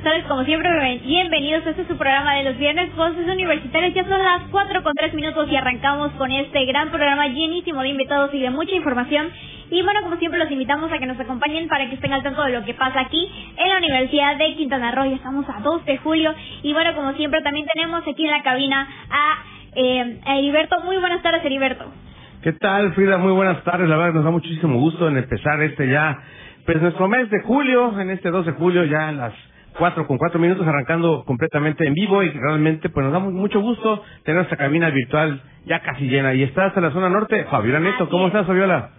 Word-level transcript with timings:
Buenas 0.00 0.14
tardes, 0.14 0.28
como 0.28 0.44
siempre, 0.44 1.00
bienvenidos 1.04 1.66
a 1.66 1.70
este 1.70 1.86
su 1.86 1.96
programa 1.98 2.34
de 2.36 2.44
los 2.44 2.56
viernes, 2.56 2.94
Voces 2.96 3.28
Universitarias. 3.28 3.92
Ya 3.92 4.04
son 4.04 4.22
las 4.22 4.42
4 4.50 4.82
con 4.82 4.94
3 4.94 5.12
minutos 5.12 5.46
y 5.50 5.56
arrancamos 5.56 6.12
con 6.12 6.32
este 6.32 6.64
gran 6.64 6.88
programa 6.88 7.26
llenísimo 7.26 7.82
de 7.82 7.88
invitados 7.88 8.32
y 8.32 8.40
de 8.40 8.48
mucha 8.48 8.74
información. 8.74 9.28
Y 9.70 9.82
bueno, 9.82 10.00
como 10.00 10.16
siempre, 10.16 10.38
los 10.40 10.50
invitamos 10.50 10.90
a 10.90 10.98
que 10.98 11.04
nos 11.04 11.20
acompañen 11.20 11.68
para 11.68 11.86
que 11.86 11.96
estén 11.96 12.14
al 12.14 12.22
tanto 12.22 12.42
de 12.44 12.52
lo 12.52 12.64
que 12.64 12.72
pasa 12.72 13.00
aquí 13.00 13.30
en 13.58 13.68
la 13.68 13.76
Universidad 13.76 14.38
de 14.38 14.54
Quintana 14.56 14.90
Roo. 14.92 15.04
Ya 15.04 15.16
estamos 15.16 15.44
a 15.50 15.60
2 15.60 15.84
de 15.84 15.98
julio. 15.98 16.34
Y 16.62 16.72
bueno, 16.72 16.94
como 16.94 17.12
siempre, 17.12 17.42
también 17.42 17.66
tenemos 17.70 18.02
aquí 18.08 18.24
en 18.24 18.30
la 18.30 18.42
cabina 18.42 18.88
a, 19.10 19.44
eh, 19.76 20.20
a 20.24 20.38
Heriberto. 20.38 20.80
Muy 20.82 20.96
buenas 20.96 21.20
tardes, 21.20 21.44
Heriberto. 21.44 21.84
¿Qué 22.42 22.52
tal, 22.54 22.94
Frida? 22.94 23.18
Muy 23.18 23.32
buenas 23.32 23.62
tardes. 23.64 23.86
La 23.86 23.98
verdad 23.98 24.14
nos 24.14 24.24
da 24.24 24.30
muchísimo 24.30 24.78
gusto 24.78 25.08
en 25.08 25.18
empezar 25.18 25.60
este 25.60 25.90
ya, 25.90 26.18
pues 26.64 26.80
nuestro 26.80 27.06
mes 27.06 27.28
de 27.28 27.42
julio, 27.42 28.00
en 28.00 28.08
este 28.08 28.30
2 28.30 28.46
de 28.46 28.52
julio, 28.52 28.84
ya 28.84 29.08
a 29.08 29.12
las 29.12 29.49
4 29.78 30.06
con 30.06 30.18
4 30.18 30.38
minutos, 30.38 30.66
arrancando 30.66 31.24
completamente 31.24 31.86
en 31.86 31.94
vivo 31.94 32.22
y 32.22 32.30
realmente 32.30 32.88
pues 32.88 33.04
nos 33.04 33.12
da 33.12 33.18
mucho 33.18 33.60
gusto 33.60 34.02
tener 34.24 34.36
nuestra 34.36 34.56
cabina 34.56 34.90
virtual 34.90 35.42
ya 35.66 35.80
casi 35.80 36.08
llena. 36.08 36.34
Y 36.34 36.42
está 36.42 36.66
hasta 36.66 36.80
la 36.80 36.90
zona 36.90 37.08
norte, 37.08 37.44
Fabiola 37.44 37.80
Neto. 37.80 38.08
¿Cómo 38.08 38.26
estás, 38.26 38.46
Fabiola? 38.46 38.90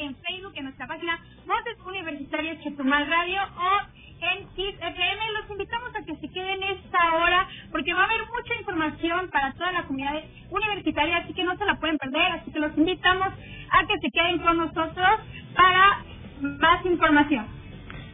en 0.00 0.16
Facebook, 0.16 0.52
en 0.54 0.64
nuestra 0.64 0.86
página 0.86 1.20
Voces 1.46 1.76
Universitarias 1.86 2.58
Chetumal 2.62 3.06
Radio 3.06 3.42
o 3.42 3.99
en 4.20 4.46
KIS 4.54 4.74
FM. 4.76 5.20
Los 5.40 5.50
invitamos 5.50 5.90
a 5.96 6.04
que 6.04 6.16
se 6.16 6.28
queden 6.32 6.62
esta 6.62 7.14
hora 7.16 7.48
porque 7.70 7.94
va 7.94 8.02
a 8.02 8.04
haber 8.04 8.20
mucha 8.26 8.54
información 8.58 9.28
para 9.30 9.52
toda 9.52 9.72
la 9.72 9.82
comunidad 9.84 10.22
universitaria, 10.50 11.18
así 11.18 11.32
que 11.32 11.44
no 11.44 11.56
se 11.56 11.64
la 11.64 11.78
pueden 11.78 11.98
perder. 11.98 12.32
Así 12.32 12.50
que 12.52 12.58
los 12.58 12.76
invitamos 12.76 13.28
a 13.28 13.86
que 13.86 13.98
se 14.00 14.10
queden 14.10 14.38
con 14.38 14.58
nosotros 14.58 15.08
para 15.54 16.04
más 16.40 16.84
información. 16.84 17.46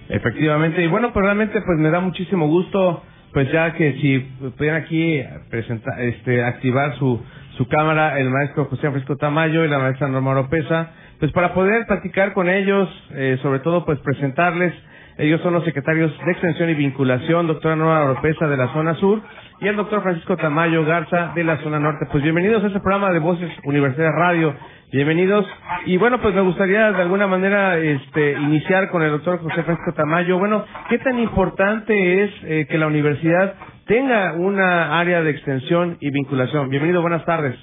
Efectivamente, 0.08 0.84
y 0.84 0.86
bueno, 0.86 1.12
pues 1.12 1.24
realmente 1.24 1.60
pues 1.62 1.78
me 1.78 1.90
da 1.90 2.00
muchísimo 2.00 2.46
gusto, 2.46 3.02
pues 3.32 3.50
ya 3.50 3.72
que 3.72 3.94
si 3.94 4.20
pudieran 4.56 4.82
aquí 4.82 5.20
presentar, 5.50 6.00
este, 6.00 6.44
activar 6.44 6.96
su, 6.96 7.20
su 7.56 7.66
cámara 7.66 8.18
el 8.20 8.30
maestro 8.30 8.66
José 8.66 8.82
Francisco 8.82 9.16
Tamayo 9.16 9.64
y 9.64 9.68
la 9.68 9.78
maestra 9.78 10.06
Norma 10.06 10.30
Oropesa, 10.30 10.92
pues 11.18 11.32
para 11.32 11.54
poder 11.54 11.86
platicar 11.86 12.34
con 12.34 12.48
ellos, 12.48 12.88
eh, 13.10 13.38
sobre 13.42 13.60
todo 13.60 13.84
pues 13.84 13.98
presentarles, 14.00 14.72
ellos 15.18 15.40
son 15.40 15.54
los 15.54 15.64
secretarios 15.64 16.12
de 16.24 16.32
Extensión 16.32 16.68
y 16.68 16.74
Vinculación, 16.74 17.46
doctora 17.46 17.74
Norma 17.74 18.02
Oropesa 18.02 18.46
de 18.48 18.56
la 18.56 18.72
zona 18.74 18.94
sur 18.96 19.22
y 19.60 19.68
el 19.68 19.76
doctor 19.76 20.02
Francisco 20.02 20.36
Tamayo 20.36 20.84
Garza 20.84 21.32
de 21.34 21.42
la 21.42 21.56
zona 21.62 21.78
norte. 21.78 22.06
Pues 22.12 22.22
bienvenidos 22.22 22.62
a 22.62 22.66
este 22.66 22.80
programa 22.80 23.10
de 23.12 23.18
Voces 23.18 23.50
Universidad 23.64 24.10
Radio, 24.10 24.54
bienvenidos. 24.92 25.46
Y 25.86 25.96
bueno, 25.96 26.20
pues 26.20 26.34
me 26.34 26.42
gustaría 26.42 26.92
de 26.92 27.00
alguna 27.00 27.26
manera 27.26 27.78
este, 27.78 28.32
iniciar 28.32 28.90
con 28.90 29.02
el 29.02 29.10
doctor 29.10 29.38
José 29.40 29.62
Francisco 29.62 29.94
Tamayo. 29.94 30.38
Bueno, 30.38 30.66
¿qué 30.90 30.98
tan 30.98 31.18
importante 31.18 32.24
es 32.24 32.30
eh, 32.44 32.66
que 32.68 32.76
la 32.76 32.86
universidad 32.86 33.54
tenga 33.86 34.34
una 34.34 35.00
área 35.00 35.22
de 35.22 35.30
extensión 35.30 35.96
y 35.98 36.10
vinculación? 36.10 36.68
Bienvenido, 36.68 37.00
buenas 37.00 37.24
tardes. 37.24 37.56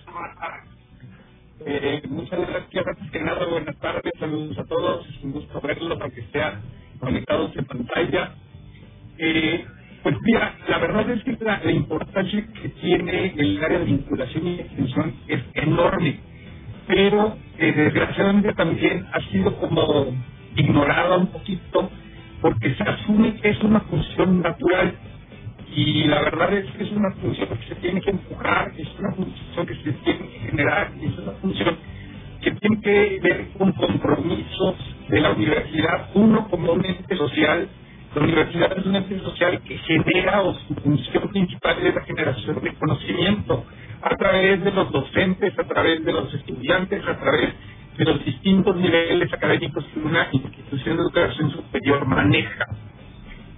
Eh, 1.65 2.01
muchas 2.09 2.39
gracias, 2.39 3.11
que 3.11 3.21
nada, 3.21 3.45
buenas 3.45 3.77
tardes, 3.79 4.11
saludos 4.19 4.57
a 4.57 4.65
todos, 4.65 5.07
es 5.07 5.23
un 5.23 5.31
gusto 5.31 5.61
verlos, 5.61 5.97
aunque 6.01 6.19
estén 6.19 6.82
conectados 7.03 7.51
en 7.55 7.65
pantalla. 7.65 8.31
Eh, 9.17 9.65
pues 10.01 10.15
mira, 10.21 10.55
la 10.67 10.77
verdad 10.79 11.09
es 11.11 11.23
que 11.23 11.37
la, 11.41 11.71
importancia 11.71 12.45
que 12.61 12.69
tiene 12.69 13.33
el 13.37 13.63
área 13.63 13.79
de 13.79 13.85
vinculación 13.85 14.47
y 14.47 14.59
extensión 14.59 15.15
es 15.27 15.41
enorme, 15.53 16.19
pero 16.87 17.37
eh, 17.57 17.71
desgraciadamente 17.71 18.53
también 18.53 19.05
ha 19.13 19.21
sido 19.31 19.55
como 19.57 20.07
ignorada 20.55 21.17
un 21.17 21.27
poquito 21.27 21.89
porque 22.41 22.75
se 22.75 22.83
asume 22.83 23.35
que 23.35 23.49
es 23.49 23.63
una 23.63 23.79
función 23.81 24.41
natural 24.41 24.93
y 25.75 26.03
la 26.03 26.21
verdad 26.21 26.53
es 26.53 26.69
que 26.71 26.83
es 26.83 26.91
una 26.91 27.11
función 27.13 27.47
que 27.47 27.67
se 27.67 27.75
tiene 27.75 28.01
que 28.01 28.11
empujar, 28.11 28.73
es 28.77 28.87
una 28.99 29.13
función 29.13 29.65
que 29.65 29.75
se 29.75 29.91
tiene 29.93 30.27
que 30.27 30.39
generar, 30.49 30.91
es 31.01 31.17
una 31.17 31.31
función 31.33 31.77
que 32.43 32.51
tiene 32.51 32.81
que 32.81 33.19
ver 33.21 33.47
con 33.57 33.71
compromisos 33.71 34.75
de 35.09 35.19
la 35.21 35.31
universidad, 35.31 36.09
uno 36.13 36.47
como 36.49 36.73
un 36.73 36.85
ente 36.85 37.15
social, 37.15 37.67
la 38.15 38.21
universidad 38.21 38.77
es 38.77 38.85
un 38.85 38.95
ente 38.95 39.19
social 39.19 39.61
que 39.61 39.77
genera 39.79 40.41
o 40.41 40.53
su 40.53 40.75
función 40.75 41.29
principal 41.29 41.77
es 41.81 41.95
la 41.95 42.01
generación 42.01 42.61
de 42.61 42.73
conocimiento 42.75 43.65
a 44.01 44.15
través 44.15 44.63
de 44.63 44.71
los 44.71 44.91
docentes, 44.91 45.57
a 45.57 45.63
través 45.63 46.03
de 46.03 46.11
los 46.11 46.33
estudiantes, 46.33 47.01
a 47.07 47.17
través 47.17 47.53
de 47.97 48.05
los 48.05 48.25
distintos 48.25 48.75
niveles 48.75 49.31
académicos 49.33 49.85
que 49.93 49.99
una 49.99 50.27
institución 50.31 50.97
de 50.97 51.03
educación 51.03 51.51
superior 51.51 52.05
maneja. 52.05 52.65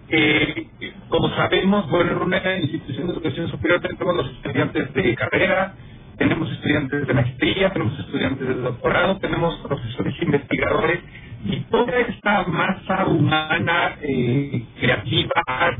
Eh, 0.07 0.67
como 1.09 1.29
sabemos, 1.29 1.89
bueno, 1.89 2.11
en 2.11 2.17
una 2.17 2.57
institución 2.57 3.07
de 3.07 3.13
educación 3.13 3.49
superior 3.49 3.81
tenemos 3.81 4.15
los 4.15 4.31
estudiantes 4.31 4.93
de 4.93 5.15
carrera, 5.15 5.73
tenemos 6.17 6.51
estudiantes 6.51 7.07
de 7.07 7.13
maestría, 7.13 7.71
tenemos 7.71 7.99
estudiantes 7.99 8.47
de 8.47 8.55
doctorado, 8.55 9.17
tenemos 9.19 9.55
profesores 9.57 10.15
investigadores 10.21 10.99
y 11.45 11.57
toda 11.71 11.97
esta 11.99 12.43
masa 12.45 13.05
humana 13.07 13.97
eh, 14.01 14.63
creativa, 14.79 15.31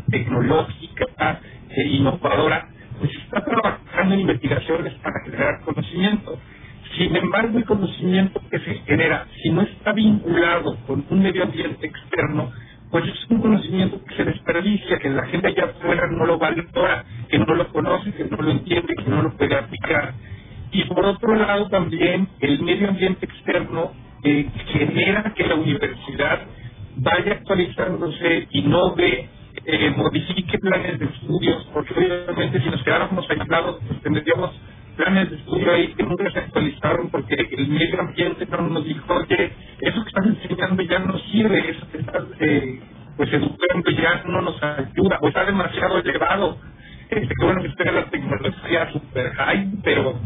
tecnológica, 0.10 1.42
eh, 1.70 1.88
innovadora, 1.90 2.70
pues 3.00 3.12
está 3.16 3.44
trabajando 3.44 4.14
en 4.16 4.22
investigaciones 4.22 4.94
para 4.96 5.24
generar 5.26 5.62
conocimiento. 5.62 6.40
Sin 6.98 7.16
embargo, 7.16 7.58
el 7.58 7.66
conocimiento 7.66 8.42
que 8.50 8.60
se 8.60 8.76
genera, 8.86 9.28
si 9.42 9.50
no 9.50 9.64
está 9.64 9.94
vinculado 9.94 10.78
con 10.88 11.06
un 11.10 11.24
medio 11.24 11.44
ambiente 11.44 11.88
externo, 11.88 12.52
pues 12.92 13.06
es 13.06 13.28
un 13.30 13.42
conocimiento 13.42 14.04
que 14.06 14.16
se 14.16 14.26
desperdicia, 14.26 15.00
que 15.00 15.10
la 15.10 15.26
gente 15.28 15.48
allá 15.48 15.66
afuera 15.66 16.08
no 16.12 16.26
lo 16.26 16.38
valora, 16.38 17.06
que 17.30 17.40
no 17.40 17.56
lo 17.56 17.68
conoce, 17.70 18.14
que 18.14 18.26
no 18.26 18.38
lo 18.38 18.52
entiende, 18.52 18.96
que 18.96 19.10
no 19.10 19.22
lo 19.24 19.36
puede 19.38 19.56
aplicar. 19.56 20.14
Y 20.72 20.84
por 20.86 21.06
otro 21.06 21.36
lado 21.36 21.70
también 21.70 22.28
el 22.42 22.62
medio 22.64 22.90
ambiente 22.90 23.26
externo 23.26 23.92
eh, 24.24 24.50
genera 24.68 25.34
que 25.36 25.46
la 25.48 25.56
universidad 25.56 26.42
vaya 26.98 27.34
actualizándose 27.34 28.48
y 28.52 28.62
no 28.64 28.96
ve, 28.96 29.30
eh, 29.66 29.94
modifique 29.96 30.58
planes 30.60 31.00
de 31.00 31.06
estudios, 31.06 31.68
porque 31.74 31.94
obviamente 31.94 32.62
si 32.62 32.70
nos 32.70 32.84
quedáramos 32.84 33.30
aislados, 33.30 33.80
pues 33.88 34.02
tendríamos 34.02 34.52
planes 34.96 35.30
de 35.30 35.38
estudio 35.38 35.72
ahí 35.74 35.94
que 35.96 36.04
nunca 36.04 36.30
se 36.32 36.40
actualizaron 36.40 37.10
porque 37.10 37.36
el 37.36 37.68
medio 37.68 38.02
ambiente 38.02 38.46
no 38.48 38.70
nos 38.70 38.86
dijo, 38.86 39.14
oye, 39.14 39.54
eso 39.82 40.04
que 40.04 40.10
estás 40.10 40.26
enseñando 40.26 40.84
ya 40.84 41.00
no 41.00 41.18
sirve, 41.20 41.70
eso 41.70 41.88
que 41.92 42.00
estás 42.00 42.24
eh, 42.40 42.80
pues 43.18 43.34
educando 43.34 43.92
ya 43.92 44.24
no 44.28 44.42
nos 44.42 44.62
ayuda, 44.64 45.20
o 45.22 45.28
está 45.28 45.46
demasiado 45.46 46.00
elevado. 46.00 46.58
Este, 47.10 47.36
que 47.36 47.46
bueno 47.46 47.62
que 47.62 47.68
esté 47.68 47.92
la 47.92 48.06
tecnología 48.06 48.92
super 48.92 49.34
high, 49.34 49.72
pero 49.84 50.20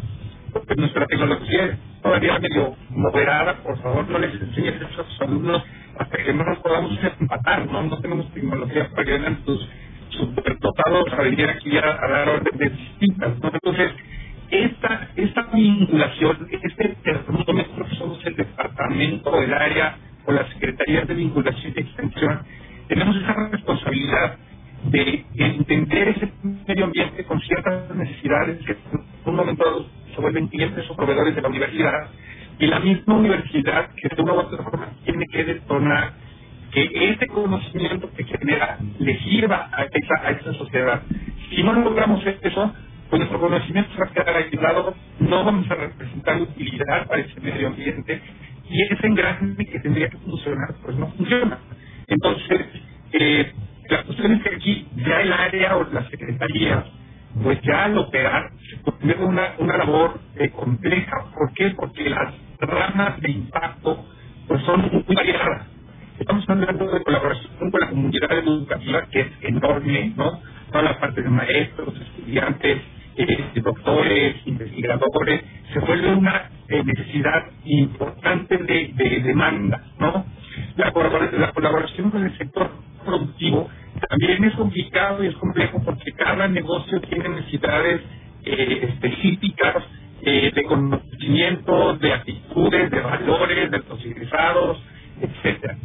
pues, 0.53 0.77
nuestra 0.77 1.05
tecnología 1.07 1.65
es 1.65 1.77
todavía 2.01 2.39
medio 2.39 2.75
moderada, 2.89 3.55
por 3.63 3.81
favor 3.81 4.09
no 4.09 4.19
les 4.19 4.33
enseñes 4.33 4.81
a 4.81 5.03
sus 5.03 5.21
alumnos 5.21 5.63
hasta 5.97 6.17
que 6.17 6.33
no 6.33 6.43
nos 6.45 6.59
podamos 6.59 6.97
empatar, 7.19 7.67
¿no? 7.67 7.83
No 7.83 7.99
tenemos 7.99 8.31
tecnología 8.33 8.89
para 8.91 9.05
que 9.05 9.11
vengan 9.11 9.43
sus 9.45 9.67
superdotados 10.11 11.13
a 11.13 11.21
venir 11.21 11.49
aquí 11.49 11.77
a, 11.77 11.81
a 11.81 12.07
dar 12.09 12.29
órdenes 12.29 12.77
distintas, 12.77 13.39
¿no? 13.39 13.51
Entonces, 13.53 13.91
esta, 14.51 15.09
esta 15.15 15.43
vinculación, 15.53 16.47
este 16.51 16.95
termómetro 17.03 17.85
que 17.85 17.95
somos 17.95 18.25
el 18.25 18.35
departamento, 18.35 19.41
el 19.41 19.53
área 19.53 19.97
o 20.25 20.31
las 20.31 20.49
secretarías 20.49 21.07
de 21.07 21.13
vinculación 21.13 21.73
y 21.75 21.79
extensión, 21.79 22.41
tenemos 22.87 23.15
esa 23.15 23.33
responsabilidad 23.51 24.37
de 24.85 25.25
entender 25.35 26.09
ese 26.09 26.31
medio 26.67 26.85
ambiente 26.85 27.23
con 27.25 27.39
ciertas 27.41 27.93
necesidades 27.95 28.65
que 28.65 28.71
en 28.71 29.01
un 29.25 29.35
momento 29.35 29.63
dado 29.63 29.85
se 30.15 30.21
vuelven 30.21 30.47
clientes 30.47 30.89
o 30.89 30.95
proveedores 30.95 31.35
de 31.35 31.41
la 31.41 31.49
universidad 31.49 32.09
y 32.59 32.67
la 32.67 32.79
misma 32.79 33.15
universidad 33.15 33.89
que 33.95 34.15
de 34.15 34.21
una 34.21 34.33
u 34.33 34.39
otra 34.39 34.63
forma 34.63 34.89
tiene 35.05 35.25
que 35.31 35.43
detonar 35.43 36.13
que 36.71 36.89
ese 36.93 37.27
conocimiento 37.27 38.11
que 38.15 38.23
genera 38.23 38.77
le 38.99 39.19
sirva 39.19 39.69
a 39.71 39.83
esa, 39.83 40.27
a 40.27 40.31
esa 40.31 40.53
sociedad. 40.53 41.01
Si 41.49 41.63
no 41.63 41.73
logramos 41.73 42.23
eso, 42.25 42.73
pues 43.09 43.19
nuestro 43.19 43.39
conocimiento 43.39 43.91
se 43.93 43.99
va 43.99 44.07
a 44.07 44.13
quedar 44.13 44.37
aislado, 44.37 44.95
no 45.19 45.43
vamos 45.43 45.69
a 45.71 45.75
representar 45.75 46.41
utilidad 46.41 47.07
para 47.07 47.21
ese 47.21 47.39
medio 47.41 47.67
ambiente 47.67 48.21
y 48.69 48.81
ese 48.93 49.07
engrane 49.07 49.65
que 49.65 49.79
tendría 49.79 50.09
que 50.09 50.17
funcionar, 50.17 50.75
pues 50.83 50.95
no 50.97 51.07
funciona. 51.13 51.59
Entonces, 52.07 52.61
eh, 53.13 53.53
la 53.89 54.03
cuestión 54.03 54.33
es 54.33 54.43
que 54.43 54.55
aquí 54.55 54.87
ya 54.95 55.21
el 55.21 55.33
área 55.33 55.77
o 55.77 55.83
la 55.91 56.07
secretaría, 56.09 56.85
pues 57.43 57.59
ya 57.63 57.85
al 57.85 57.97
operar, 57.97 58.51
se 58.85 59.23
una, 59.23 59.53
una 59.59 59.77
labor 59.77 60.19
eh, 60.35 60.49
compleja. 60.51 61.31
¿Por 61.35 61.53
qué? 61.53 61.71
Porque 61.71 62.09
las 62.09 62.33
ramas 62.59 63.19
de 63.21 63.31
impacto 63.31 64.05
pues 64.47 64.61
son 64.63 64.81
muy 64.81 65.15
variadas. 65.15 65.67
Estamos 66.19 66.43
hablando 66.49 66.85
de 66.91 67.03
colaboración 67.03 67.71
con 67.71 67.79
la 67.79 67.89
comunidad 67.89 68.31
educativa, 68.39 69.07
que 69.11 69.21
es 69.21 69.27
enorme, 69.41 70.13
¿no? 70.17 70.41
Toda 70.71 70.83
la 70.83 70.99
parte 70.99 71.21
de 71.21 71.29
maestros, 71.29 71.93
estudiantes, 71.99 72.81
eh, 73.19 73.61
doctores, 73.61 74.35
investigadores, 74.45 75.43
se 75.73 75.79
vuelve 75.79 76.13
una 76.13 76.49
eh, 76.67 76.83
necesidad 76.83 77.47
importante 77.65 78.57
de, 78.57 78.91
de, 78.95 79.19
demanda, 79.21 79.83
¿no? 79.99 80.25
La, 80.77 80.91
la 81.37 81.51
colaboración 81.51 82.11
con 82.11 82.25
el 82.25 82.37
sector 82.37 82.71
productivo 83.05 83.69
también 84.09 84.43
es 84.45 84.55
complicado 84.55 85.23
y 85.23 85.27
es 85.27 85.35
complejo 85.35 85.81
porque 85.83 86.11
cada 86.13 86.47
negocio 86.47 87.01
tiene 87.01 87.29
necesidades 87.29 88.01
eh, 88.45 88.89
específicas 88.89 89.83
eh, 90.21 90.51
de 90.53 90.63
conocimiento, 90.63 91.97
de 91.97 92.13
actitudes, 92.13 92.91
de 92.91 92.99
valores, 93.01 93.71
de 93.71 93.81
ingresados, 94.05 94.81
etcétera. 95.21 95.77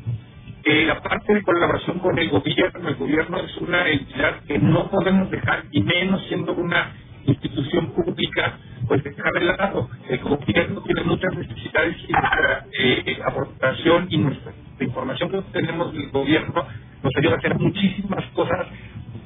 Eh, 0.64 0.86
la 0.86 1.02
parte 1.02 1.34
de 1.34 1.42
colaboración 1.42 1.98
con 1.98 2.18
el 2.18 2.30
gobierno, 2.30 2.88
el 2.88 2.94
gobierno 2.94 3.38
es 3.38 3.56
una 3.58 3.86
entidad 3.88 4.40
que 4.46 4.58
no 4.58 4.88
podemos 4.90 5.30
dejar, 5.30 5.64
y 5.70 5.82
menos 5.82 6.24
siendo 6.28 6.54
una 6.54 6.92
institución 7.26 7.92
pública, 7.92 8.58
pues 8.86 9.02
dejar 9.02 9.32
de 9.32 9.40
lado. 9.40 9.88
El 10.08 10.18
gobierno 10.18 10.82
tiene 10.82 11.02
muchas 11.04 11.34
necesidades 11.34 11.96
y 12.08 12.12
nuestra 12.12 12.66
eh, 12.78 13.18
aportación 13.24 14.06
y 14.10 14.18
nuestra 14.18 14.52
información 14.80 15.30
que 15.30 15.42
tenemos 15.52 15.92
del 15.92 16.10
gobierno 16.10 16.66
nos 17.02 17.12
ayuda 17.16 17.34
a 17.34 17.38
hacer 17.38 17.58
muchísimas 17.58 18.24
cosas 18.34 18.66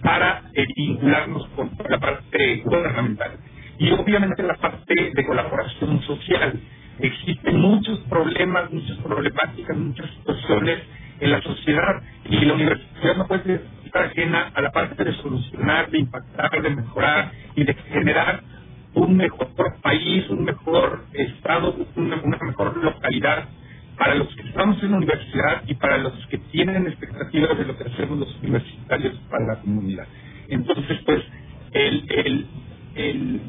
para 0.02 0.42
eh, 0.54 0.66
vincularnos 0.76 1.46
con 1.56 1.70
la 1.88 1.98
parte 1.98 2.62
gubernamental. 2.64 3.32
Y 3.78 3.90
obviamente 3.92 4.42
la 4.42 4.54
parte 4.54 5.12
de 5.14 5.26
colaboración 5.26 6.02
social. 6.02 6.60
Existen 7.00 7.60
muchos 7.60 8.00
problemas, 8.08 8.72
muchas 8.72 8.96
problemáticas, 8.98 9.76
muchas 9.76 10.10
situaciones 10.16 10.78
en 11.20 11.30
la 11.30 11.40
sociedad 11.42 12.02
y 12.28 12.44
la 12.44 12.54
universidad 12.54 13.16
no 13.16 13.26
puede 13.28 13.60
estar 13.88 14.05
ajena 14.05 14.52
a 14.55 14.62
la 14.62 14.70
parte 14.70 15.02
de 15.02 15.12
solucionar, 15.14 15.90
de 15.90 15.99
impactar, 15.99 16.62
de 16.62 16.70
mejorar 16.70 17.32
y 17.56 17.64
de 17.64 17.75
generar 17.75 18.43
un 18.94 19.17
mejor 19.17 19.49
país, 19.82 20.29
un 20.31 20.44
mejor 20.44 21.05
estado, 21.12 21.75
una, 21.96 22.17
mejor 22.17 22.76
localidad 22.82 23.49
para 23.99 24.14
los 24.14 24.29
que 24.35 24.43
estamos 24.43 24.82
en 24.82 24.93
la 24.93 24.96
universidad 24.99 25.62
y 25.67 25.75
para 25.75 25.99
los 25.99 26.12
que 26.29 26.38
tienen 26.38 26.87
expectativas 26.87 27.58
de 27.58 27.64
lo 27.64 27.76
que 27.76 27.85
hacemos 27.85 28.19
los 28.19 28.37
universitarios 28.43 29.14
para 29.31 29.46
la 29.46 29.61
comunidad. 29.61 30.06
Entonces, 30.49 30.99
pues, 31.05 31.23
el, 31.73 32.46
el, 32.94 33.40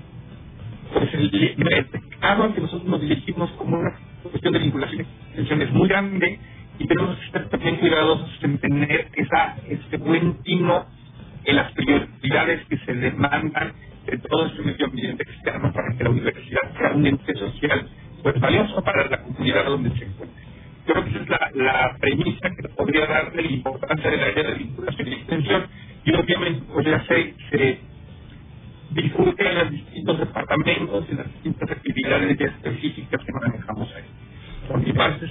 pues 0.93 1.13
el 1.13 1.55
mercado 1.57 2.43
al 2.43 2.53
que 2.53 2.61
nosotros 2.61 2.89
nos 2.89 3.01
dirigimos 3.01 3.51
como 3.51 3.79
una 3.79 3.95
cuestión 4.23 4.53
de 4.53 4.59
vinculación 4.59 5.07
es 5.35 5.71
muy 5.71 5.87
grande 5.87 6.39
y 6.79 6.87
tenemos 6.87 7.17
que 7.17 7.25
estar 7.25 7.49
también 7.49 7.75
cuidadosos 7.75 8.39
en 8.41 8.57
tener 8.57 9.09
esa, 9.13 9.57
ese 9.67 9.97
buen 9.97 10.41
tino 10.43 10.85
en 11.43 11.55
las 11.55 11.71
prioridades 11.73 12.65
que 12.67 12.77
se 12.77 12.93
demandan 12.93 13.73
de 14.05 14.17
todo 14.17 14.45
este 14.47 14.61
medio 14.63 14.85
ambiente 14.85 15.23
externo 15.23 15.71
para 15.73 15.95
que 15.95 16.03
la 16.03 16.09
universidad 16.09 16.77
sea 16.77 16.91
un 16.93 17.05
ente 17.05 17.35
social 17.35 17.87
pues 18.23 18.39
valioso 18.39 18.81
para 18.81 19.09
la 19.09 19.21
comunidad 19.21 19.65
donde 19.65 19.89
se 19.97 20.05
encuentre. 20.05 20.43
Creo 20.85 21.03
que 21.03 21.09
esa 21.11 21.19
es 21.19 21.55
la, 21.55 21.97
premisa 21.99 22.49
que 22.49 22.69
podría 22.69 23.05
darle 23.05 23.43
la 23.43 23.51
importancia 23.51 24.09
del 24.09 24.23
área 24.23 24.43
de 24.43 24.53
vinculación 24.55 25.07
y 25.07 25.13
extensión 25.13 25.67
y 26.05 26.13
obviamente 26.15 26.63
pues 26.73 26.85
ya 26.85 27.05
se, 27.05 27.35
se 27.51 27.79
discute 28.91 29.47
en 29.47 29.55
los 29.55 29.71
distintos 29.71 30.19
departamentos 30.19 31.05
y 31.11 31.15
las 31.15 31.27
distintas 31.33 31.71
actividades 31.71 32.39
específicas 32.39 33.21
que 33.23 33.31
manejamos 33.33 33.93
ahí 33.95 34.28
por 34.69 34.79
mi 34.79 34.93
parte 34.93 35.25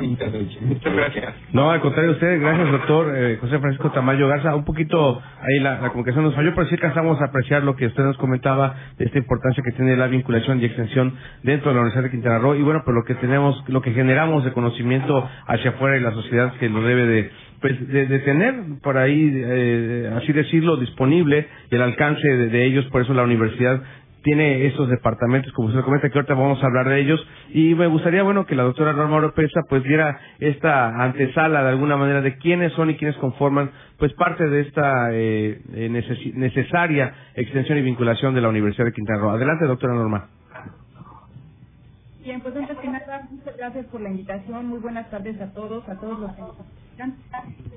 mi 0.00 0.06
intervención. 0.06 0.66
Muchas 0.66 0.92
gracias. 0.92 1.34
No, 1.52 1.70
al 1.70 1.80
contrario, 1.80 2.10
usted, 2.12 2.40
gracias, 2.40 2.72
doctor 2.72 3.12
eh, 3.16 3.38
José 3.40 3.58
Francisco 3.60 3.92
Tamayo 3.92 4.26
Garza. 4.26 4.54
Un 4.56 4.64
poquito 4.64 5.22
ahí 5.40 5.60
la, 5.60 5.80
la 5.80 5.90
comunicación 5.90 6.24
nos 6.24 6.34
falló, 6.34 6.52
pero 6.54 6.66
sí 6.66 6.74
alcanzamos 6.74 7.20
a 7.20 7.26
apreciar 7.26 7.62
lo 7.62 7.76
que 7.76 7.86
usted 7.86 8.02
nos 8.02 8.16
comentaba 8.16 8.74
de 8.98 9.04
esta 9.04 9.18
importancia 9.18 9.62
que 9.64 9.72
tiene 9.72 9.96
la 9.96 10.08
vinculación 10.08 10.60
y 10.60 10.64
extensión 10.64 11.14
dentro 11.42 11.70
de 11.70 11.76
la 11.76 11.82
Universidad 11.82 12.04
de 12.04 12.10
Quintana 12.10 12.38
Roo. 12.38 12.56
Y 12.56 12.62
bueno, 12.62 12.82
pues 12.84 12.94
lo 12.94 13.04
que 13.04 13.14
tenemos, 13.14 13.62
lo 13.68 13.80
que 13.82 13.92
generamos 13.92 14.44
de 14.44 14.52
conocimiento 14.52 15.28
hacia 15.46 15.70
afuera 15.70 15.96
y 15.96 16.00
la 16.00 16.12
sociedad 16.12 16.52
que 16.58 16.68
lo 16.68 16.82
debe 16.82 17.06
de 17.06 17.30
pues 17.62 17.88
de, 17.88 18.18
tener 18.18 18.54
por 18.82 18.98
ahí, 18.98 19.30
eh, 19.32 20.12
así 20.16 20.32
decirlo, 20.32 20.76
disponible 20.76 21.46
y 21.70 21.76
el 21.76 21.82
alcance 21.82 22.28
de, 22.28 22.66
ellos. 22.66 22.84
Por 22.86 23.02
eso 23.02 23.14
la 23.14 23.22
universidad 23.22 23.80
tiene 24.22 24.66
esos 24.66 24.88
departamentos, 24.88 25.52
como 25.52 25.68
usted 25.68 25.82
comenta, 25.82 26.08
que 26.08 26.18
ahorita 26.18 26.34
vamos 26.34 26.62
a 26.62 26.66
hablar 26.66 26.88
de 26.88 27.00
ellos. 27.00 27.26
Y 27.50 27.74
me 27.74 27.86
gustaría, 27.86 28.22
bueno, 28.22 28.46
que 28.46 28.54
la 28.54 28.62
doctora 28.62 28.92
Norma 28.92 29.16
Oropesa 29.16 29.62
pues 29.68 29.82
diera 29.82 30.18
esta 30.40 31.02
antesala 31.02 31.62
de 31.62 31.68
alguna 31.68 31.96
manera 31.96 32.20
de 32.20 32.36
quiénes 32.38 32.72
son 32.72 32.90
y 32.90 32.96
quiénes 32.96 33.16
conforman 33.16 33.70
pues 33.98 34.12
parte 34.14 34.48
de 34.48 34.60
esta 34.62 35.12
eh, 35.12 35.60
eh 35.74 36.32
necesaria 36.34 37.14
extensión 37.34 37.78
y 37.78 37.82
vinculación 37.82 38.34
de 38.34 38.40
la 38.40 38.48
Universidad 38.48 38.86
de 38.86 38.92
Quintana 38.92 39.20
Roo. 39.20 39.30
Adelante, 39.30 39.66
doctora 39.66 39.94
Norma. 39.94 40.28
Bien, 42.24 42.40
pues 42.40 42.54
antes 42.54 42.78
que 42.78 42.88
nada, 42.88 43.26
muchas 43.30 43.56
gracias 43.56 43.86
por 43.86 44.00
la 44.00 44.10
invitación. 44.10 44.66
Muy 44.66 44.78
buenas 44.78 45.10
tardes 45.10 45.40
a 45.40 45.52
todos, 45.52 45.88
a 45.88 45.98
todos 45.98 46.20
los. 46.20 46.30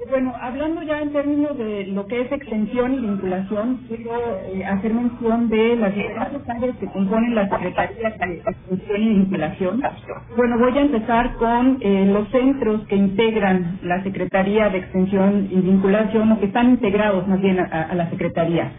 Bueno, 0.09 0.33
hablando 0.41 0.83
ya 0.83 1.01
en 1.01 1.13
términos 1.13 1.57
de 1.57 1.87
lo 1.87 2.07
que 2.07 2.21
es 2.21 2.31
extensión 2.31 2.93
y 2.95 2.99
vinculación, 2.99 3.81
quiero 3.87 4.11
eh, 4.45 4.65
hacer 4.65 4.93
mención 4.93 5.49
de 5.49 5.75
las 5.77 5.95
diferentes 5.95 6.49
áreas 6.49 6.77
que 6.77 6.87
componen 6.87 7.35
la 7.35 7.49
Secretaría 7.49 8.09
de 8.11 8.35
Extensión 8.37 9.03
y 9.03 9.09
Vinculación. 9.09 9.81
Bueno, 10.37 10.59
voy 10.59 10.77
a 10.77 10.81
empezar 10.81 11.35
con 11.35 11.79
eh, 11.81 12.05
los 12.07 12.29
centros 12.29 12.87
que 12.87 12.95
integran 12.97 13.79
la 13.83 14.03
Secretaría 14.03 14.69
de 14.69 14.79
Extensión 14.79 15.49
y 15.51 15.61
Vinculación, 15.61 16.31
o 16.33 16.39
que 16.39 16.47
están 16.47 16.71
integrados 16.71 17.27
más 17.27 17.41
bien 17.41 17.59
a, 17.59 17.65
a 17.65 17.95
la 17.95 18.09
Secretaría. 18.11 18.71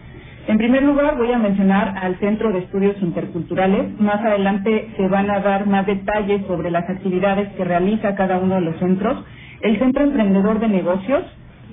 En 0.47 0.57
primer 0.59 0.83
lugar, 0.83 1.17
voy 1.17 1.31
a 1.33 1.39
mencionar 1.39 1.95
al 2.01 2.19
Centro 2.19 2.53
de 2.53 2.59
Estudios 2.59 2.95
Interculturales. 3.01 3.99
Más 3.99 4.21
adelante 4.21 4.89
se 4.97 5.07
van 5.09 5.29
a 5.31 5.41
dar 5.41 5.67
más 5.67 5.85
detalles 5.87 6.45
sobre 6.47 6.71
las 6.71 6.89
actividades 6.89 7.49
que 7.55 7.65
realiza 7.65 8.15
cada 8.15 8.39
uno 8.39 8.55
de 8.55 8.61
los 8.61 8.77
centros. 8.77 9.25
El 9.61 9.79
Centro 9.79 10.03
Emprendedor 10.03 10.59
de 10.59 10.67
Negocios 10.67 11.23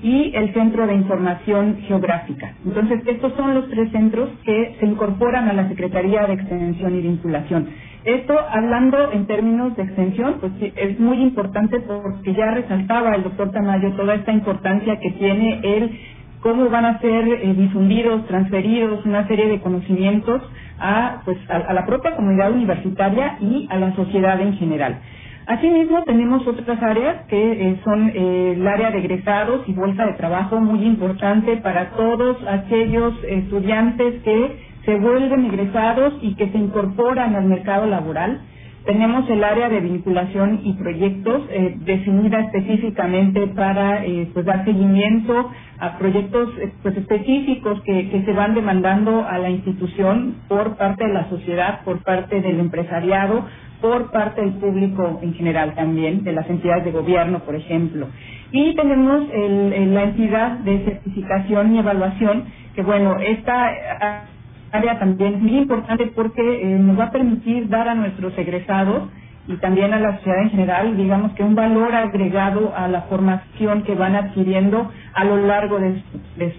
y 0.02 0.32
el 0.34 0.52
Centro 0.52 0.86
de 0.86 0.94
Información 0.94 1.78
Geográfica. 1.86 2.54
Entonces, 2.64 3.00
estos 3.06 3.32
son 3.34 3.54
los 3.54 3.68
tres 3.70 3.90
centros 3.90 4.30
que 4.44 4.76
se 4.78 4.86
incorporan 4.86 5.48
a 5.48 5.52
la 5.52 5.68
Secretaría 5.68 6.26
de 6.26 6.34
Extensión 6.34 6.94
y 6.94 7.00
Vinculación. 7.00 7.68
Esto, 8.04 8.38
hablando 8.38 9.12
en 9.12 9.26
términos 9.26 9.74
de 9.76 9.84
extensión, 9.84 10.36
pues 10.40 10.52
es 10.60 11.00
muy 11.00 11.22
importante 11.22 11.80
porque 11.80 12.34
ya 12.34 12.50
resaltaba 12.50 13.14
el 13.14 13.22
doctor 13.22 13.50
Tamayo 13.50 13.92
toda 13.92 14.14
esta 14.14 14.30
importancia 14.30 15.00
que 15.00 15.10
tiene 15.12 15.60
el 15.62 15.98
cómo 16.44 16.68
van 16.68 16.84
a 16.84 17.00
ser 17.00 17.26
eh, 17.26 17.54
difundidos, 17.56 18.26
transferidos 18.26 19.06
una 19.06 19.26
serie 19.26 19.48
de 19.48 19.60
conocimientos 19.60 20.42
a, 20.78 21.22
pues, 21.24 21.38
a, 21.48 21.72
la 21.72 21.86
propia 21.86 22.14
comunidad 22.16 22.52
universitaria 22.52 23.38
y 23.40 23.66
a 23.70 23.78
la 23.78 23.96
sociedad 23.96 24.38
en 24.38 24.52
general. 24.58 25.00
Asimismo, 25.46 26.02
tenemos 26.04 26.46
otras 26.46 26.82
áreas 26.82 27.26
que 27.26 27.52
eh, 27.52 27.80
son 27.84 28.10
eh, 28.14 28.54
el 28.56 28.66
área 28.66 28.90
de 28.90 28.98
egresados 28.98 29.68
y 29.68 29.72
bolsa 29.74 30.06
de 30.06 30.14
trabajo, 30.14 30.58
muy 30.58 30.84
importante 30.84 31.58
para 31.58 31.90
todos 31.90 32.38
aquellos 32.48 33.12
estudiantes 33.24 34.22
que 34.22 34.58
se 34.84 34.94
vuelven 34.96 35.46
egresados 35.46 36.14
y 36.22 36.34
que 36.34 36.48
se 36.50 36.58
incorporan 36.58 37.34
al 37.34 37.44
mercado 37.44 37.86
laboral. 37.86 38.40
Tenemos 38.84 39.28
el 39.30 39.42
área 39.42 39.70
de 39.70 39.80
vinculación 39.80 40.60
y 40.62 40.74
proyectos 40.74 41.42
eh, 41.48 41.74
definida 41.86 42.40
específicamente 42.40 43.46
para 43.48 44.04
eh, 44.04 44.28
pues 44.34 44.44
dar 44.44 44.62
seguimiento 44.66 45.50
a 45.78 45.96
proyectos 45.96 46.50
eh, 46.58 46.70
pues 46.82 46.94
específicos 46.94 47.80
que, 47.86 48.10
que 48.10 48.22
se 48.24 48.32
van 48.32 48.54
demandando 48.54 49.24
a 49.26 49.38
la 49.38 49.48
institución 49.48 50.36
por 50.48 50.76
parte 50.76 51.06
de 51.06 51.14
la 51.14 51.30
sociedad, 51.30 51.80
por 51.82 52.02
parte 52.02 52.42
del 52.42 52.60
empresariado, 52.60 53.46
por 53.84 54.10
parte 54.10 54.40
del 54.40 54.54
público 54.54 55.18
en 55.20 55.34
general 55.34 55.74
también, 55.74 56.24
de 56.24 56.32
las 56.32 56.48
entidades 56.48 56.86
de 56.86 56.90
gobierno, 56.90 57.40
por 57.40 57.54
ejemplo. 57.54 58.06
Y 58.50 58.74
tenemos 58.76 59.28
el, 59.30 59.92
la 59.92 60.04
entidad 60.04 60.52
de 60.60 60.86
certificación 60.86 61.74
y 61.74 61.80
evaluación, 61.80 62.44
que 62.74 62.82
bueno, 62.82 63.18
esta 63.20 64.24
área 64.72 64.98
también 64.98 65.42
muy 65.42 65.58
importante 65.58 66.06
porque 66.16 66.40
eh, 66.40 66.78
nos 66.78 66.98
va 66.98 67.04
a 67.04 67.10
permitir 67.10 67.68
dar 67.68 67.86
a 67.86 67.94
nuestros 67.94 68.32
egresados 68.38 69.02
y 69.46 69.56
también 69.56 69.92
a 69.92 70.00
la 70.00 70.16
sociedad 70.16 70.42
en 70.42 70.50
general, 70.50 70.96
digamos 70.96 71.32
que 71.32 71.42
un 71.42 71.54
valor 71.54 71.94
agregado 71.94 72.72
a 72.74 72.88
la 72.88 73.02
formación 73.02 73.82
que 73.82 73.94
van 73.94 74.16
adquiriendo 74.16 74.90
a 75.12 75.24
lo 75.24 75.36
largo 75.36 75.78
de, 75.78 76.02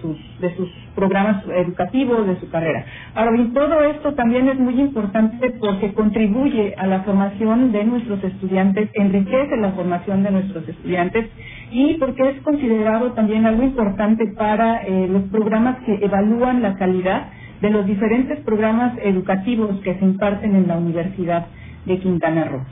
sus, 0.00 0.16
de 0.40 0.56
sus 0.56 0.68
programas 0.94 1.42
educativos, 1.48 2.26
de 2.26 2.38
su 2.38 2.48
carrera. 2.48 2.84
Ahora 3.14 3.32
bien, 3.32 3.52
todo 3.52 3.80
esto 3.82 4.14
también 4.14 4.48
es 4.48 4.58
muy 4.58 4.80
importante 4.80 5.50
porque 5.58 5.94
contribuye 5.94 6.74
a 6.78 6.86
la 6.86 7.00
formación 7.02 7.72
de 7.72 7.84
nuestros 7.84 8.22
estudiantes, 8.22 8.88
enriquece 8.94 9.56
la 9.56 9.72
formación 9.72 10.22
de 10.22 10.30
nuestros 10.30 10.68
estudiantes 10.68 11.28
y 11.72 11.94
porque 11.94 12.30
es 12.30 12.40
considerado 12.42 13.12
también 13.12 13.46
algo 13.46 13.64
importante 13.64 14.26
para 14.38 14.82
eh, 14.84 15.08
los 15.08 15.22
programas 15.24 15.78
que 15.84 16.04
evalúan 16.04 16.62
la 16.62 16.74
calidad 16.74 17.30
de 17.60 17.70
los 17.70 17.86
diferentes 17.86 18.38
programas 18.40 18.92
educativos 19.02 19.80
que 19.80 19.98
se 19.98 20.04
imparten 20.04 20.54
en 20.54 20.68
la 20.68 20.76
Universidad 20.76 21.46
de 21.86 21.98
Quintana 21.98 22.44
Roo. 22.44 22.64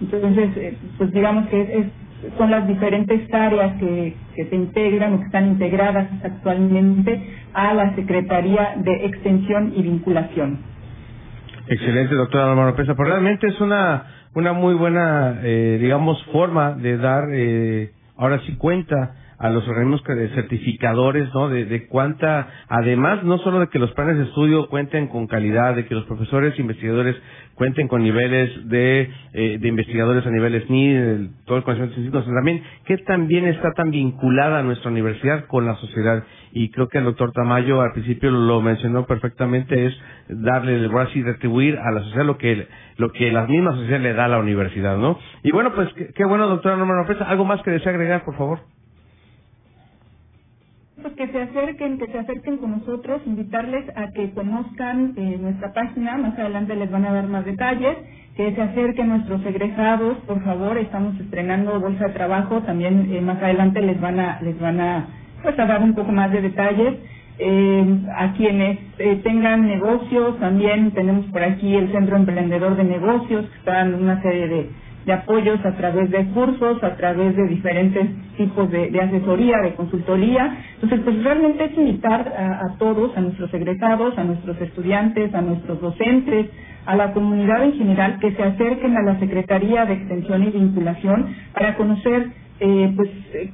Entonces, 0.00 0.56
eh, 0.56 0.76
pues 0.96 1.12
digamos 1.12 1.48
que 1.48 1.60
es, 1.60 1.86
son 2.38 2.50
las 2.50 2.66
diferentes 2.66 3.32
áreas 3.32 3.78
que, 3.78 4.14
que 4.34 4.46
se 4.46 4.56
integran 4.56 5.14
o 5.14 5.18
que 5.18 5.26
están 5.26 5.48
integradas 5.48 6.08
actualmente 6.24 7.22
a 7.52 7.74
la 7.74 7.94
Secretaría 7.94 8.74
de 8.78 9.06
Extensión 9.06 9.72
y 9.76 9.82
Vinculación. 9.82 10.58
Excelente, 11.68 12.14
doctora 12.14 12.46
Norma 12.46 12.74
Pesa. 12.74 12.94
Pero 12.94 13.10
realmente 13.10 13.46
es 13.46 13.60
una, 13.60 14.04
una 14.34 14.52
muy 14.52 14.74
buena, 14.74 15.40
eh, 15.42 15.78
digamos, 15.80 16.22
forma 16.32 16.72
de 16.72 16.96
dar, 16.96 17.28
eh, 17.32 17.92
ahora 18.16 18.40
sí 18.40 18.56
cuenta 18.56 19.14
a 19.40 19.48
los 19.48 19.66
organismos 19.66 20.02
certificadores, 20.04 21.32
¿no? 21.32 21.48
De, 21.48 21.86
cuánta, 21.88 22.46
además, 22.68 23.24
no 23.24 23.38
solo 23.38 23.58
de 23.60 23.68
que 23.68 23.78
los 23.78 23.90
planes 23.92 24.18
de 24.18 24.24
estudio 24.24 24.68
cuenten 24.68 25.08
con 25.08 25.26
calidad, 25.26 25.74
de 25.74 25.86
que 25.86 25.94
los 25.94 26.04
profesores 26.04 26.54
e 26.58 26.60
investigadores 26.60 27.16
cuenten 27.54 27.88
con 27.88 28.02
niveles 28.02 28.68
de, 28.68 29.10
eh, 29.32 29.58
de 29.58 29.68
investigadores 29.68 30.26
a 30.26 30.30
niveles 30.30 30.68
ni 30.68 31.30
todo 31.46 31.56
el 31.56 31.64
conocimiento 31.64 31.94
científico, 31.94 32.22
sino 32.22 32.34
también 32.34 32.62
que 32.84 32.98
también 32.98 33.46
está 33.46 33.72
tan 33.72 33.90
vinculada 33.90 34.62
nuestra 34.62 34.90
universidad 34.90 35.46
con 35.46 35.64
la 35.64 35.74
sociedad. 35.76 36.22
Y 36.52 36.70
creo 36.70 36.88
que 36.88 36.98
el 36.98 37.04
doctor 37.04 37.32
Tamayo 37.32 37.80
al 37.80 37.92
principio 37.92 38.30
lo 38.30 38.60
mencionó 38.60 39.06
perfectamente, 39.06 39.86
es 39.86 39.98
darle 40.28 40.74
el 40.74 40.88
brazo 40.90 41.18
y 41.18 41.22
retribuir 41.22 41.78
a 41.78 41.90
la 41.92 42.02
sociedad 42.02 42.26
lo 42.26 42.36
que 42.36 42.66
lo 42.98 43.10
que 43.12 43.32
la 43.32 43.46
misma 43.46 43.72
sociedad 43.72 44.00
le 44.00 44.12
da 44.12 44.26
a 44.26 44.28
la 44.28 44.38
universidad, 44.38 44.98
¿no? 44.98 45.18
Y 45.42 45.50
bueno, 45.50 45.72
pues 45.74 45.88
qué, 46.14 46.24
bueno, 46.26 46.46
doctora 46.46 46.76
Norma 46.76 46.96
López. 46.96 47.16
¿Algo 47.22 47.46
más 47.46 47.62
que 47.62 47.70
desea 47.70 47.92
agregar, 47.92 48.24
por 48.24 48.36
favor? 48.36 48.58
Pues 51.02 51.14
que 51.14 51.28
se 51.28 51.42
acerquen, 51.42 51.98
que 51.98 52.06
se 52.08 52.18
acerquen 52.18 52.58
con 52.58 52.72
nosotros, 52.72 53.22
invitarles 53.26 53.84
a 53.96 54.08
que 54.12 54.32
conozcan 54.32 55.14
eh, 55.16 55.38
nuestra 55.40 55.72
página, 55.72 56.18
más 56.18 56.38
adelante 56.38 56.76
les 56.76 56.90
van 56.90 57.06
a 57.06 57.12
dar 57.12 57.26
más 57.26 57.44
detalles, 57.44 57.96
que 58.36 58.54
se 58.54 58.62
acerquen 58.62 59.08
nuestros 59.08 59.44
egresados, 59.46 60.18
por 60.26 60.42
favor, 60.44 60.76
estamos 60.78 61.18
estrenando 61.20 61.80
bolsa 61.80 62.08
de 62.08 62.12
trabajo, 62.12 62.60
también 62.62 63.08
eh, 63.12 63.20
más 63.20 63.42
adelante 63.42 63.80
les 63.80 64.00
van 64.00 64.20
a, 64.20 64.40
les 64.42 64.58
van 64.60 64.80
a, 64.80 65.06
pues 65.42 65.56
dar 65.56 65.82
un 65.82 65.94
poco 65.94 66.12
más 66.12 66.30
de 66.32 66.42
detalles. 66.42 66.94
Eh, 67.42 68.00
a 68.18 68.34
quienes 68.34 68.78
eh, 68.98 69.18
tengan 69.24 69.66
negocios, 69.66 70.38
también 70.40 70.90
tenemos 70.90 71.24
por 71.26 71.42
aquí 71.42 71.74
el 71.74 71.90
Centro 71.90 72.16
Emprendedor 72.16 72.76
de 72.76 72.84
Negocios, 72.84 73.46
que 73.46 73.58
están 73.58 73.94
una 73.94 74.20
serie 74.20 74.46
de 74.46 74.70
de 75.06 75.12
apoyos 75.12 75.64
a 75.64 75.72
través 75.76 76.10
de 76.10 76.26
cursos, 76.26 76.82
a 76.82 76.96
través 76.96 77.34
de 77.36 77.46
diferentes 77.48 78.06
tipos 78.36 78.70
de, 78.70 79.00
asesoría, 79.00 79.58
de 79.62 79.74
consultoría. 79.74 80.58
Entonces, 80.74 81.00
pues 81.04 81.22
realmente 81.24 81.64
es 81.64 81.76
invitar 81.76 82.20
a, 82.20 82.76
todos, 82.78 83.16
a 83.16 83.20
nuestros 83.20 83.52
egresados, 83.54 84.16
a 84.18 84.24
nuestros 84.24 84.60
estudiantes, 84.60 85.34
a 85.34 85.40
nuestros 85.40 85.80
docentes, 85.80 86.46
a 86.86 86.96
la 86.96 87.12
comunidad 87.12 87.64
en 87.64 87.74
general, 87.74 88.18
que 88.20 88.32
se 88.32 88.42
acerquen 88.42 88.96
a 88.96 89.02
la 89.02 89.18
Secretaría 89.18 89.84
de 89.86 89.94
Extensión 89.94 90.42
y 90.42 90.50
Vinculación 90.50 91.34
para 91.52 91.76
conocer, 91.76 92.28
eh, 92.60 92.92
pues, 92.96 93.10
eh, 93.34 93.50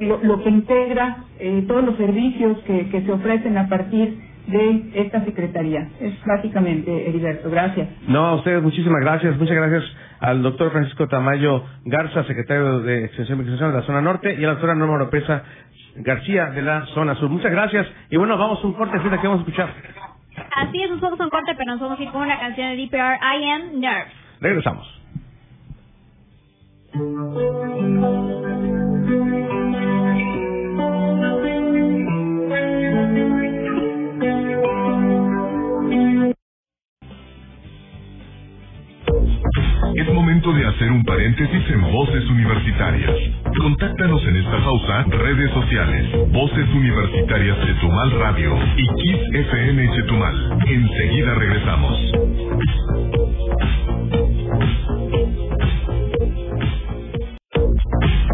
lo, 0.00 0.42
que 0.42 0.50
integra 0.50 1.24
eh, 1.38 1.64
todos 1.68 1.84
los 1.84 1.96
servicios 1.96 2.58
que, 2.66 2.88
que 2.88 3.02
se 3.02 3.12
ofrecen 3.12 3.56
a 3.56 3.68
partir 3.68 4.18
de 4.46 4.90
esta 4.94 5.24
Secretaría. 5.24 5.88
Es 6.00 6.14
básicamente, 6.26 7.08
Heriberto. 7.08 7.50
Gracias. 7.50 7.88
No, 8.08 8.26
a 8.26 8.34
ustedes 8.34 8.62
muchísimas 8.62 9.00
gracias. 9.00 9.38
Muchas 9.38 9.56
gracias 9.56 9.84
al 10.22 10.40
doctor 10.40 10.70
Francisco 10.70 11.08
Tamayo 11.08 11.64
Garza, 11.84 12.22
secretario 12.24 12.80
de 12.80 13.06
Extensión 13.06 13.40
y 13.40 13.44
de 13.44 13.56
la 13.56 13.82
zona 13.82 14.00
norte, 14.00 14.32
y 14.32 14.44
a 14.44 14.46
la 14.46 14.52
doctora 14.52 14.76
Norma 14.76 14.94
Oropesa 14.94 15.42
García 15.96 16.46
de 16.46 16.62
la 16.62 16.86
zona 16.86 17.16
sur. 17.16 17.28
Muchas 17.28 17.50
gracias. 17.50 17.88
Y 18.08 18.16
bueno, 18.16 18.38
vamos 18.38 18.62
a 18.62 18.66
un 18.66 18.72
corte, 18.74 18.98
que 18.98 19.08
vamos 19.08 19.38
a 19.38 19.42
escuchar. 19.42 19.68
Así 20.56 20.82
es, 20.82 20.90
nos 20.90 21.00
vamos 21.00 21.20
a 21.20 21.24
un 21.24 21.30
corte, 21.30 21.52
pero 21.56 21.72
nos 21.72 21.80
vamos 21.80 21.98
a 21.98 22.02
ir 22.02 22.10
con 22.10 22.22
una 22.22 22.38
canción 22.38 22.68
de 22.68 22.76
DPR, 22.76 23.18
I 23.20 23.50
Am 23.50 23.80
Nerves. 23.80 24.12
Regresamos. 24.40 25.02
Es 39.94 40.12
momento 40.14 40.52
de 40.52 40.66
hacer 40.66 40.90
un 40.90 41.04
paréntesis 41.04 41.62
en 41.70 41.82
Voces 41.82 42.24
Universitarias. 42.30 43.14
Contáctanos 43.58 44.24
en 44.26 44.36
esta 44.36 44.64
pausa, 44.64 45.04
redes 45.04 45.50
sociales, 45.52 46.32
Voces 46.32 46.68
Universitarias 46.74 47.58
Chetumal 47.66 48.10
Radio 48.12 48.56
y 48.76 48.86
Kiss 49.02 49.20
FM 49.34 49.90
Chetumal. 49.94 50.58
Enseguida 50.66 51.34
regresamos. 51.34 51.98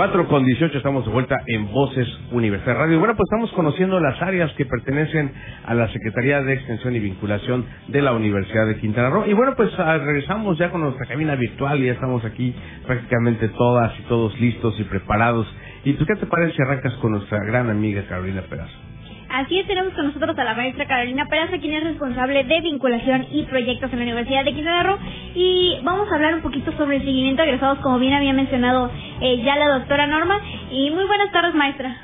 4 0.00 0.28
con 0.28 0.46
18 0.46 0.78
estamos 0.78 1.04
de 1.04 1.12
vuelta 1.12 1.36
en 1.46 1.70
Voces 1.70 2.08
Universal 2.32 2.74
Radio. 2.74 2.98
Bueno, 2.98 3.16
pues 3.16 3.26
estamos 3.30 3.52
conociendo 3.52 4.00
las 4.00 4.22
áreas 4.22 4.50
que 4.54 4.64
pertenecen 4.64 5.30
a 5.66 5.74
la 5.74 5.92
Secretaría 5.92 6.40
de 6.40 6.54
Extensión 6.54 6.96
y 6.96 7.00
Vinculación 7.00 7.66
de 7.88 8.00
la 8.00 8.14
Universidad 8.14 8.66
de 8.66 8.78
Quintana 8.78 9.10
Roo. 9.10 9.26
Y 9.26 9.34
bueno, 9.34 9.52
pues 9.58 9.68
ah, 9.76 9.98
regresamos 9.98 10.56
ya 10.56 10.70
con 10.70 10.80
nuestra 10.80 11.04
cabina 11.04 11.34
virtual 11.34 11.82
y 11.82 11.84
ya 11.88 11.92
estamos 11.92 12.24
aquí 12.24 12.54
prácticamente 12.86 13.48
todas 13.48 13.92
y 14.00 14.02
todos 14.04 14.40
listos 14.40 14.74
y 14.80 14.84
preparados. 14.84 15.46
¿Y 15.84 15.92
tú 15.92 16.06
qué 16.06 16.14
te 16.14 16.24
parece 16.24 16.56
si 16.56 16.62
arrancas 16.62 16.94
con 16.94 17.12
nuestra 17.12 17.38
gran 17.44 17.68
amiga 17.68 18.02
Carolina 18.08 18.40
Perazo? 18.48 18.89
Así 19.32 19.60
es, 19.60 19.66
tenemos 19.68 19.94
con 19.94 20.06
nosotros 20.06 20.36
a 20.36 20.44
la 20.44 20.54
maestra 20.54 20.86
Carolina 20.86 21.24
Peraza, 21.26 21.58
quien 21.58 21.74
es 21.74 21.84
responsable 21.84 22.42
de 22.42 22.60
vinculación 22.62 23.26
y 23.30 23.44
proyectos 23.44 23.92
en 23.92 24.00
la 24.00 24.04
Universidad 24.04 24.44
de 24.44 24.52
Quintana 24.52 24.82
Roo. 24.82 24.98
Y 25.36 25.78
vamos 25.84 26.10
a 26.10 26.16
hablar 26.16 26.34
un 26.34 26.42
poquito 26.42 26.72
sobre 26.72 26.96
el 26.96 27.04
seguimiento 27.04 27.42
de 27.42 27.48
egresados, 27.48 27.78
como 27.78 28.00
bien 28.00 28.12
había 28.12 28.32
mencionado 28.32 28.90
eh, 29.20 29.40
ya 29.44 29.54
la 29.54 29.68
doctora 29.78 30.08
Norma. 30.08 30.40
Y 30.72 30.90
muy 30.90 31.04
buenas 31.06 31.30
tardes, 31.30 31.54
maestra. 31.54 31.96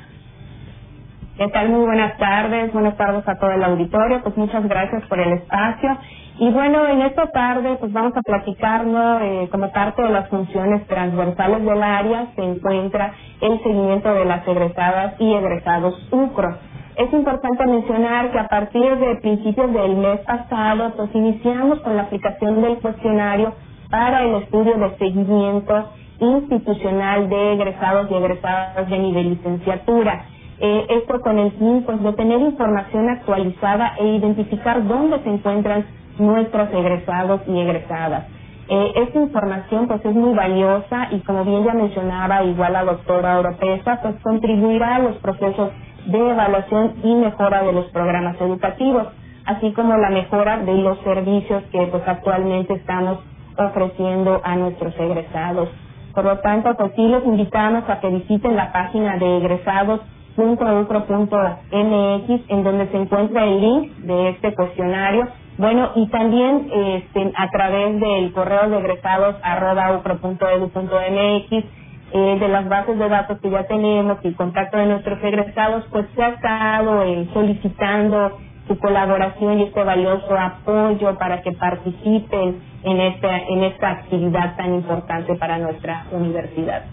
¿Qué 1.37 1.49
tal? 1.49 1.67
Muy 1.67 1.85
buenas 1.85 2.17
tardes. 2.17 2.71
Buenas 2.71 2.95
tardes 2.95 3.27
a 3.27 3.37
todo 3.37 3.51
el 3.51 3.63
auditorio. 3.63 4.23
Pues 4.23 4.37
muchas 4.37 4.65
gracias 4.65 5.03
por 5.07 5.19
el 5.19 5.33
espacio. 5.33 5.97
Y 6.39 6.49
bueno, 6.51 6.87
en 6.87 7.01
esta 7.01 7.27
tarde 7.31 7.75
pues 7.77 7.91
vamos 7.91 8.13
a 8.15 8.21
platicarnos 8.21 9.21
eh, 9.21 9.49
como 9.51 9.69
parte 9.73 10.01
de 10.01 10.09
las 10.09 10.29
funciones 10.29 10.87
transversales 10.87 11.65
del 11.65 11.83
área 11.83 12.27
se 12.35 12.43
encuentra 12.43 13.11
el 13.41 13.57
seguimiento 13.63 14.13
de 14.13 14.23
las 14.23 14.47
egresadas 14.47 15.15
y 15.19 15.33
egresados 15.33 16.07
UCRO. 16.11 16.76
Es 16.97 17.13
importante 17.13 17.63
mencionar 17.67 18.31
que 18.31 18.39
a 18.39 18.47
partir 18.47 18.97
de 18.97 19.17
principios 19.17 19.71
del 19.71 19.97
mes 19.97 20.19
pasado, 20.21 20.93
pues 20.97 21.13
iniciamos 21.13 21.79
con 21.81 21.95
la 21.95 22.03
aplicación 22.03 22.59
del 22.63 22.79
cuestionario 22.79 23.53
para 23.91 24.23
el 24.23 24.33
estudio 24.41 24.75
de 24.79 24.97
seguimiento 24.97 25.91
institucional 26.19 27.29
de 27.29 27.53
egresados 27.53 28.09
y 28.09 28.15
egresadas 28.15 28.89
de 28.89 28.97
nivel 28.97 29.29
licenciatura. 29.29 30.25
Eh, 30.59 30.87
esto 30.89 31.21
con 31.21 31.37
el 31.37 31.51
fin 31.51 31.83
pues, 31.85 32.01
de 32.01 32.13
tener 32.13 32.41
información 32.41 33.09
actualizada 33.09 33.93
e 33.99 34.15
identificar 34.15 34.83
dónde 34.87 35.19
se 35.19 35.29
encuentran 35.29 35.85
nuestros 36.17 36.67
egresados 36.73 37.41
y 37.47 37.59
egresadas. 37.59 38.25
Eh, 38.69 38.91
esta 38.95 39.19
información 39.19 39.87
pues 39.87 40.03
es 40.03 40.15
muy 40.15 40.33
valiosa 40.33 41.09
y 41.11 41.19
como 41.19 41.45
bien 41.45 41.63
ya 41.63 41.73
mencionaba 41.73 42.43
igual 42.43 42.73
la 42.73 42.83
doctora 42.83 43.37
Oropesa, 43.37 44.01
pues 44.01 44.15
contribuirá 44.23 44.95
a 44.95 44.99
los 44.99 45.15
procesos 45.17 45.69
de 46.07 46.29
evaluación 46.31 46.95
y 47.03 47.13
mejora 47.15 47.63
de 47.63 47.73
los 47.73 47.85
programas 47.87 48.39
educativos, 48.41 49.07
así 49.45 49.71
como 49.73 49.97
la 49.97 50.09
mejora 50.09 50.57
de 50.57 50.73
los 50.75 50.97
servicios 50.99 51.63
que 51.71 51.87
pues 51.87 52.03
actualmente 52.05 52.73
estamos 52.73 53.19
ofreciendo 53.57 54.39
a 54.43 54.55
nuestros 54.55 54.93
egresados. 54.99 55.69
Por 56.13 56.25
lo 56.25 56.37
tanto, 56.39 56.75
pues 56.77 56.91
sí 56.95 57.07
los 57.07 57.25
invitamos 57.25 57.83
a 57.89 57.99
que 57.99 58.09
visiten 58.09 58.55
la 58.55 58.71
página 58.71 59.17
de 59.17 59.37
egresados.ucro.mx 59.37 62.29
en 62.49 62.63
donde 62.63 62.87
se 62.87 62.97
encuentra 62.97 63.43
el 63.43 63.61
link 63.61 63.91
de 63.97 64.29
este 64.29 64.55
cuestionario 64.55 65.27
Bueno, 65.57 65.89
y 65.95 66.07
también 66.07 66.69
este, 66.71 67.31
a 67.35 67.49
través 67.49 67.99
del 67.99 68.31
correo 68.33 68.69
de 68.69 68.77
egresados 68.77 69.35
arroba 69.43 70.01
mx 70.03 71.65
eh, 72.13 72.37
de 72.39 72.47
las 72.47 72.67
bases 72.69 72.97
de 72.97 73.09
datos 73.09 73.39
que 73.39 73.49
ya 73.49 73.63
tenemos 73.63 74.17
y 74.23 74.33
contacto 74.33 74.77
de 74.77 74.85
nuestros 74.85 75.21
egresados, 75.23 75.85
pues 75.91 76.05
se 76.15 76.23
ha 76.23 76.29
estado 76.29 77.03
eh, 77.03 77.27
solicitando 77.33 78.37
su 78.67 78.77
colaboración 78.79 79.59
y 79.59 79.63
este 79.63 79.83
valioso 79.83 80.37
apoyo 80.37 81.17
para 81.17 81.41
que 81.41 81.51
participen 81.53 82.61
en 82.83 83.01
esta, 83.01 83.37
en 83.37 83.63
esta 83.63 83.91
actividad 83.91 84.55
tan 84.57 84.75
importante 84.75 85.35
para 85.35 85.57
nuestra 85.57 86.05
universidad. 86.11 86.83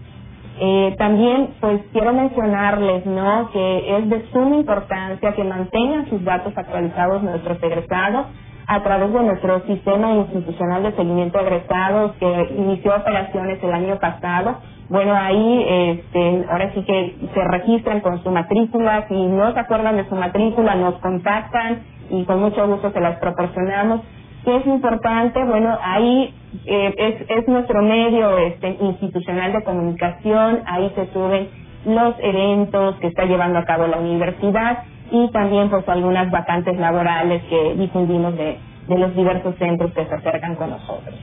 Eh, 0.60 0.94
también, 0.98 1.54
pues 1.60 1.80
quiero 1.92 2.12
mencionarles, 2.12 3.04
¿no? 3.06 3.50
Que 3.50 3.96
es 3.96 4.08
de 4.08 4.24
suma 4.32 4.56
importancia 4.56 5.32
que 5.32 5.42
mantengan 5.42 6.08
sus 6.08 6.22
datos 6.24 6.52
actualizados 6.56 7.22
nuestros 7.24 7.60
egresados 7.60 8.26
a 8.66 8.82
través 8.82 9.12
de 9.12 9.20
nuestro 9.20 9.60
sistema 9.66 10.12
institucional 10.12 10.84
de 10.84 10.92
seguimiento 10.92 11.38
de 11.38 11.44
egresados 11.44 12.12
que 12.20 12.54
inició 12.56 12.94
operaciones 12.94 13.62
el 13.62 13.72
año 13.72 13.98
pasado. 13.98 14.58
Bueno, 14.88 15.14
ahí 15.14 15.64
este, 15.66 16.44
ahora 16.50 16.72
sí 16.74 16.82
que 16.84 17.16
se 17.32 17.44
registran 17.44 18.00
con 18.00 18.22
su 18.22 18.30
matrícula. 18.30 19.06
Si 19.08 19.14
no 19.14 19.52
se 19.52 19.60
acuerdan 19.60 19.96
de 19.96 20.08
su 20.08 20.14
matrícula, 20.14 20.74
nos 20.74 20.96
contactan 20.98 21.82
y 22.10 22.24
con 22.24 22.40
mucho 22.40 22.66
gusto 22.68 22.90
se 22.92 23.00
las 23.00 23.18
proporcionamos. 23.18 24.02
¿Qué 24.44 24.56
es 24.56 24.66
importante? 24.66 25.42
Bueno, 25.44 25.78
ahí 25.82 26.34
eh, 26.66 26.94
es, 26.98 27.38
es 27.38 27.48
nuestro 27.48 27.82
medio 27.82 28.36
este, 28.38 28.76
institucional 28.78 29.52
de 29.52 29.64
comunicación, 29.64 30.60
ahí 30.66 30.92
se 30.94 31.06
suben 31.14 31.48
los 31.86 32.14
eventos 32.18 32.96
que 32.96 33.06
está 33.06 33.24
llevando 33.24 33.58
a 33.58 33.64
cabo 33.64 33.86
la 33.86 33.98
universidad 33.98 34.84
y 35.10 35.30
también 35.30 35.70
pues 35.70 35.88
algunas 35.88 36.30
vacantes 36.30 36.78
laborales 36.78 37.42
que 37.44 37.74
difundimos 37.74 38.36
de, 38.36 38.58
de 38.88 38.98
los 38.98 39.14
diversos 39.16 39.54
centros 39.56 39.92
que 39.92 40.04
se 40.04 40.14
acercan 40.14 40.56
con 40.56 40.70
nosotros. 40.70 41.14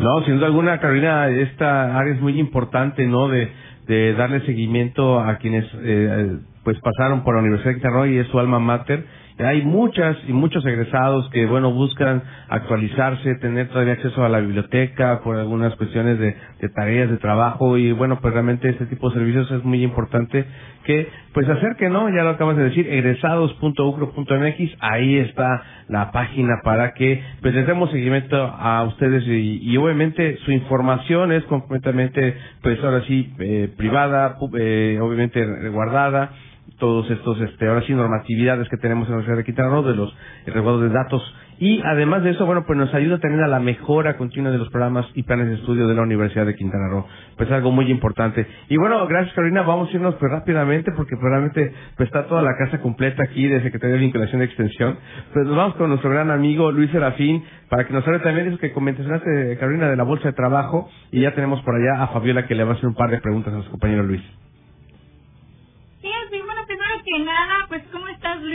No, 0.00 0.22
sin 0.24 0.36
duda 0.36 0.46
alguna, 0.46 0.78
Carolina, 0.78 1.28
esta 1.28 1.98
área 1.98 2.14
es 2.14 2.20
muy 2.20 2.38
importante, 2.38 3.06
¿no? 3.06 3.28
De, 3.28 3.50
de 3.86 4.14
darle 4.14 4.40
seguimiento 4.42 5.18
a 5.18 5.38
quienes 5.38 5.64
eh, 5.82 6.38
pues 6.62 6.78
pasaron 6.80 7.24
por 7.24 7.34
la 7.34 7.40
Universidad 7.40 7.70
de 7.70 7.80
Quintana 7.80 8.06
y 8.06 8.18
es 8.18 8.26
su 8.28 8.38
alma 8.38 8.58
mater 8.58 9.04
hay 9.46 9.62
muchas 9.62 10.16
y 10.26 10.32
muchos 10.32 10.66
egresados 10.66 11.28
que, 11.30 11.46
bueno, 11.46 11.72
buscan 11.72 12.22
actualizarse, 12.48 13.36
tener 13.36 13.68
todavía 13.68 13.92
acceso 13.92 14.24
a 14.24 14.28
la 14.28 14.40
biblioteca 14.40 15.20
por 15.22 15.36
algunas 15.36 15.76
cuestiones 15.76 16.18
de, 16.18 16.36
tareas 16.74 17.08
de 17.08 17.18
trabajo. 17.18 17.76
Y, 17.76 17.92
bueno, 17.92 18.18
pues 18.20 18.34
realmente 18.34 18.68
este 18.68 18.86
tipo 18.86 19.10
de 19.10 19.16
servicios 19.16 19.50
es 19.52 19.64
muy 19.64 19.82
importante 19.84 20.44
que, 20.84 21.08
pues, 21.34 21.48
acerquen, 21.48 21.92
¿no? 21.92 22.08
Ya 22.08 22.24
lo 22.24 22.30
acabas 22.30 22.56
de 22.56 22.64
decir, 22.64 22.88
egresados.ucro.mx, 22.88 24.76
ahí 24.80 25.18
está 25.18 25.62
la 25.88 26.10
página 26.10 26.60
para 26.64 26.94
que, 26.94 27.22
pues, 27.40 27.54
les 27.54 27.66
demos 27.66 27.90
seguimiento 27.90 28.36
a 28.36 28.82
ustedes. 28.84 29.24
Y, 29.26 29.76
obviamente 29.76 30.38
su 30.44 30.50
información 30.50 31.30
es 31.30 31.44
completamente, 31.44 32.36
pues, 32.62 32.82
ahora 32.82 33.02
sí, 33.02 33.32
eh, 33.38 33.72
privada, 33.76 34.36
eh, 34.58 34.98
obviamente 35.00 35.44
guardada 35.68 36.32
todos 36.78 37.10
estos, 37.10 37.40
este, 37.40 37.68
ahora 37.68 37.82
sí, 37.82 37.92
normatividades 37.92 38.68
que 38.68 38.76
tenemos 38.76 39.06
en 39.06 39.12
la 39.12 39.16
Universidad 39.18 39.38
de 39.38 39.44
Quintana 39.44 39.68
Roo, 39.68 39.82
de 39.82 39.94
los 39.94 40.14
resguardos 40.46 40.82
de 40.82 40.88
datos. 40.90 41.34
Y 41.60 41.82
además 41.84 42.22
de 42.22 42.30
eso, 42.30 42.46
bueno, 42.46 42.64
pues 42.66 42.78
nos 42.78 42.94
ayuda 42.94 43.18
también 43.18 43.42
a 43.42 43.48
la 43.48 43.58
mejora 43.58 44.16
continua 44.16 44.52
de 44.52 44.58
los 44.58 44.68
programas 44.68 45.06
y 45.14 45.24
planes 45.24 45.48
de 45.48 45.54
estudio 45.54 45.88
de 45.88 45.94
la 45.94 46.02
Universidad 46.02 46.46
de 46.46 46.54
Quintana 46.54 46.88
Roo. 46.88 47.04
Pues 47.36 47.50
algo 47.50 47.72
muy 47.72 47.90
importante. 47.90 48.46
Y 48.68 48.76
bueno, 48.76 49.04
gracias 49.08 49.34
Carolina, 49.34 49.62
vamos 49.62 49.88
a 49.88 49.92
irnos 49.92 50.14
pues 50.14 50.30
rápidamente 50.30 50.92
porque 50.92 51.16
probablemente 51.16 51.72
pues 51.96 52.06
está 52.06 52.28
toda 52.28 52.42
la 52.42 52.56
casa 52.56 52.80
completa 52.80 53.24
aquí 53.24 53.48
de 53.48 53.60
Secretaría 53.62 53.96
de 53.96 54.02
Vinculación 54.02 54.38
de 54.38 54.44
Extensión. 54.44 54.98
Pues 55.32 55.46
nos 55.46 55.56
vamos 55.56 55.74
con 55.74 55.88
nuestro 55.88 56.10
gran 56.10 56.30
amigo 56.30 56.70
Luis 56.70 56.92
Serafín 56.92 57.42
para 57.68 57.88
que 57.88 57.92
nos 57.92 58.06
hable 58.06 58.20
también 58.20 58.46
de 58.46 58.50
eso 58.52 58.60
que 58.60 58.72
comentaste, 58.72 59.56
Carolina, 59.58 59.90
de 59.90 59.96
la 59.96 60.04
Bolsa 60.04 60.28
de 60.28 60.34
Trabajo. 60.34 60.88
Y 61.10 61.22
ya 61.22 61.34
tenemos 61.34 61.60
por 61.62 61.74
allá 61.74 62.04
a 62.04 62.08
Fabiola 62.08 62.46
que 62.46 62.54
le 62.54 62.62
va 62.62 62.72
a 62.72 62.74
hacer 62.74 62.86
un 62.86 62.94
par 62.94 63.10
de 63.10 63.20
preguntas 63.20 63.52
a 63.52 63.56
nuestro 63.56 63.72
compañero 63.72 64.04
Luis 64.04 64.22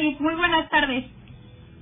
Luis? 0.04 0.20
Muy 0.20 0.36
buenas 0.36 0.70
tardes. 0.70 1.06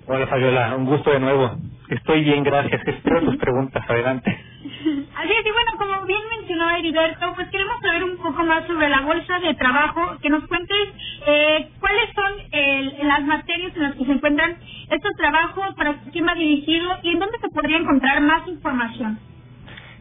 Hola 0.08 0.28
Fabiola, 0.28 0.76
un 0.76 0.86
gusto 0.86 1.12
de 1.12 1.20
nuevo. 1.20 1.58
Estoy 1.90 2.24
bien, 2.24 2.44
gracias. 2.44 2.82
Espero 2.88 3.22
tus 3.24 3.38
preguntas. 3.38 3.84
Adelante. 3.90 4.30
Así 5.16 5.32
es, 5.32 5.46
y 5.46 5.52
bueno, 5.52 5.72
como 5.78 6.06
bien 6.06 6.20
mencionó 6.38 6.70
Heriberto, 6.70 7.34
pues 7.36 7.50
queremos 7.50 7.82
saber 7.82 8.04
un 8.04 8.18
poco 8.18 8.44
más 8.44 8.66
sobre 8.68 8.90
la 8.90 9.02
bolsa 9.02 9.40
de 9.40 9.54
trabajo, 9.56 10.18
que 10.22 10.30
nos 10.30 10.48
cuentes 10.48 10.78
eh, 11.26 11.70
cuáles 11.80 12.10
son 12.16 13.08
las 13.08 13.24
materias 13.24 13.76
en 13.76 13.84
las 13.84 13.96
que 13.96 14.06
se 14.06 14.12
encuentran 14.12 14.58
estos 14.90 15.12
trabajos, 15.18 15.76
para 15.76 15.96
quién 16.12 16.28
va 16.28 16.36
dirigido 16.36 16.98
y 17.04 17.10
en 17.10 17.20
dónde 17.20 17.40
se 17.40 17.50
podría 17.50 17.78
encontrar 17.78 18.22
más 18.22 18.48
información. 18.48 19.20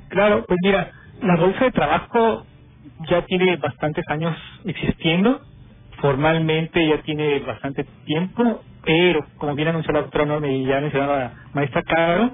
Claro, 0.08 0.44
pues 0.46 0.58
mira, 0.62 0.90
la 1.22 1.36
bolsa 1.36 1.64
de 1.64 1.72
trabajo 1.72 2.46
ya 3.08 3.22
tiene 3.26 3.56
bastantes 3.56 4.04
años 4.08 4.36
existiendo 4.64 5.40
formalmente 6.00 6.86
ya 6.86 7.02
tiene 7.02 7.40
bastante 7.40 7.84
tiempo, 8.04 8.62
pero 8.84 9.24
como 9.38 9.54
bien 9.54 9.68
anunció 9.68 9.92
la 9.92 10.02
doctora 10.02 10.26
Norma 10.26 10.48
y 10.48 10.64
ya 10.64 10.80
mencionaba 10.80 11.18
la 11.18 11.32
maestra 11.54 11.82
Caro, 11.82 12.32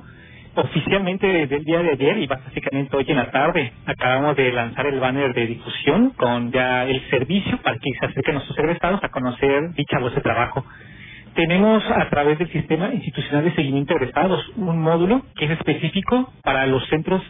oficialmente 0.56 1.26
desde 1.26 1.56
el 1.56 1.64
día 1.64 1.82
de 1.82 1.90
ayer 1.90 2.18
y 2.18 2.26
básicamente 2.26 2.96
hoy 2.96 3.04
en 3.08 3.16
la 3.16 3.30
tarde 3.30 3.72
acabamos 3.84 4.36
de 4.36 4.52
lanzar 4.52 4.86
el 4.86 5.00
banner 5.00 5.34
de 5.34 5.46
difusión 5.46 6.10
con 6.10 6.50
ya 6.52 6.84
el 6.84 7.00
servicio 7.10 7.58
para 7.62 7.76
que 7.78 7.90
se 7.98 8.06
acerquen 8.06 8.34
nuestros 8.34 8.58
egresados 8.58 9.02
a 9.02 9.08
conocer 9.10 9.72
dicha 9.74 9.98
voz 10.00 10.14
de 10.14 10.22
trabajo. 10.22 10.64
Tenemos 11.34 11.84
a 11.90 12.08
través 12.08 12.38
del 12.38 12.50
sistema 12.50 12.94
institucional 12.94 13.44
de 13.44 13.54
seguimiento 13.54 13.92
de 13.94 14.04
egresados 14.04 14.42
un 14.56 14.80
módulo 14.80 15.22
que 15.36 15.44
es 15.44 15.50
específico 15.50 16.32
para 16.42 16.66
los 16.66 16.86
centros 16.88 17.22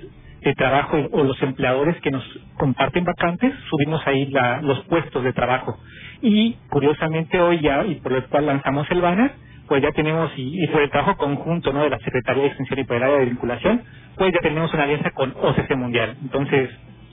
de 0.50 0.56
trabajo 0.56 0.98
o 1.12 1.24
los 1.24 1.42
empleadores 1.42 1.96
que 2.02 2.10
nos 2.12 2.24
comparten 2.58 3.04
vacantes, 3.04 3.54
subimos 3.70 4.06
ahí 4.06 4.26
la, 4.26 4.62
los 4.62 4.80
puestos 4.86 5.24
de 5.24 5.32
trabajo. 5.34 5.78
Y 6.22 6.56
curiosamente 6.70 7.40
hoy 7.40 7.60
ya, 7.60 7.84
y 7.86 7.96
por 7.96 8.12
lo 8.12 8.26
cual 8.28 8.46
lanzamos 8.46 8.90
el 8.90 9.02
banner, 9.02 9.32
pues 9.68 9.82
ya 9.82 9.92
tenemos, 9.92 10.32
y, 10.36 10.64
y 10.64 10.68
por 10.68 10.82
el 10.82 10.90
trabajo 10.90 11.16
conjunto 11.18 11.72
de 11.72 11.90
la 11.90 11.98
Secretaría 12.00 12.44
de 12.44 12.48
Extensión 12.50 12.80
y 12.80 12.84
por 12.84 13.00
de 13.00 13.26
vinculación, 13.26 13.82
pues 14.16 14.32
ya 14.32 14.40
tenemos 14.40 14.72
una 14.74 14.84
alianza 14.84 15.10
con 15.12 15.32
OCC 15.32 15.76
Mundial. 15.76 16.16
Entonces, 16.22 16.70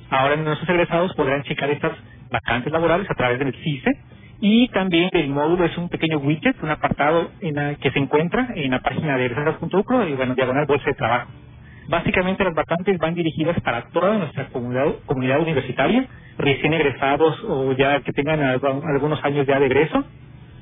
ahora 0.10 0.36
nuestros 0.38 0.69
egresados 0.69 1.13
podrán 1.15 1.43
checar 1.43 1.69
estas 1.72 1.93
vacantes 2.32 2.72
laborales 2.74 3.10
a 3.12 3.15
través 3.15 3.39
del 3.39 3.54
CICE 3.56 3.91
y 4.41 4.69
también 4.69 5.10
el 5.13 5.30
módulo 5.30 5.65
es 5.65 5.78
un 5.78 5.89
pequeño 5.89 6.19
widget, 6.19 6.62
un 6.63 6.72
apartado 6.72 7.32
en 7.41 7.56
la 7.56 7.76
que 7.76 7.91
se 7.91 8.00
encuentra 8.00 8.50
en 8.56 8.72
la 8.72 8.82
página 8.82 9.17
de 9.17 9.28
egresados.ucro 9.28 10.08
y 10.10 10.13
bueno, 10.15 10.36
diagonal 10.36 10.65
bolsa 10.67 10.86
de 10.88 10.96
trabajo. 10.96 11.32
Básicamente 11.88 12.43
las 12.43 12.54
vacantes 12.54 12.98
van 12.98 13.13
dirigidas 13.13 13.60
para 13.62 13.89
toda 13.89 14.17
nuestra 14.17 14.48
comunidad, 14.48 14.96
comunidad 15.06 15.41
universitaria, 15.41 16.08
recién 16.38 16.74
egresados 16.74 17.43
o 17.48 17.74
ya 17.74 18.00
que 18.02 18.13
tengan 18.13 18.41
algunos 18.41 19.24
años 19.24 19.46
ya 19.46 19.60
de 19.60 19.65
egreso. 19.65 20.04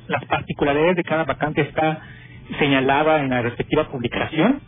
Las 0.08 0.26
particularidades 0.26 0.96
de 0.96 1.04
cada 1.04 1.24
vacante 1.26 1.62
está 1.62 2.00
señalada 2.60 3.22
en 3.22 3.30
la 3.30 3.42
respectiva 3.42 3.88
publicación 3.90 4.62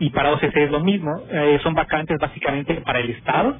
y 0.00 0.10
para 0.10 0.32
OCC 0.32 0.56
es 0.56 0.70
lo 0.70 0.80
mismo. 0.80 1.10
Eh, 1.30 1.60
son 1.62 1.74
vacantes 1.74 2.18
básicamente 2.20 2.74
para 2.80 3.00
el 3.00 3.10
Estado 3.10 3.56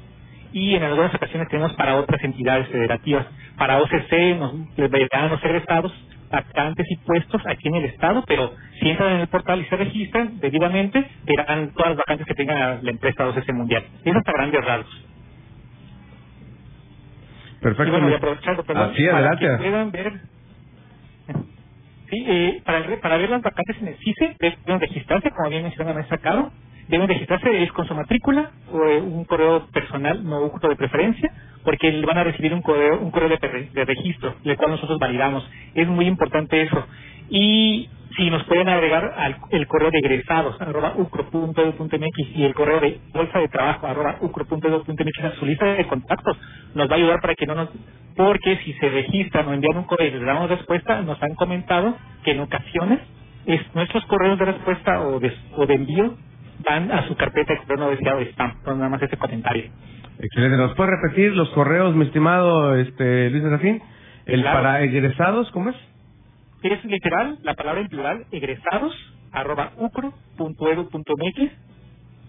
y 0.51 0.75
en 0.75 0.83
algunas 0.83 1.13
ocasiones 1.15 1.47
tenemos 1.47 1.73
para 1.73 1.95
otras 1.95 2.21
entidades 2.23 2.67
federativas. 2.67 3.25
Para 3.57 3.81
OCC 3.81 4.37
nos 4.37 4.53
les 4.77 4.91
los 4.91 5.43
egresados 5.43 5.93
vacantes 6.31 6.87
y 6.89 6.97
puestos 6.97 7.41
aquí 7.47 7.69
en 7.69 7.75
el 7.75 7.85
Estado, 7.85 8.23
pero 8.27 8.53
si 8.79 8.89
entran 8.89 9.13
en 9.15 9.21
el 9.21 9.27
portal 9.29 9.61
y 9.61 9.65
se 9.65 9.77
registran 9.77 10.39
debidamente, 10.39 11.05
verán 11.25 11.71
todas 11.73 11.91
las 11.91 11.97
vacantes 11.99 12.27
que 12.27 12.35
tenga 12.35 12.79
la 12.81 12.91
empresa 12.91 13.27
OCC 13.27 13.53
Mundial. 13.53 13.85
Es 14.05 14.15
hasta 14.15 14.33
grandes 14.33 14.65
rasgos. 14.65 15.07
Perfecto. 17.61 17.87
Y 17.87 17.91
bueno, 17.91 18.09
y 18.09 18.13
aprovechando, 18.15 18.63
perdón, 18.63 18.91
Así, 18.91 19.07
para 19.07 19.37
que 19.37 19.49
puedan 19.57 19.91
ver... 19.91 20.21
Sí, 22.09 22.25
eh, 22.27 22.61
para, 22.65 23.01
para 23.01 23.17
ver 23.17 23.29
las 23.29 23.41
vacantes 23.41 23.77
en 23.81 23.89
el 23.89 23.97
CICE 23.97 24.37
deben 24.39 24.79
registrarse, 24.81 25.31
como 25.31 25.49
bien 25.49 25.63
mencionó 25.63 25.89
la 25.91 25.95
maestra 25.95 26.19
Caro, 26.19 26.51
deben 26.91 27.07
registrarse 27.07 27.63
es 27.63 27.71
con 27.71 27.87
su 27.87 27.95
matrícula 27.95 28.51
o 28.71 28.83
eh, 28.85 29.01
un 29.01 29.23
correo 29.25 29.65
personal 29.67 30.23
no 30.23 30.41
uso 30.41 30.67
de 30.67 30.75
preferencia 30.75 31.31
porque 31.63 31.89
van 32.05 32.17
a 32.17 32.23
recibir 32.25 32.53
un 32.53 32.61
correo 32.61 32.99
un 32.99 33.11
correo 33.11 33.29
de, 33.29 33.69
de 33.73 33.85
registro 33.85 34.35
el 34.43 34.57
cual 34.57 34.71
nosotros 34.71 34.99
validamos. 34.99 35.49
Es 35.73 35.87
muy 35.87 36.05
importante 36.05 36.61
eso. 36.61 36.85
Y 37.29 37.89
si 38.17 38.29
nos 38.29 38.43
pueden 38.43 38.67
agregar 38.67 39.13
al 39.17 39.37
el 39.51 39.67
correo 39.67 39.89
de 39.89 39.99
egresados 39.99 40.59
arroba 40.59 40.93
ucro.edu.mx 40.97 42.35
y 42.35 42.43
el 42.43 42.53
correo 42.53 42.81
de 42.81 42.99
bolsa 43.13 43.39
de 43.39 43.47
trabajo 43.47 43.87
arroba 43.87 44.17
ucro.edu.mx 44.19 45.23
a 45.23 45.35
su 45.39 45.45
lista 45.45 45.65
de 45.65 45.87
contactos 45.87 46.37
nos 46.75 46.89
va 46.89 46.95
a 46.95 46.97
ayudar 46.97 47.21
para 47.21 47.35
que 47.35 47.45
no 47.45 47.55
nos 47.55 47.69
porque 48.17 48.57
si 48.65 48.73
se 48.73 48.89
registran 48.89 49.47
o 49.47 49.53
envían 49.53 49.77
un 49.77 49.85
correo 49.85 50.09
y 50.09 50.11
les 50.11 50.25
damos 50.25 50.49
respuesta 50.49 51.01
nos 51.01 51.23
han 51.23 51.35
comentado 51.35 51.95
que 52.25 52.31
en 52.31 52.41
ocasiones 52.41 52.99
es 53.45 53.61
nuestros 53.73 54.05
correos 54.05 54.37
de 54.37 54.45
respuesta 54.45 55.01
o 55.07 55.19
de, 55.19 55.33
o 55.55 55.65
de 55.65 55.73
envío 55.73 56.17
van 56.67 56.91
a 56.91 57.07
su 57.07 57.15
carpeta 57.15 57.53
de 57.53 57.75
no 57.75 57.89
deseado 57.89 58.21
spam. 58.21 58.51
Entonces, 58.51 58.77
nada 58.77 58.89
más 58.89 59.01
ese 59.01 59.17
comentario. 59.17 59.71
Excelente. 60.19 60.57
¿Nos 60.57 60.75
puede 60.75 60.91
repetir 60.91 61.35
los 61.35 61.49
correos, 61.49 61.95
mi 61.95 62.05
estimado 62.05 62.75
este, 62.75 63.29
Luis 63.29 63.43
Serafín? 63.43 63.81
El 64.25 64.43
para 64.43 64.81
egresados, 64.81 65.49
¿cómo 65.51 65.71
es? 65.71 65.75
Es 66.63 66.85
literal, 66.85 67.39
la 67.41 67.55
palabra 67.55 67.81
en 67.81 67.87
plural, 67.87 68.25
egresados, 68.31 68.93
arroba 69.31 69.71
ucro.edu.mx 69.77 71.51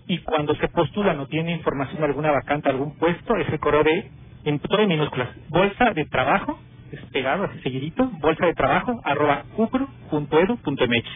y 0.07 0.19
cuando 0.19 0.55
se 0.57 0.69
postula 0.69 1.15
no 1.15 1.27
tiene 1.27 1.53
información 1.53 1.99
de 2.01 2.07
alguna 2.07 2.31
vacante, 2.33 2.69
algún 2.71 2.97
puesto, 2.97 3.37
es 3.37 3.49
el 3.49 3.61
correo 3.61 3.85
de, 3.85 4.11
en 4.45 4.59
todo 4.59 4.81
en 4.81 4.89
minúsculas, 4.89 5.29
bolsa 5.49 5.93
de 5.93 6.05
trabajo, 6.07 6.59
despegado 6.91 7.45
así 7.45 7.61
seguidito, 7.61 8.11
bolsa 8.21 8.47
de 8.47 8.55
trabajo, 8.55 9.01
arroba 9.05 9.45
ucro.edu.mx. 9.57 11.09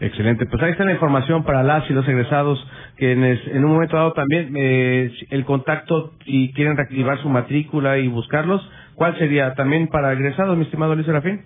Excelente, 0.00 0.46
pues 0.46 0.62
ahí 0.62 0.72
está 0.72 0.84
la 0.84 0.92
información 0.92 1.44
para 1.44 1.62
las 1.62 1.88
y 1.90 1.92
los 1.92 2.08
egresados 2.08 2.58
que 2.96 3.12
en, 3.12 3.64
un 3.64 3.70
momento 3.70 3.96
dado 3.96 4.14
también 4.14 4.54
eh, 4.56 5.12
el 5.28 5.44
contacto 5.44 6.14
y 6.24 6.54
quieren 6.54 6.76
reactivar 6.76 7.18
su 7.18 7.28
matrícula 7.28 7.98
y 7.98 8.08
buscarlos, 8.08 8.66
¿cuál 8.94 9.18
sería 9.18 9.54
también 9.54 9.88
para 9.88 10.12
egresados, 10.14 10.56
mi 10.56 10.64
estimado 10.64 10.94
Luis 10.94 11.06
Serafín? 11.06 11.42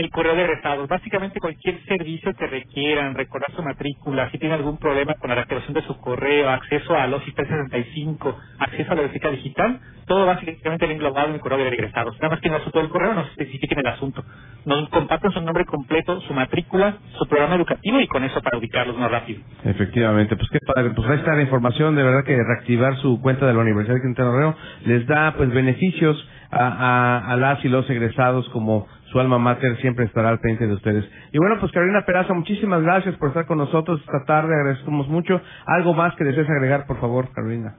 El 0.00 0.10
correo 0.10 0.34
de 0.34 0.42
egresados. 0.44 0.88
Básicamente 0.88 1.40
cualquier 1.40 1.82
servicio 1.84 2.34
que 2.34 2.46
requieran, 2.46 3.14
recordar 3.14 3.50
su 3.54 3.62
matrícula, 3.62 4.30
si 4.30 4.38
tiene 4.38 4.54
algún 4.54 4.78
problema 4.78 5.14
con 5.14 5.28
la 5.28 5.36
reactivación 5.36 5.74
de 5.74 5.82
su 5.82 5.98
correo, 6.00 6.48
acceso 6.50 6.94
a 6.94 7.06
los 7.06 7.22
365, 7.22 8.36
acceso 8.58 8.92
a 8.92 8.94
la 8.94 9.02
biblioteca 9.02 9.30
digital, 9.30 9.80
todo 10.06 10.26
básicamente 10.26 10.90
englobado 10.90 11.28
en 11.28 11.34
el 11.34 11.40
correo 11.40 11.58
de 11.58 11.68
egresados. 11.68 12.14
Nada 12.16 12.30
más 12.34 12.40
que 12.40 12.48
no 12.48 12.60
todo 12.60 12.82
el 12.82 12.88
correo, 12.88 13.14
nos 13.14 13.28
especifiquen 13.30 13.78
el 13.80 13.86
asunto. 13.86 14.24
Nos 14.64 14.88
compartan 14.90 15.32
su 15.32 15.40
nombre 15.40 15.64
completo, 15.64 16.20
su 16.22 16.34
matrícula, 16.34 16.96
su 17.18 17.26
programa 17.26 17.56
educativo 17.56 18.00
y 18.00 18.06
con 18.06 18.24
eso 18.24 18.40
para 18.40 18.58
ubicarlos 18.58 18.96
más 18.98 19.10
rápido. 19.10 19.40
Efectivamente, 19.64 20.36
pues 20.36 20.48
qué 20.50 20.58
padre. 20.66 20.90
Pues 20.90 21.08
ahí 21.08 21.22
la 21.24 21.42
información, 21.42 21.94
de 21.96 22.02
verdad 22.02 22.24
que 22.24 22.36
reactivar 22.36 22.96
su 22.98 23.20
cuenta 23.20 23.46
de 23.46 23.54
la 23.54 23.60
Universidad 23.60 23.96
de 23.96 24.02
Quintana 24.02 24.30
Roo 24.30 24.54
les 24.84 25.06
da 25.06 25.34
pues 25.36 25.52
beneficios 25.52 26.16
a, 26.50 27.32
a 27.32 27.36
las 27.36 27.64
y 27.64 27.68
los 27.68 27.88
egresados 27.90 28.48
como 28.50 28.86
su 29.16 29.20
alma 29.20 29.38
mater 29.38 29.78
siempre 29.78 30.04
estará 30.04 30.28
al 30.28 30.40
frente 30.40 30.66
de 30.66 30.74
ustedes. 30.74 31.02
Y 31.32 31.38
bueno, 31.38 31.56
pues 31.58 31.72
Carolina 31.72 32.04
Peraza, 32.04 32.34
muchísimas 32.34 32.82
gracias 32.82 33.16
por 33.16 33.28
estar 33.28 33.46
con 33.46 33.56
nosotros 33.56 33.98
esta 34.00 34.26
tarde, 34.26 34.54
agradecemos 34.54 35.08
mucho. 35.08 35.40
¿Algo 35.64 35.94
más 35.94 36.14
que 36.16 36.24
desees 36.24 36.46
agregar, 36.50 36.86
por 36.86 37.00
favor, 37.00 37.32
Carolina? 37.32 37.76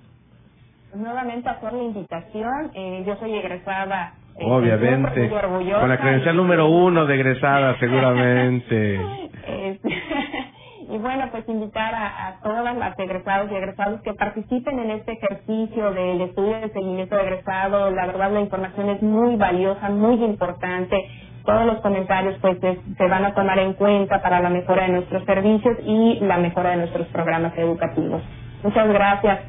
Pues 0.90 1.00
nuevamente 1.00 1.48
hacer 1.48 1.74
la 1.74 1.84
invitación, 1.84 2.72
eh, 2.74 3.04
yo 3.06 3.16
soy 3.18 3.36
egresada. 3.36 4.14
Eh, 4.36 4.46
Obviamente, 4.46 5.30
con 5.30 5.90
la 5.90 6.00
credencial 6.00 6.36
número 6.36 6.68
uno 6.70 7.06
de 7.06 7.14
egresada, 7.14 7.78
seguramente. 7.80 9.00
Este, 9.46 9.90
y 10.90 10.98
bueno, 10.98 11.28
pues 11.32 11.48
invitar 11.48 11.94
a, 11.94 12.30
a 12.30 12.40
todas 12.42 12.76
las 12.76 12.98
egresados 12.98 13.52
y 13.52 13.56
egresados 13.56 14.02
que 14.02 14.14
participen 14.16 14.80
en 14.80 14.90
este 14.90 15.12
ejercicio 15.12 15.92
del 15.92 16.22
estudio 16.22 16.62
de 16.62 16.70
seguimiento 16.70 17.16
de 17.16 17.22
egresado. 17.22 17.92
La 17.92 18.08
verdad, 18.08 18.32
la 18.32 18.42
información 18.42 18.90
es 18.90 19.04
muy 19.04 19.36
valiosa, 19.36 19.90
muy 19.90 20.16
importante. 20.24 21.27
Todos 21.48 21.66
los 21.66 21.80
comentarios 21.80 22.36
pues 22.42 22.58
se 22.60 23.08
van 23.08 23.24
a 23.24 23.34
tomar 23.34 23.58
en 23.60 23.72
cuenta 23.76 24.22
para 24.22 24.42
la 24.42 24.50
mejora 24.50 24.84
de 24.84 24.90
nuestros 24.90 25.24
servicios 25.24 25.78
y 25.86 26.20
la 26.20 26.38
mejora 26.40 26.72
de 26.72 26.78
nuestros 26.80 27.08
programas 27.08 27.58
educativos. 27.58 28.22
Muchas 28.64 28.90
gracias. 28.90 29.40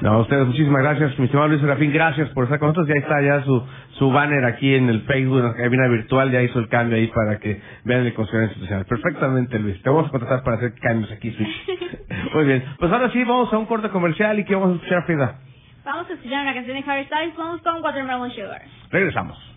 No, 0.00 0.12
a 0.12 0.18
ustedes 0.18 0.46
muchísimas 0.46 0.80
gracias, 0.80 1.18
mi 1.18 1.24
estimado 1.24 1.48
Luis 1.48 1.60
Serafín, 1.60 1.92
gracias 1.92 2.28
por 2.28 2.44
estar 2.44 2.60
con 2.60 2.68
nosotros. 2.68 2.86
Ya 2.86 3.00
está 3.00 3.20
ya 3.20 3.42
su, 3.42 3.66
su 3.98 4.12
banner 4.12 4.44
aquí 4.44 4.76
en 4.76 4.90
el 4.90 5.00
Facebook, 5.02 5.38
en 5.38 5.46
la 5.46 5.54
cabina 5.54 5.88
virtual, 5.88 6.30
ya 6.30 6.40
hizo 6.40 6.60
el 6.60 6.68
cambio 6.68 6.96
ahí 6.96 7.08
para 7.08 7.40
que 7.40 7.60
vean 7.82 8.06
el 8.06 8.14
consejo 8.14 8.42
institucional. 8.44 8.84
Perfectamente, 8.84 9.58
Luis. 9.58 9.82
Te 9.82 9.90
vamos 9.90 10.06
a 10.06 10.10
contratar 10.10 10.44
para 10.44 10.56
hacer 10.56 10.74
cambios 10.80 11.10
aquí. 11.10 11.36
Muy 12.32 12.44
bien. 12.44 12.64
Pues 12.78 12.92
ahora 12.92 13.10
sí, 13.10 13.24
vamos 13.24 13.52
a 13.52 13.58
un 13.58 13.66
corte 13.66 13.88
comercial 13.88 14.38
y 14.38 14.44
¿qué 14.44 14.54
vamos 14.54 14.70
a 14.70 14.74
escuchar, 14.76 15.04
Frida? 15.04 15.40
Vamos 15.84 16.08
a 16.08 16.12
escuchar 16.12 16.42
una 16.42 16.54
canción 16.54 16.76
de 16.76 16.84
Harry 16.88 17.06
Styles, 17.06 17.36
vamos 17.36 17.60
con 17.62 17.82
Watermelon 17.82 18.30
Sugar. 18.30 18.62
Regresamos. 18.92 19.49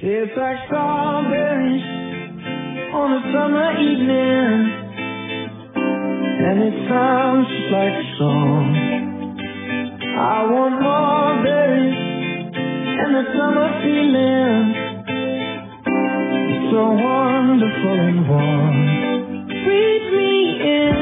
It's 0.00 0.32
like 0.36 0.56
strawberries 0.66 1.82
on 2.94 3.12
a 3.12 3.22
summer 3.34 3.68
evening 3.82 4.58
And 6.38 6.62
it 6.62 6.88
sounds 6.88 7.46
just 7.48 7.72
like 7.72 7.92
a 7.92 8.06
song 8.18 8.88
I 10.18 10.44
want 10.50 10.82
more 10.82 11.42
berries 11.42 12.08
and 12.98 13.14
the 13.14 13.24
summer 13.38 13.70
feeling. 13.82 14.66
So 16.70 16.80
wonderful 16.90 17.98
and 18.06 18.28
warm. 18.28 18.78
Breathe 19.46 20.10
me 20.18 20.34
in, 20.74 20.94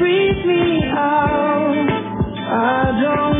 breathe 0.00 0.42
me 0.48 0.64
out. 0.96 1.88
I 2.48 3.00
don't 3.04 3.39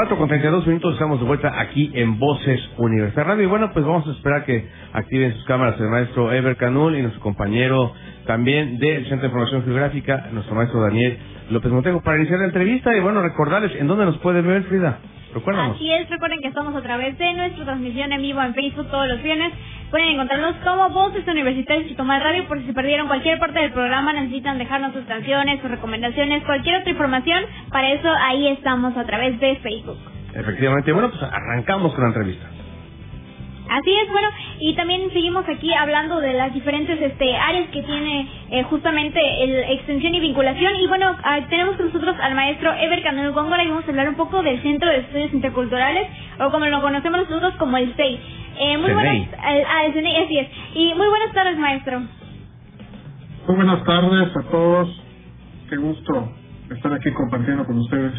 Cuatro 0.00 0.16
con 0.16 0.28
32 0.28 0.66
minutos 0.66 0.94
estamos 0.94 1.20
de 1.20 1.26
vuelta 1.26 1.60
aquí 1.60 1.90
en 1.92 2.18
Voces 2.18 2.58
Universidad 2.78 3.26
Radio. 3.26 3.42
Y 3.42 3.46
bueno, 3.46 3.70
pues 3.74 3.84
vamos 3.84 4.08
a 4.08 4.12
esperar 4.12 4.46
que 4.46 4.66
activen 4.94 5.34
sus 5.34 5.44
cámaras 5.44 5.78
el 5.78 5.88
maestro 5.90 6.32
Ever 6.32 6.56
Canul 6.56 6.96
y 6.96 7.02
nuestro 7.02 7.20
compañero 7.20 7.92
también 8.24 8.78
del 8.78 9.02
Centro 9.10 9.20
de 9.20 9.26
Información 9.26 9.62
Geográfica, 9.62 10.30
nuestro 10.32 10.54
maestro 10.54 10.80
Daniel 10.80 11.18
López 11.50 11.70
Montego, 11.70 12.00
para 12.00 12.16
iniciar 12.16 12.38
la 12.38 12.46
entrevista. 12.46 12.96
Y 12.96 13.00
bueno, 13.00 13.20
recordarles 13.20 13.78
en 13.78 13.88
dónde 13.88 14.06
nos 14.06 14.16
puede 14.20 14.40
ver, 14.40 14.62
Frida. 14.62 15.00
Recuérdanos. 15.34 15.76
Así 15.76 15.92
es, 15.92 16.10
recuerden 16.10 16.40
que 16.40 16.48
estamos 16.48 16.74
a 16.74 16.82
través 16.82 17.16
de 17.16 17.32
nuestra 17.34 17.64
transmisión 17.64 18.12
en 18.12 18.22
vivo 18.22 18.42
en 18.42 18.54
Facebook 18.54 18.90
todos 18.90 19.08
los 19.08 19.22
viernes. 19.22 19.52
Pueden 19.90 20.08
encontrarnos 20.08 20.56
como 20.64 20.88
Voces 20.90 21.26
Universitarias 21.26 21.90
y 21.90 21.94
Tomar 21.94 22.22
Radio 22.22 22.46
por 22.46 22.60
si 22.60 22.66
se 22.66 22.72
perdieron 22.72 23.08
cualquier 23.08 23.38
parte 23.38 23.58
del 23.58 23.72
programa, 23.72 24.12
necesitan 24.12 24.58
dejarnos 24.58 24.92
sus 24.92 25.04
canciones, 25.04 25.60
sus 25.60 25.70
recomendaciones, 25.70 26.44
cualquier 26.44 26.80
otra 26.80 26.90
información. 26.90 27.44
Para 27.70 27.92
eso 27.92 28.08
ahí 28.08 28.48
estamos 28.48 28.96
a 28.96 29.04
través 29.04 29.38
de 29.40 29.56
Facebook. 29.56 29.98
Efectivamente. 30.34 30.92
Bueno, 30.92 31.10
pues 31.10 31.22
arrancamos 31.22 31.92
con 31.94 32.02
la 32.02 32.08
entrevista. 32.08 32.59
Así 33.70 33.90
es, 33.92 34.10
bueno, 34.10 34.28
y 34.58 34.74
también 34.74 35.08
seguimos 35.12 35.48
aquí 35.48 35.72
hablando 35.72 36.20
de 36.20 36.32
las 36.32 36.52
diferentes 36.52 37.00
este, 37.00 37.36
áreas 37.36 37.68
que 37.70 37.84
tiene 37.84 38.28
eh, 38.50 38.64
justamente 38.64 39.20
el 39.44 39.78
extensión 39.78 40.12
y 40.12 40.18
vinculación. 40.18 40.74
Y 40.74 40.88
bueno, 40.88 41.16
ah, 41.22 41.38
tenemos 41.48 41.76
con 41.76 41.86
nosotros 41.86 42.16
al 42.20 42.34
maestro 42.34 42.72
Ever 42.74 43.00
Canelo 43.04 43.32
Góngora 43.32 43.62
y 43.62 43.68
vamos 43.68 43.84
a 43.84 43.90
hablar 43.90 44.08
un 44.08 44.16
poco 44.16 44.42
del 44.42 44.60
Centro 44.60 44.90
de 44.90 44.98
Estudios 44.98 45.32
Interculturales, 45.32 46.08
o 46.40 46.50
como 46.50 46.66
lo 46.66 46.80
conocemos 46.80 47.20
nosotros 47.20 47.54
como 47.58 47.76
el 47.76 47.94
CEI. 47.94 48.20
Eh, 48.58 48.76
muy 48.76 48.92
buenas, 48.92 49.28
ah, 49.38 49.84
el 49.86 50.06
así 50.24 50.38
es. 50.38 50.48
Y 50.74 50.92
muy 50.94 51.08
buenas 51.08 51.32
tardes, 51.32 51.56
maestro. 51.56 52.00
Muy 53.46 53.56
buenas 53.56 53.84
tardes 53.84 54.36
a 54.36 54.42
todos. 54.50 55.00
Qué 55.68 55.76
gusto 55.76 56.28
estar 56.70 56.92
aquí 56.92 57.12
compartiendo 57.12 57.64
con 57.64 57.78
ustedes. 57.78 58.14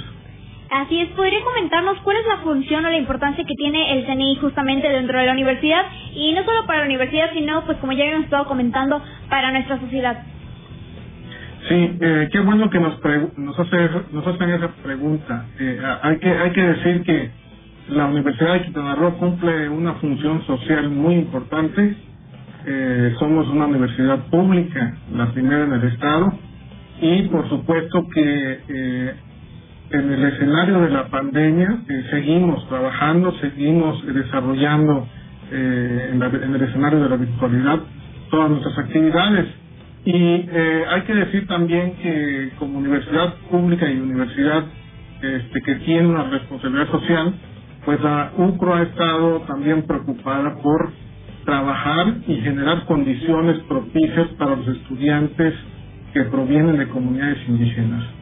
Así 0.72 1.02
es, 1.02 1.10
¿podría 1.10 1.44
comentarnos 1.44 2.00
cuál 2.00 2.16
es 2.16 2.26
la 2.26 2.38
función 2.38 2.86
o 2.86 2.90
la 2.90 2.98
importancia 2.98 3.44
que 3.44 3.56
tiene 3.56 3.92
el 3.92 4.06
CNI 4.06 4.38
justamente 4.38 4.88
dentro 4.88 5.20
de 5.20 5.26
la 5.26 5.34
universidad? 5.34 5.84
Y 6.16 6.32
no 6.32 6.46
solo 6.46 6.66
para 6.66 6.80
la 6.80 6.86
universidad, 6.86 7.30
sino, 7.34 7.66
pues 7.66 7.78
como 7.80 7.92
ya 7.92 8.06
habíamos 8.06 8.24
estado 8.24 8.46
comentando, 8.46 9.04
para 9.30 9.52
nuestra 9.52 9.82
sociedad. 9.82 10.24
Sí, 11.68 11.98
eh, 12.00 12.30
qué 12.32 12.40
bueno 12.40 12.70
que 12.70 12.80
nos 12.80 12.98
nos 13.36 13.60
hace 13.60 13.90
nos 14.14 14.26
hacen 14.26 14.50
esa 14.50 14.70
pregunta. 14.82 15.46
Eh, 15.60 15.78
hay 16.04 16.18
que 16.20 16.30
hay 16.30 16.52
que 16.52 16.62
decir 16.62 17.04
que 17.04 17.32
la 17.90 18.06
Universidad 18.06 18.54
de 18.54 18.62
Quintana 18.64 18.96
Roo 18.96 19.18
cumple 19.18 19.68
una 19.68 19.96
función 19.96 20.42
social 20.46 20.90
muy 20.90 21.16
importante. 21.16 21.98
Eh, 22.66 23.14
somos 23.20 23.46
una 23.50 23.66
universidad 23.66 24.20
pública, 24.30 24.96
la 25.14 25.34
primera 25.34 25.66
en 25.66 25.74
el 25.74 25.84
estado, 25.90 26.32
y 27.02 27.24
por 27.24 27.50
supuesto 27.50 28.08
que 28.14 28.60
eh, 28.70 29.16
en 29.92 30.12
el 30.12 30.24
escenario 30.26 30.82
de 30.82 30.90
la 30.90 31.08
pandemia 31.08 31.84
eh, 31.88 32.06
seguimos 32.12 32.68
trabajando, 32.70 33.34
seguimos 33.40 34.06
desarrollando 34.06 35.08
eh, 35.52 36.10
en 36.14 36.56
el 36.56 36.62
escenario 36.62 37.04
de 37.04 37.10
la 37.10 37.18
virtualidad 37.18 37.80
todas 38.30 38.50
nuestras 38.50 38.78
actividades. 38.78 39.48
Y 40.06 40.16
eh, 40.16 40.84
hay 40.90 41.02
que 41.02 41.14
decir 41.14 41.46
también 41.48 41.94
que 42.02 42.52
como 42.58 42.80
universidad 42.80 43.36
pública 43.52 43.90
y 43.90 44.00
universidad 44.00 44.64
este, 45.22 45.62
que 45.62 45.76
tiene 45.76 46.08
una 46.08 46.24
responsabilidad 46.24 46.90
social, 46.90 47.34
pues 47.86 48.02
la 48.02 48.32
UCRO 48.38 48.76
ha 48.76 48.84
estado 48.84 49.42
también 49.42 49.84
preocupada 49.84 50.56
por 50.62 50.92
trabajar 51.46 52.14
y 52.28 52.36
generar 52.38 52.86
condiciones 52.86 53.60
propicias 53.68 54.28
para 54.40 54.56
los 54.56 54.68
estudiantes 54.70 55.54
que 56.14 56.24
provienen 56.24 56.78
de 56.78 56.88
comunidades 56.88 57.38
indígenas. 57.48 58.21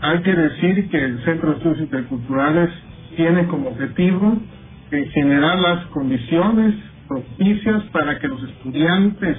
Hay 0.00 0.20
que 0.20 0.34
decir 0.34 0.88
que 0.90 1.02
el 1.02 1.24
Centro 1.24 1.50
de 1.50 1.56
Estudios 1.56 1.80
Interculturales 1.80 2.70
tiene 3.16 3.46
como 3.46 3.70
objetivo 3.70 4.36
eh, 4.90 5.10
generar 5.14 5.58
las 5.58 5.86
condiciones 5.86 6.74
propicias 7.08 7.82
para 7.92 8.18
que 8.18 8.28
los 8.28 8.42
estudiantes 8.42 9.38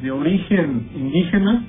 de 0.00 0.10
origen 0.10 0.88
indígena 0.94 1.64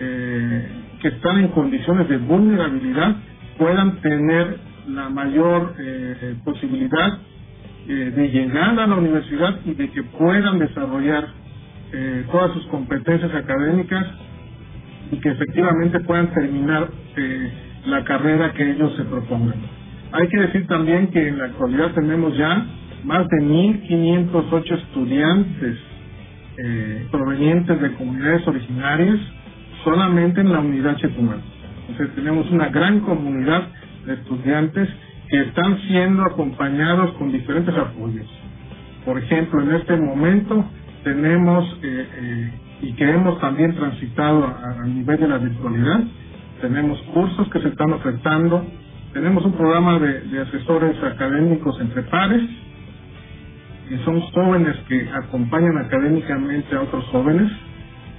eh, 0.00 0.68
que 1.00 1.08
están 1.08 1.38
en 1.38 1.48
condiciones 1.48 2.08
de 2.08 2.18
vulnerabilidad 2.18 3.16
puedan 3.56 4.00
tener 4.02 4.58
la 4.88 5.08
mayor 5.08 5.74
eh, 5.78 6.34
posibilidad 6.44 7.18
de 7.86 8.28
llegar 8.28 8.78
a 8.78 8.86
la 8.86 8.94
universidad 8.94 9.58
y 9.64 9.74
de 9.74 9.90
que 9.90 10.04
puedan 10.04 10.60
desarrollar 10.60 11.26
todas 12.30 12.52
sus 12.52 12.64
competencias 12.66 13.34
académicas 13.34 14.06
y 15.10 15.16
que 15.18 15.30
efectivamente 15.30 16.00
puedan 16.00 16.32
terminar 16.32 16.88
eh, 17.16 17.52
la 17.86 18.04
carrera 18.04 18.52
que 18.52 18.70
ellos 18.70 18.94
se 18.96 19.04
propongan. 19.04 19.56
Hay 20.12 20.28
que 20.28 20.40
decir 20.40 20.66
también 20.66 21.08
que 21.08 21.28
en 21.28 21.38
la 21.38 21.46
actualidad 21.46 21.92
tenemos 21.92 22.36
ya 22.36 22.66
más 23.04 23.26
de 23.28 23.36
1.508 23.38 24.78
estudiantes 24.78 25.78
eh, 26.58 27.06
provenientes 27.10 27.80
de 27.80 27.92
comunidades 27.94 28.46
originarias 28.46 29.18
solamente 29.84 30.40
en 30.40 30.52
la 30.52 30.60
unidad 30.60 30.96
Chetumal. 30.96 31.40
Entonces 31.88 32.14
tenemos 32.14 32.50
una 32.50 32.68
gran 32.68 33.00
comunidad 33.00 33.68
de 34.06 34.14
estudiantes 34.14 34.88
que 35.28 35.40
están 35.42 35.78
siendo 35.88 36.22
acompañados 36.24 37.12
con 37.14 37.32
diferentes 37.32 37.74
apoyos. 37.76 38.26
Por 39.04 39.18
ejemplo, 39.18 39.62
en 39.62 39.74
este 39.76 39.96
momento 39.96 40.64
tenemos 41.04 41.78
eh, 41.82 42.52
y 42.82 42.92
que 42.94 43.08
hemos 43.08 43.38
también 43.40 43.74
transitado 43.74 44.46
a, 44.46 44.86
nivel 44.86 45.20
de 45.20 45.28
la 45.28 45.38
virtualidad, 45.38 46.00
tenemos 46.60 47.00
cursos 47.14 47.48
que 47.50 47.60
se 47.60 47.68
están 47.68 47.92
ofertando, 47.92 48.64
tenemos 49.12 49.44
un 49.44 49.52
programa 49.52 49.98
de, 49.98 50.40
asesores 50.40 50.96
académicos 51.02 51.80
entre 51.80 52.02
pares, 52.04 52.42
que 53.88 53.98
son 54.04 54.20
jóvenes 54.20 54.76
que 54.88 55.08
acompañan 55.10 55.76
académicamente 55.78 56.76
a 56.76 56.82
otros 56.82 57.04
jóvenes 57.06 57.50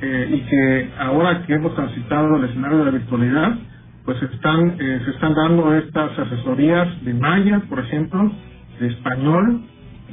eh, 0.02 0.30
y 0.32 0.40
que 0.42 0.90
ahora 1.00 1.44
que 1.46 1.54
hemos 1.54 1.74
transitado 1.76 2.36
el 2.36 2.46
escenario 2.46 2.80
de 2.80 2.86
la 2.86 2.92
virtualidad, 2.92 3.56
pues 4.04 4.22
están 4.22 4.76
eh, 4.80 5.02
se 5.06 5.12
están 5.12 5.34
dando 5.34 5.74
estas 5.76 6.18
asesorías 6.20 7.04
de 7.06 7.14
maya, 7.14 7.62
por 7.70 7.80
ejemplo, 7.80 8.32
de 8.80 8.88
español, 8.88 9.62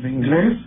de 0.01 0.11
inglés 0.11 0.59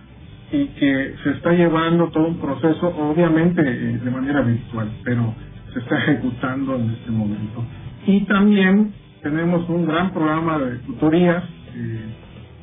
y 0.52 0.68
que 0.68 1.16
se 1.24 1.32
está 1.32 1.52
llevando 1.54 2.10
todo 2.10 2.28
un 2.28 2.38
proceso, 2.40 2.88
obviamente 2.88 3.62
eh, 3.62 4.00
de 4.04 4.12
manera 4.12 4.42
virtual, 4.42 4.90
pero 5.04 5.34
se 5.74 5.80
está 5.80 5.98
ejecutando 6.00 6.76
en 6.76 6.92
este 6.92 7.12
momento. 7.12 7.64
Y 8.06 8.22
también 8.26 8.94
tenemos 9.22 9.68
un 9.70 9.86
gran 9.86 10.12
programa 10.12 10.60
de 10.60 10.78
tutorías 10.80 11.44
eh, 11.76 12.00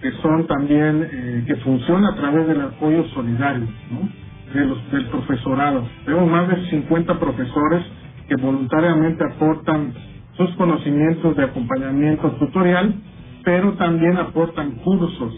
que 0.03 0.12
son 0.22 0.46
también, 0.46 1.09
eh, 1.11 1.44
que 1.46 1.57
funciona 1.57 2.11
a 2.11 2.16
través 2.16 2.46
del 2.46 2.61
apoyo 2.61 3.05
solidario. 3.14 3.66
De 4.55 4.64
los, 4.64 4.90
del 4.92 5.05
profesorado. 5.09 5.87
Tenemos 6.07 6.31
más 6.31 6.48
de 6.48 6.70
50 6.70 7.20
profesores 7.20 7.85
que 8.29 8.37
voluntariamente 8.37 9.22
aportan 9.22 9.92
sus 10.38 10.51
conocimientos 10.57 11.37
de 11.37 11.44
acompañamiento 11.44 12.31
tutorial, 12.33 12.94
pero 13.44 13.74
también 13.74 14.16
aportan 14.16 14.77
cursos, 14.77 15.35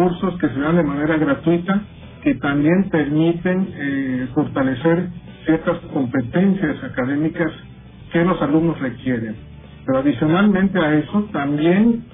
cursos 0.00 0.34
que 0.38 0.48
se 0.48 0.58
dan 0.58 0.76
de 0.76 0.82
manera 0.82 1.18
gratuita, 1.18 1.82
que 2.22 2.34
también 2.36 2.88
permiten 2.88 3.68
eh, 3.74 4.28
fortalecer 4.34 5.10
ciertas 5.44 5.76
competencias 5.92 6.82
académicas 6.82 7.52
que 8.10 8.24
los 8.24 8.40
alumnos 8.40 8.80
requieren. 8.80 9.36
Pero 9.84 9.98
adicionalmente 9.98 10.78
a 10.78 10.94
eso, 10.94 11.28
también 11.32 12.04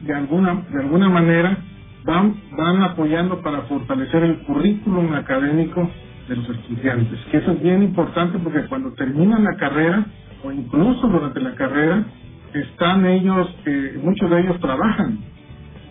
de 0.00 0.12
alguna, 0.12 0.64
de 0.72 0.80
alguna 0.80 1.08
manera 1.08 1.56
van, 2.04 2.34
van 2.56 2.82
apoyando 2.82 3.42
para 3.42 3.62
fortalecer 3.62 4.24
el 4.24 4.38
currículum 4.40 5.14
académico 5.14 5.88
de 6.28 6.34
los 6.34 6.50
estudiantes, 6.50 7.20
que 7.30 7.36
eso 7.38 7.52
es 7.52 7.62
bien 7.62 7.84
importante 7.84 8.40
porque 8.40 8.66
cuando 8.66 8.92
terminan 8.94 9.44
la 9.44 9.56
carrera 9.56 10.04
o 10.42 10.50
incluso 10.50 11.06
durante 11.06 11.40
la 11.40 11.54
carrera, 11.54 12.04
están 12.54 13.06
ellos, 13.06 13.54
eh, 13.66 14.00
muchos 14.02 14.28
de 14.30 14.40
ellos 14.40 14.58
trabajan 14.58 15.37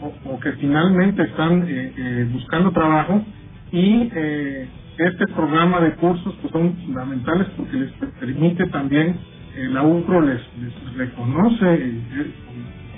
o, 0.01 0.39
que 0.39 0.51
finalmente 0.53 1.23
están 1.23 1.63
eh, 1.67 1.93
eh, 1.97 2.29
buscando 2.31 2.71
trabajo 2.71 3.23
y 3.71 4.10
eh, 4.13 4.67
este 4.97 5.27
programa 5.27 5.79
de 5.81 5.93
cursos 5.95 6.36
pues 6.41 6.51
son 6.51 6.75
fundamentales 6.77 7.47
porque 7.57 7.77
les 7.77 7.91
permite 8.19 8.65
también 8.67 9.17
eh, 9.55 9.67
la 9.71 9.83
UCRO 9.83 10.21
les, 10.21 10.41
les 10.62 10.97
reconoce 10.97 11.73
eh, 11.73 12.31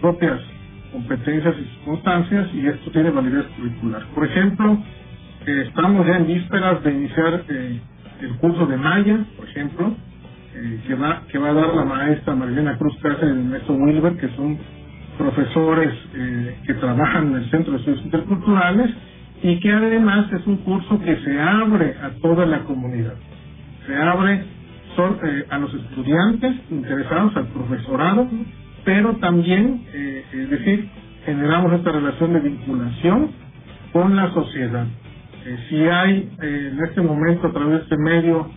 propias 0.01 0.39
competencias 0.91 1.55
y 1.59 1.65
circunstancias 1.77 2.47
y 2.53 2.67
esto 2.67 2.91
tiene 2.91 3.11
validez 3.11 3.45
curricular. 3.57 4.05
Por 4.15 4.25
ejemplo, 4.25 4.77
eh, 5.45 5.63
estamos 5.67 6.05
ya 6.07 6.17
en 6.17 6.27
vísperas 6.27 6.83
de 6.83 6.91
iniciar 6.91 7.43
eh, 7.49 7.79
el 8.21 8.37
curso 8.37 8.65
de 8.65 8.77
Maya, 8.77 9.25
por 9.37 9.47
ejemplo, 9.47 9.95
eh, 10.55 10.79
que 10.87 10.95
va 10.95 11.23
que 11.31 11.37
va 11.37 11.49
a 11.49 11.53
dar 11.53 11.73
la 11.75 11.85
maestra 11.85 12.35
Marilena 12.35 12.77
Cruz 12.77 12.95
Cáceres 13.01 13.35
y 13.35 13.39
el 13.39 13.45
maestro 13.45 13.75
Wilber, 13.75 14.17
que 14.17 14.29
son 14.35 14.57
profesores 15.19 15.93
eh, 16.15 16.57
que 16.65 16.73
trabajan 16.75 17.27
en 17.27 17.35
el 17.43 17.51
Centro 17.51 17.73
de 17.73 17.79
Estudios 17.79 18.05
Interculturales 18.05 18.89
y 19.43 19.59
que 19.59 19.71
además 19.71 20.31
es 20.33 20.47
un 20.47 20.57
curso 20.57 20.99
que 20.99 21.15
se 21.17 21.39
abre 21.39 21.95
a 22.01 22.09
toda 22.21 22.45
la 22.45 22.59
comunidad. 22.61 23.13
Se 23.85 23.95
abre 23.95 24.43
son, 24.95 25.17
eh, 25.23 25.45
a 25.49 25.57
los 25.57 25.73
estudiantes 25.73 26.55
interesados, 26.69 27.35
al 27.35 27.47
profesorado, 27.47 28.27
pero 28.83 29.15
también, 29.17 29.85
eh, 29.93 30.25
es 30.33 30.49
decir, 30.49 30.89
generamos 31.25 31.73
esta 31.73 31.91
relación 31.91 32.33
de 32.33 32.39
vinculación 32.39 33.31
con 33.93 34.15
la 34.15 34.31
sociedad. 34.33 34.85
Eh, 35.45 35.57
si 35.69 35.77
hay 35.83 36.31
en 36.41 36.79
este 36.83 37.01
momento 37.01 37.47
a 37.47 37.51
través 37.51 37.77
de 37.77 37.83
este 37.83 37.97
medio, 37.97 38.49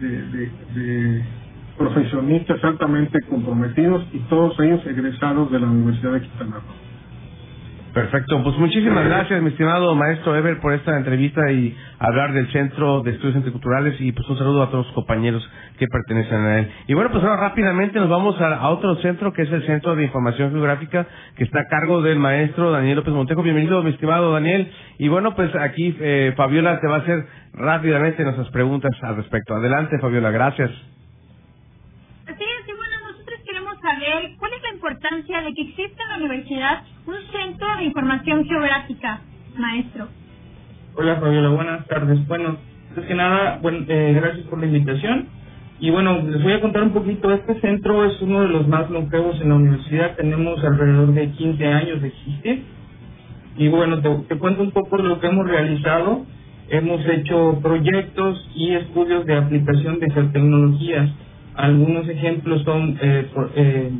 de, 0.00 0.22
de- 0.32 0.50
de 0.74 1.22
profesionistas 1.76 2.62
altamente 2.64 3.20
comprometidos 3.28 4.04
y 4.12 4.18
todos 4.30 4.58
ellos 4.60 4.84
egresados 4.86 5.50
de 5.52 5.60
la 5.60 5.66
Universidad 5.68 6.12
de 6.14 6.20
Quintana 6.22 6.54
Roo. 6.56 6.87
Perfecto, 7.98 8.40
pues 8.44 8.56
muchísimas 8.58 9.04
gracias, 9.06 9.42
mi 9.42 9.48
estimado 9.48 9.92
maestro 9.96 10.36
Ever, 10.36 10.60
por 10.60 10.72
esta 10.72 10.96
entrevista 10.96 11.50
y 11.50 11.76
hablar 11.98 12.32
del 12.32 12.46
Centro 12.52 13.02
de 13.02 13.10
Estudios 13.10 13.34
Interculturales 13.34 14.00
y 14.00 14.12
pues 14.12 14.28
un 14.28 14.38
saludo 14.38 14.62
a 14.62 14.70
todos 14.70 14.86
los 14.86 14.94
compañeros 14.94 15.42
que 15.80 15.88
pertenecen 15.88 16.40
a 16.40 16.58
él. 16.60 16.70
Y 16.86 16.94
bueno, 16.94 17.10
pues 17.10 17.24
ahora 17.24 17.38
rápidamente 17.38 17.98
nos 17.98 18.08
vamos 18.08 18.40
a, 18.40 18.54
a 18.54 18.68
otro 18.68 18.94
centro 19.02 19.32
que 19.32 19.42
es 19.42 19.50
el 19.50 19.66
Centro 19.66 19.96
de 19.96 20.04
Información 20.04 20.52
Geográfica 20.52 21.08
que 21.34 21.42
está 21.42 21.62
a 21.62 21.66
cargo 21.66 22.00
del 22.00 22.20
maestro 22.20 22.70
Daniel 22.70 22.98
López 22.98 23.12
Montejo. 23.12 23.42
Bienvenido, 23.42 23.82
mi 23.82 23.90
estimado 23.90 24.32
Daniel. 24.32 24.70
Y 24.98 25.08
bueno, 25.08 25.34
pues 25.34 25.52
aquí 25.56 25.96
eh, 25.98 26.34
Fabiola 26.36 26.78
te 26.78 26.86
va 26.86 26.98
a 26.98 27.00
hacer 27.00 27.26
rápidamente 27.52 28.22
nuestras 28.22 28.48
preguntas 28.50 28.92
al 29.02 29.16
respecto. 29.16 29.56
Adelante, 29.56 29.98
Fabiola, 29.98 30.30
gracias. 30.30 30.70
Así 32.28 32.44
es, 32.44 32.68
y 32.68 32.76
bueno, 32.76 32.94
nosotros 33.10 33.40
queremos 33.44 33.74
saber 33.80 34.36
cuál 34.38 34.52
es 34.52 34.57
importancia 34.78 35.42
de 35.42 35.54
que 35.54 35.62
exista 35.62 36.04
en 36.04 36.08
la 36.10 36.16
universidad 36.18 36.82
un 37.04 37.16
centro 37.32 37.66
de 37.78 37.84
información 37.84 38.44
geográfica, 38.44 39.20
maestro. 39.56 40.06
Hola 40.94 41.16
Fabiola, 41.16 41.48
buenas 41.48 41.86
tardes. 41.88 42.24
Bueno, 42.28 42.56
antes 42.90 43.04
que 43.06 43.14
nada, 43.14 43.58
bueno, 43.60 43.84
eh, 43.88 44.12
gracias 44.14 44.46
por 44.46 44.60
la 44.60 44.66
invitación. 44.66 45.26
Y 45.80 45.90
bueno, 45.90 46.22
les 46.22 46.42
voy 46.44 46.52
a 46.52 46.60
contar 46.60 46.84
un 46.84 46.92
poquito. 46.92 47.32
Este 47.32 47.60
centro 47.60 48.04
es 48.04 48.22
uno 48.22 48.42
de 48.42 48.48
los 48.48 48.68
más 48.68 48.88
longevos 48.88 49.40
en 49.40 49.48
la 49.48 49.56
universidad. 49.56 50.14
Tenemos 50.14 50.62
alrededor 50.62 51.12
de 51.12 51.28
15 51.28 51.66
años 51.66 52.00
de 52.00 52.08
existir. 52.08 52.62
Y 53.56 53.68
bueno, 53.68 54.00
te, 54.00 54.38
cuento 54.38 54.62
un 54.62 54.70
poco 54.70 54.96
de 54.98 55.08
lo 55.08 55.18
que 55.18 55.26
hemos 55.26 55.48
realizado. 55.48 56.24
Hemos 56.68 57.04
hecho 57.04 57.58
proyectos 57.60 58.48
y 58.54 58.74
estudios 58.74 59.26
de 59.26 59.36
aplicación 59.36 59.98
de 59.98 60.10
geotecnologías. 60.10 61.10
Algunos 61.56 62.08
ejemplos 62.08 62.62
son 62.62 62.96
eh, 63.00 63.26
eh, 63.56 63.90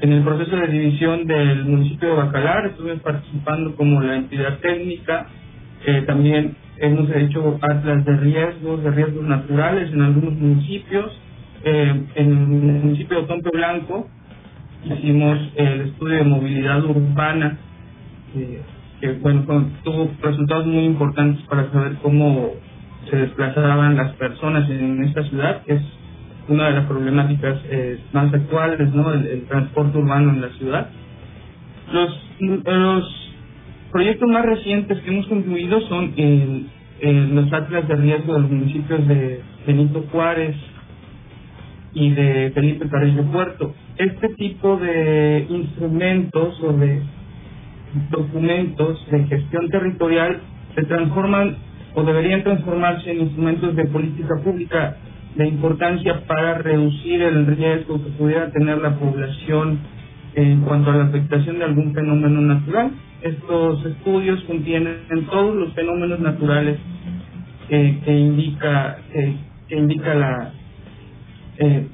en 0.00 0.12
el 0.12 0.22
proceso 0.22 0.56
de 0.56 0.66
división 0.68 1.26
del 1.26 1.64
municipio 1.64 2.10
de 2.10 2.14
Bacalar, 2.16 2.66
estuve 2.66 2.96
participando 2.96 3.74
como 3.76 4.00
la 4.02 4.16
entidad 4.16 4.58
técnica. 4.58 5.26
Eh, 5.86 6.02
también 6.06 6.54
hemos 6.78 7.08
hecho 7.14 7.58
atlas 7.62 8.04
de 8.04 8.16
riesgos, 8.18 8.82
de 8.84 8.90
riesgos 8.90 9.24
naturales 9.24 9.92
en 9.92 10.02
algunos 10.02 10.34
municipios. 10.34 11.18
Eh, 11.64 12.04
en 12.14 12.26
el 12.28 12.36
municipio 12.36 13.22
de 13.22 13.26
Tompe 13.26 13.50
Blanco 13.52 14.08
hicimos 14.84 15.38
el 15.56 15.80
estudio 15.82 16.18
de 16.18 16.24
movilidad 16.24 16.84
urbana, 16.84 17.58
que 19.00 19.12
bueno, 19.14 19.44
tuvo 19.82 20.10
resultados 20.22 20.66
muy 20.66 20.84
importantes 20.84 21.44
para 21.46 21.70
saber 21.70 21.96
cómo 22.02 22.50
se 23.10 23.16
desplazaban 23.16 23.96
las 23.96 24.12
personas 24.14 24.68
en 24.70 25.04
esta 25.04 25.22
ciudad, 25.24 25.62
que 25.62 25.74
es 25.74 25.82
una 26.48 26.68
de 26.68 26.74
las 26.74 26.86
problemáticas 26.86 27.58
eh, 27.70 27.98
más 28.12 28.32
actuales, 28.32 28.92
¿no? 28.94 29.12
El, 29.12 29.44
transporte 29.48 29.98
urbano 29.98 30.32
en 30.32 30.40
la 30.40 30.48
ciudad. 30.50 30.90
Los, 31.92 32.12
proyectos 33.92 34.28
más 34.28 34.44
recientes 34.44 34.98
que 35.00 35.10
hemos 35.10 35.26
concluido 35.26 35.80
son 35.82 36.12
el- 36.16 36.66
los 37.34 37.52
atlas 37.52 37.86
de 37.88 37.96
riesgo 37.96 38.34
de 38.34 38.40
los 38.40 38.50
municipios 38.50 39.06
de 39.08 39.40
Benito 39.66 40.04
Juárez 40.10 40.56
y 41.94 42.10
de 42.10 42.50
Felipe 42.54 42.88
Carrillo 42.88 43.24
Puerto. 43.32 43.74
Este 43.96 44.28
tipo 44.34 44.76
de 44.76 45.46
instrumentos 45.48 46.60
o 46.62 46.72
de 46.74 47.02
documentos 48.10 49.06
de 49.10 49.24
gestión 49.24 49.68
territorial 49.70 50.40
se 50.74 50.84
transforman 50.84 51.56
o 51.94 52.02
deberían 52.02 52.42
transformarse 52.42 53.10
en 53.10 53.20
instrumentos 53.22 53.74
de 53.74 53.84
política 53.86 54.34
pública 54.44 54.98
de 55.36 55.48
importancia 55.48 56.26
para 56.26 56.58
reducir 56.58 57.22
el 57.22 57.46
riesgo 57.46 58.02
que 58.02 58.10
pudiera 58.12 58.50
tener 58.52 58.78
la 58.78 58.96
población 58.98 59.80
en 60.34 60.62
cuanto 60.62 60.90
a 60.92 60.96
la 60.96 61.04
afectación 61.06 61.58
de 61.58 61.64
algún 61.64 61.94
fenómeno 61.94 62.40
natural. 62.42 62.92
Estos 63.22 63.84
estudios 63.86 64.42
contienen 64.44 64.98
todos 65.30 65.56
los 65.56 65.74
fenómenos 65.74 66.20
naturales 66.20 66.78
que 67.68 68.18
indica 68.18 68.98
que 69.68 69.76
indica 69.76 70.14
la, 70.14 70.52
eh, 71.58 71.88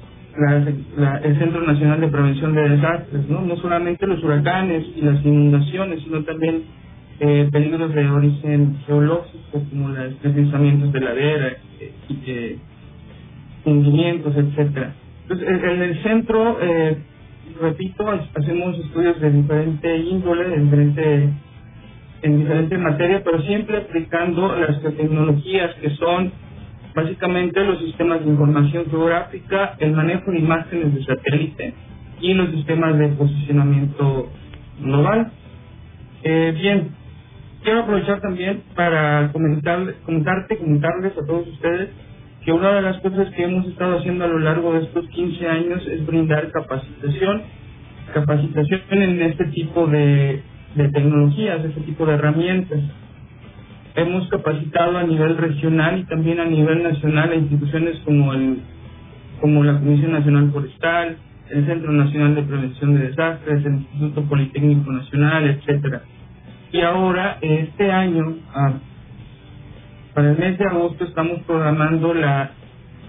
la- 0.97 1.17
el 1.19 1.39
Centro 1.39 1.61
Nacional 1.65 2.01
de 2.01 2.07
Prevención 2.09 2.55
de 2.55 2.69
Desastres, 2.69 3.29
¿no? 3.29 3.41
no 3.41 3.57
solamente 3.57 4.07
los 4.07 4.23
huracanes 4.23 4.85
y 4.95 5.01
las 5.01 5.23
inundaciones, 5.25 6.01
sino 6.03 6.23
también 6.23 6.63
eh, 7.19 7.49
peligros 7.51 7.93
de 7.93 8.09
origen 8.09 8.77
geológico 8.87 9.63
como 9.71 9.89
los 9.89 10.21
deslizamientos 10.23 10.91
de 10.93 11.01
ladera, 11.01 11.53
eh, 12.27 12.59
hundimientos, 13.65 14.35
etcétera. 14.35 14.95
Entonces, 15.23 15.47
en 15.49 15.69
en 15.69 15.81
el 15.83 16.03
centro, 16.03 16.57
eh, 16.61 16.97
repito, 17.61 18.09
ha- 18.09 18.29
hacemos 18.35 18.77
estudios 18.79 19.19
de 19.21 19.31
diferente 19.31 19.97
índole, 19.97 20.49
de 20.49 20.59
diferente, 20.63 21.29
en 22.23 22.39
diferente 22.39 22.77
materia, 22.79 23.23
pero 23.23 23.41
siempre 23.43 23.77
aplicando 23.79 24.55
las 24.57 24.81
tecnologías 24.81 25.75
que 25.75 25.91
son 25.91 26.33
básicamente 26.95 27.63
los 27.65 27.79
sistemas 27.79 28.21
de 28.25 28.31
información 28.31 28.85
geográfica, 28.89 29.75
el 29.79 29.93
manejo 29.93 30.31
de 30.31 30.39
imágenes 30.39 30.95
de 30.95 31.03
satélite 31.05 31.75
y 32.21 32.33
los 32.35 32.51
sistemas 32.51 32.97
de 32.99 33.09
posicionamiento 33.09 34.31
global. 34.79 35.33
Eh, 36.23 36.53
bien, 36.61 36.95
quiero 37.63 37.81
aprovechar 37.81 38.21
también 38.21 38.63
para 38.75 39.31
comentar, 39.33 39.95
comentarte, 40.03 40.57
comentarles 40.59 41.13
a 41.17 41.25
todos 41.25 41.47
ustedes 41.47 41.91
que 42.45 42.51
una 42.51 42.73
de 42.73 42.81
las 42.81 42.97
cosas 42.99 43.29
que 43.31 43.43
hemos 43.43 43.67
estado 43.67 43.97
haciendo 43.97 44.25
a 44.25 44.27
lo 44.27 44.39
largo 44.39 44.73
de 44.73 44.83
estos 44.83 45.07
15 45.09 45.47
años 45.47 45.87
es 45.87 46.05
brindar 46.05 46.51
capacitación, 46.51 47.41
capacitación 48.13 48.81
en 48.89 49.21
este 49.21 49.45
tipo 49.45 49.87
de, 49.87 50.41
de 50.75 50.89
tecnologías, 50.89 51.63
este 51.63 51.81
tipo 51.81 52.05
de 52.05 52.13
herramientas. 52.13 52.79
Hemos 53.95 54.27
capacitado 54.29 54.97
a 54.97 55.03
nivel 55.03 55.37
regional 55.37 55.99
y 55.99 56.03
también 56.05 56.39
a 56.39 56.45
nivel 56.45 56.83
nacional 56.83 57.31
a 57.31 57.35
instituciones 57.35 57.99
como 58.05 58.33
el 58.33 58.59
como 59.39 59.61
la 59.61 59.77
Comisión 59.77 60.13
Nacional 60.13 60.51
Forestal, 60.53 61.17
el 61.49 61.65
Centro 61.65 61.91
Nacional 61.91 62.35
de 62.35 62.43
Prevención 62.43 62.95
de 62.95 63.07
Desastres, 63.09 63.65
el 63.65 63.73
Instituto 63.73 64.23
Politécnico 64.23 64.89
Nacional, 64.89 65.49
etcétera. 65.49 66.01
Y 66.71 66.79
ahora, 66.79 67.39
este 67.41 67.91
año, 67.91 68.37
ah, 68.53 68.73
para 70.13 70.31
el 70.31 70.37
mes 70.37 70.57
de 70.57 70.65
agosto, 70.65 71.03
estamos 71.05 71.39
programando 71.47 72.13
la 72.13 72.51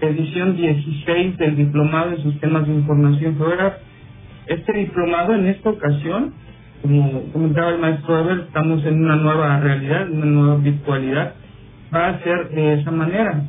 edición 0.00 0.56
16 0.56 1.36
del 1.38 1.56
Diplomado 1.56 2.12
en 2.12 2.22
Sistemas 2.22 2.66
de 2.66 2.74
Información 2.74 3.36
Geográfica. 3.36 3.82
Este 4.46 4.72
diplomado, 4.72 5.34
en 5.34 5.46
esta 5.46 5.70
ocasión, 5.70 6.34
como 6.82 7.32
comentaba 7.32 7.70
el 7.70 7.78
maestro 7.78 8.18
Eber, 8.20 8.38
estamos 8.46 8.84
en 8.84 9.04
una 9.04 9.16
nueva 9.16 9.60
realidad, 9.60 10.10
una 10.10 10.26
nueva 10.26 10.56
virtualidad. 10.56 11.34
Va 11.94 12.08
a 12.08 12.18
ser 12.20 12.50
de 12.50 12.74
esa 12.80 12.90
manera. 12.90 13.44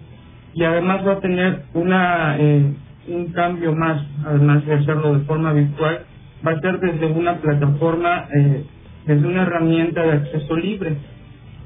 Y 0.53 0.63
además 0.63 1.05
va 1.05 1.13
a 1.13 1.19
tener 1.19 1.63
una 1.73 2.37
eh, 2.37 2.73
un 3.07 3.31
cambio 3.33 3.73
más, 3.73 4.01
además 4.25 4.65
de 4.65 4.73
hacerlo 4.73 5.17
de 5.17 5.25
forma 5.25 5.53
virtual, 5.53 6.05
va 6.45 6.51
a 6.51 6.59
ser 6.61 6.79
desde 6.79 7.05
una 7.07 7.35
plataforma, 7.37 8.27
eh, 8.35 8.63
desde 9.05 9.27
una 9.27 9.43
herramienta 9.43 10.01
de 10.01 10.11
acceso 10.13 10.55
libre. 10.55 10.97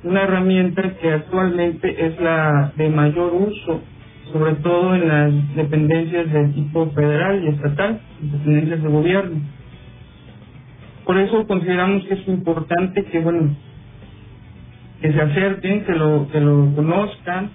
Una 0.02 0.24
herramienta 0.24 0.96
que 1.02 1.12
actualmente 1.12 2.06
es 2.06 2.20
la 2.22 2.72
de 2.78 2.90
mayor 2.90 3.34
uso, 3.34 3.82
sobre 4.32 4.54
todo 4.56 4.96
en 4.96 5.08
las 5.08 5.56
dependencias 5.56 6.32
de 6.32 6.48
tipo 6.50 6.90
federal 6.92 7.44
y 7.44 7.48
estatal, 7.50 8.00
dependencias 8.22 8.82
de 8.82 8.90
gobierno. 8.90 9.42
Por 11.04 11.18
eso 11.18 11.46
consideramos 11.48 12.06
que 12.06 12.14
es 12.14 12.28
importante 12.30 13.04
que, 13.06 13.20
bueno, 13.20 13.56
que 15.02 15.12
se 15.12 15.22
acerquen, 15.22 15.84
que 15.84 15.94
lo, 15.94 16.30
que 16.32 16.40
lo 16.40 16.74
conozcan, 16.76 17.50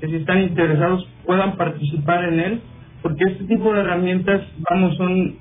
que 0.00 0.06
si 0.06 0.16
están 0.16 0.42
interesados 0.42 1.08
puedan 1.26 1.56
participar 1.56 2.24
en 2.24 2.40
él, 2.40 2.60
porque 3.02 3.24
este 3.24 3.44
tipo 3.44 3.72
de 3.72 3.80
herramientas, 3.80 4.42
vamos, 4.70 4.96
son 4.96 5.36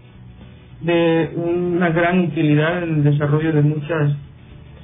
de 0.82 1.32
una 1.36 1.90
gran 1.90 2.20
utilidad 2.20 2.84
en 2.84 2.96
el 2.96 3.04
desarrollo 3.04 3.52
de 3.52 3.62
muchas 3.62 4.16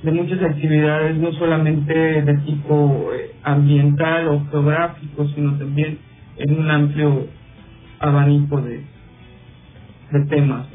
de 0.03 0.11
muchas 0.11 0.41
actividades, 0.43 1.17
no 1.17 1.31
solamente 1.33 1.93
de 1.93 2.37
tipo 2.45 3.09
eh, 3.13 3.31
ambiental 3.43 4.27
o 4.27 4.45
geográfico, 4.51 5.27
sino 5.29 5.57
también 5.57 5.97
en 6.37 6.59
un 6.59 6.69
amplio 6.69 7.27
abanico 7.99 8.61
de, 8.61 8.83
temas. 10.29 10.67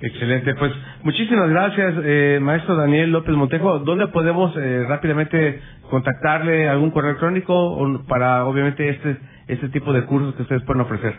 Excelente, 0.00 0.54
pues 0.54 0.72
muchísimas 1.02 1.50
gracias, 1.50 1.94
eh, 2.02 2.38
maestro 2.40 2.76
Daniel 2.76 3.10
López 3.10 3.34
Montejo. 3.34 3.80
¿Dónde 3.80 4.06
podemos 4.06 4.56
eh, 4.56 4.84
rápidamente 4.88 5.60
contactarle 5.90 6.68
algún 6.68 6.90
correo 6.92 7.10
electrónico 7.10 8.04
para, 8.08 8.46
obviamente, 8.46 8.88
este 8.88 9.18
este 9.48 9.70
tipo 9.70 9.92
de 9.92 10.04
cursos 10.04 10.34
que 10.34 10.42
ustedes 10.42 10.62
pueden 10.62 10.82
ofrecer? 10.82 11.14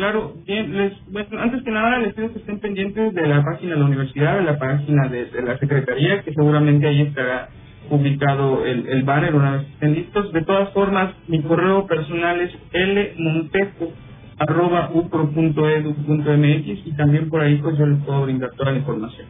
Claro, 0.00 0.32
bien, 0.46 0.74
les, 0.74 0.94
bueno, 1.12 1.28
antes 1.38 1.62
que 1.62 1.70
nada 1.70 1.98
les 1.98 2.14
pido 2.14 2.32
que 2.32 2.38
estén 2.38 2.58
pendientes 2.58 3.12
de 3.12 3.26
la 3.26 3.44
página 3.44 3.74
de 3.74 3.80
la 3.80 3.84
universidad, 3.84 4.38
de 4.38 4.44
la 4.44 4.58
página 4.58 5.08
de, 5.08 5.28
la 5.42 5.58
secretaría, 5.58 6.22
que 6.22 6.32
seguramente 6.32 6.88
ahí 6.88 7.02
estará 7.02 7.50
publicado 7.90 8.64
el, 8.64 9.02
banner 9.02 9.34
una 9.34 9.58
vez 9.58 9.68
estén 9.68 9.92
listos. 9.92 10.32
De 10.32 10.40
todas 10.40 10.70
formas, 10.70 11.12
mi 11.28 11.42
correo 11.42 11.86
personal 11.86 12.40
es 12.40 12.50
lmontejo 12.72 13.92
arroba 14.38 14.90
upro.edu.mx 14.94 16.66
y 16.86 16.92
también 16.96 17.28
por 17.28 17.42
ahí 17.42 17.56
pues 17.56 17.76
yo 17.76 17.84
les 17.84 18.02
puedo 18.02 18.22
brindar 18.22 18.52
toda 18.52 18.72
la 18.72 18.78
información. 18.78 19.26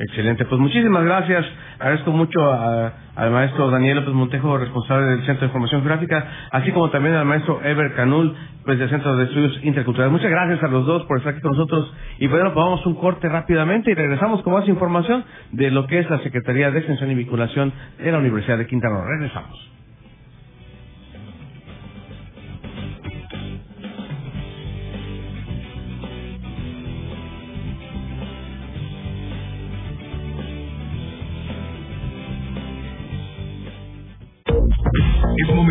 Excelente, 0.00 0.46
pues 0.46 0.58
muchísimas 0.58 1.04
gracias. 1.04 1.44
Agradezco 1.78 2.10
mucho 2.10 2.40
al 2.50 3.30
maestro 3.30 3.70
Daniel 3.70 3.96
López 3.96 4.14
Montejo, 4.14 4.56
responsable 4.56 5.04
del 5.08 5.26
Centro 5.26 5.40
de 5.40 5.46
Información 5.48 5.84
Gráfica, 5.84 6.26
así 6.52 6.72
como 6.72 6.88
también 6.88 7.16
al 7.16 7.26
maestro 7.26 7.60
Ever 7.62 7.94
Canul, 7.94 8.34
pues 8.64 8.78
del 8.78 8.88
Centro 8.88 9.14
de 9.18 9.24
Estudios 9.24 9.62
Interculturales. 9.62 10.10
Muchas 10.10 10.30
gracias 10.30 10.62
a 10.62 10.68
los 10.68 10.86
dos 10.86 11.04
por 11.04 11.18
estar 11.18 11.34
aquí 11.34 11.42
con 11.42 11.52
nosotros. 11.52 11.92
Y 12.18 12.28
bueno, 12.28 12.54
pues 12.54 12.64
vamos 12.64 12.86
un 12.86 12.94
corte 12.94 13.28
rápidamente 13.28 13.90
y 13.90 13.94
regresamos 13.94 14.40
con 14.40 14.54
más 14.54 14.66
información 14.68 15.22
de 15.52 15.70
lo 15.70 15.86
que 15.86 15.98
es 15.98 16.08
la 16.08 16.20
Secretaría 16.20 16.70
de 16.70 16.78
Extensión 16.78 17.10
y 17.10 17.14
Vinculación 17.14 17.70
de 17.98 18.10
la 18.10 18.18
Universidad 18.18 18.56
de 18.56 18.66
Quintana 18.66 19.02
Roo. 19.02 19.06
Regresamos. 19.06 19.79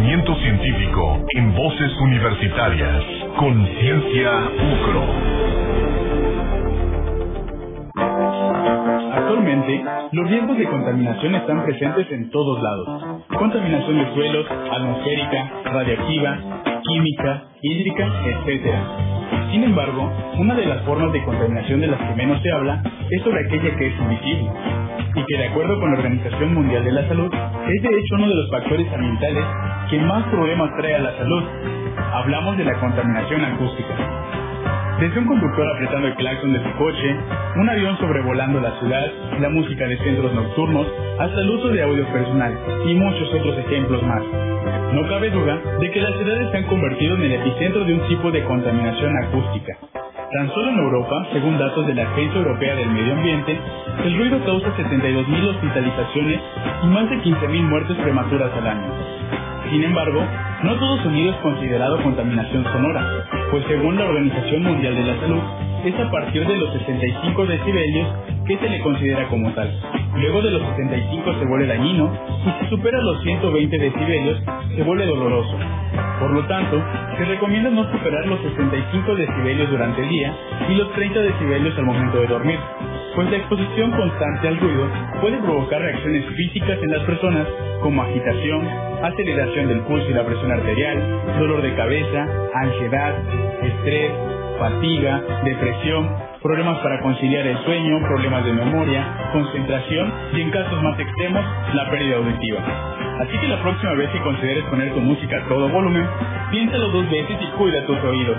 Conocimiento 0.00 0.34
científico 0.36 1.26
en 1.36 1.54
Voces 1.54 1.92
Universitarias. 2.00 3.04
Conciencia 3.38 4.30
UCRO. 4.72 5.04
Actualmente, 9.12 9.84
los 10.12 10.30
riesgos 10.30 10.56
de 10.56 10.64
contaminación 10.70 11.34
están 11.34 11.64
presentes 11.66 12.10
en 12.12 12.30
todos 12.30 12.62
lados. 12.62 13.26
Contaminación 13.28 13.98
de 13.98 14.14
suelos, 14.14 14.46
atmosférica, 14.72 15.50
radiactiva, 15.64 16.38
química, 16.82 17.42
hídrica, 17.60 18.06
etc. 18.24 18.74
Sin 19.52 19.64
embargo, 19.64 20.10
una 20.38 20.54
de 20.54 20.64
las 20.64 20.80
formas 20.84 21.12
de 21.12 21.22
contaminación 21.24 21.78
de 21.82 21.88
las 21.88 22.00
que 22.00 22.14
menos 22.14 22.42
se 22.42 22.50
habla 22.50 22.82
es 23.10 23.22
sobre 23.22 23.44
aquella 23.46 23.76
que 23.76 23.86
es 23.88 24.00
invisible, 24.00 24.50
y 25.14 25.24
que 25.26 25.36
de 25.36 25.48
acuerdo 25.48 25.78
con 25.78 25.90
la 25.90 25.98
Organización 25.98 26.54
Mundial 26.54 26.84
de 26.84 26.92
la 26.92 27.06
Salud, 27.06 27.30
es 27.76 27.82
de 27.82 27.88
hecho 27.88 28.14
uno 28.16 28.28
de 28.28 28.34
los 28.34 28.50
factores 28.50 28.92
ambientales 28.92 29.44
que 29.90 29.98
más 30.00 30.24
problemas 30.28 30.70
trae 30.76 30.94
a 30.94 30.98
la 30.98 31.16
salud. 31.16 31.42
Hablamos 32.14 32.56
de 32.56 32.64
la 32.64 32.74
contaminación 32.80 33.44
acústica. 33.44 33.94
Desde 34.98 35.18
un 35.18 35.26
conductor 35.26 35.66
apretando 35.68 36.08
el 36.08 36.14
claxon 36.16 36.52
de 36.52 36.62
su 36.62 36.70
coche, 36.76 37.16
un 37.56 37.70
avión 37.70 37.96
sobrevolando 37.98 38.60
la 38.60 38.78
ciudad, 38.80 39.06
la 39.40 39.48
música 39.48 39.86
de 39.86 39.96
centros 39.98 40.34
nocturnos, 40.34 40.86
hasta 41.18 41.40
el 41.40 41.50
uso 41.50 41.68
de 41.68 41.82
audio 41.82 42.06
personal 42.12 42.58
y 42.86 42.94
muchos 42.94 43.32
otros 43.32 43.56
ejemplos 43.58 44.02
más. 44.02 44.22
No 44.92 45.08
cabe 45.08 45.30
duda 45.30 45.58
de 45.80 45.90
que 45.90 46.00
las 46.00 46.16
ciudades 46.16 46.50
se 46.50 46.58
han 46.58 46.64
convertido 46.64 47.16
en 47.16 47.22
el 47.22 47.32
epicentro 47.32 47.84
de 47.84 47.94
un 47.94 48.08
tipo 48.08 48.30
de 48.30 48.44
contaminación 48.44 49.12
acústica. 49.24 49.99
Tan 50.32 50.48
solo 50.54 50.70
en 50.70 50.78
Europa, 50.78 51.26
según 51.32 51.58
datos 51.58 51.84
de 51.88 51.94
la 51.94 52.04
Agencia 52.04 52.38
Europea 52.38 52.76
del 52.76 52.90
Medio 52.90 53.14
Ambiente, 53.14 53.58
el 54.04 54.16
ruido 54.16 54.38
causa 54.44 54.68
72.000 54.76 55.48
hospitalizaciones 55.48 56.40
y 56.84 56.86
más 56.86 57.10
de 57.10 57.16
15.000 57.16 57.62
muertes 57.68 57.96
prematuras 57.96 58.52
al 58.56 58.66
año. 58.68 58.92
Sin 59.70 59.82
embargo, 59.82 60.22
no 60.62 60.74
todo 60.76 61.02
sonido 61.02 61.32
es 61.32 61.36
considerado 61.38 62.00
contaminación 62.02 62.62
sonora. 62.62 63.26
pues 63.50 63.64
según 63.66 63.96
la 63.96 64.04
Organización 64.04 64.62
Mundial 64.62 64.94
de 64.94 65.02
la 65.02 65.20
Salud, 65.20 65.42
es 65.84 65.98
a 65.98 66.10
partir 66.12 66.46
de 66.46 66.56
los 66.58 66.72
65 66.74 67.46
decibelios 67.46 68.08
que 68.46 68.56
se 68.56 68.68
le 68.68 68.80
considera 68.82 69.26
como 69.28 69.50
tal. 69.50 69.99
Luego 70.20 70.42
de 70.42 70.50
los 70.50 70.62
75 70.76 71.34
se 71.38 71.46
vuelve 71.46 71.66
dañino 71.66 72.12
y 72.44 72.62
si 72.62 72.70
supera 72.70 73.00
los 73.00 73.22
120 73.22 73.78
decibelios 73.78 74.42
se 74.76 74.82
vuelve 74.82 75.06
doloroso. 75.06 75.56
Por 76.20 76.30
lo 76.32 76.44
tanto, 76.46 76.82
se 77.16 77.24
recomienda 77.24 77.70
no 77.70 77.90
superar 77.90 78.26
los 78.26 78.38
65 78.40 79.14
decibelios 79.14 79.70
durante 79.70 80.02
el 80.02 80.08
día 80.10 80.36
y 80.68 80.74
los 80.74 80.92
30 80.92 81.20
decibelios 81.20 81.78
al 81.78 81.86
momento 81.86 82.20
de 82.20 82.26
dormir, 82.26 82.58
pues 83.16 83.30
la 83.30 83.38
exposición 83.38 83.92
constante 83.92 84.48
al 84.48 84.58
ruido 84.58 84.88
puede 85.22 85.38
provocar 85.38 85.80
reacciones 85.80 86.26
físicas 86.36 86.78
en 86.82 86.90
las 86.90 87.02
personas 87.04 87.46
como 87.80 88.02
agitación, 88.02 88.68
aceleración 89.02 89.68
del 89.68 89.80
pulso 89.80 90.06
y 90.10 90.14
la 90.14 90.26
presión 90.26 90.52
arterial, 90.52 91.02
dolor 91.38 91.62
de 91.62 91.74
cabeza, 91.74 92.28
ansiedad, 92.54 93.14
estrés, 93.62 94.12
fatiga, 94.60 95.22
depresión, 95.42 96.06
problemas 96.42 96.78
para 96.80 97.00
conciliar 97.00 97.46
el 97.46 97.56
sueño, 97.64 97.98
problemas 98.06 98.44
de 98.44 98.52
memoria, 98.52 99.30
concentración 99.32 100.12
y 100.34 100.42
en 100.42 100.50
casos 100.50 100.82
más 100.82 101.00
extremos, 101.00 101.42
la 101.74 101.90
pérdida 101.90 102.16
auditiva. 102.16 102.60
Así 103.20 103.38
que 103.38 103.48
la 103.48 103.60
próxima 103.62 103.94
vez 103.94 104.10
que 104.10 104.20
consideres 104.20 104.64
poner 104.64 104.92
tu 104.92 105.00
música 105.00 105.38
a 105.38 105.48
todo 105.48 105.68
volumen, 105.70 106.06
piénsalo 106.50 106.88
dos 106.88 107.10
veces 107.10 107.36
y 107.40 107.46
cuida 107.56 107.86
tus 107.86 107.98
oídos. 108.04 108.36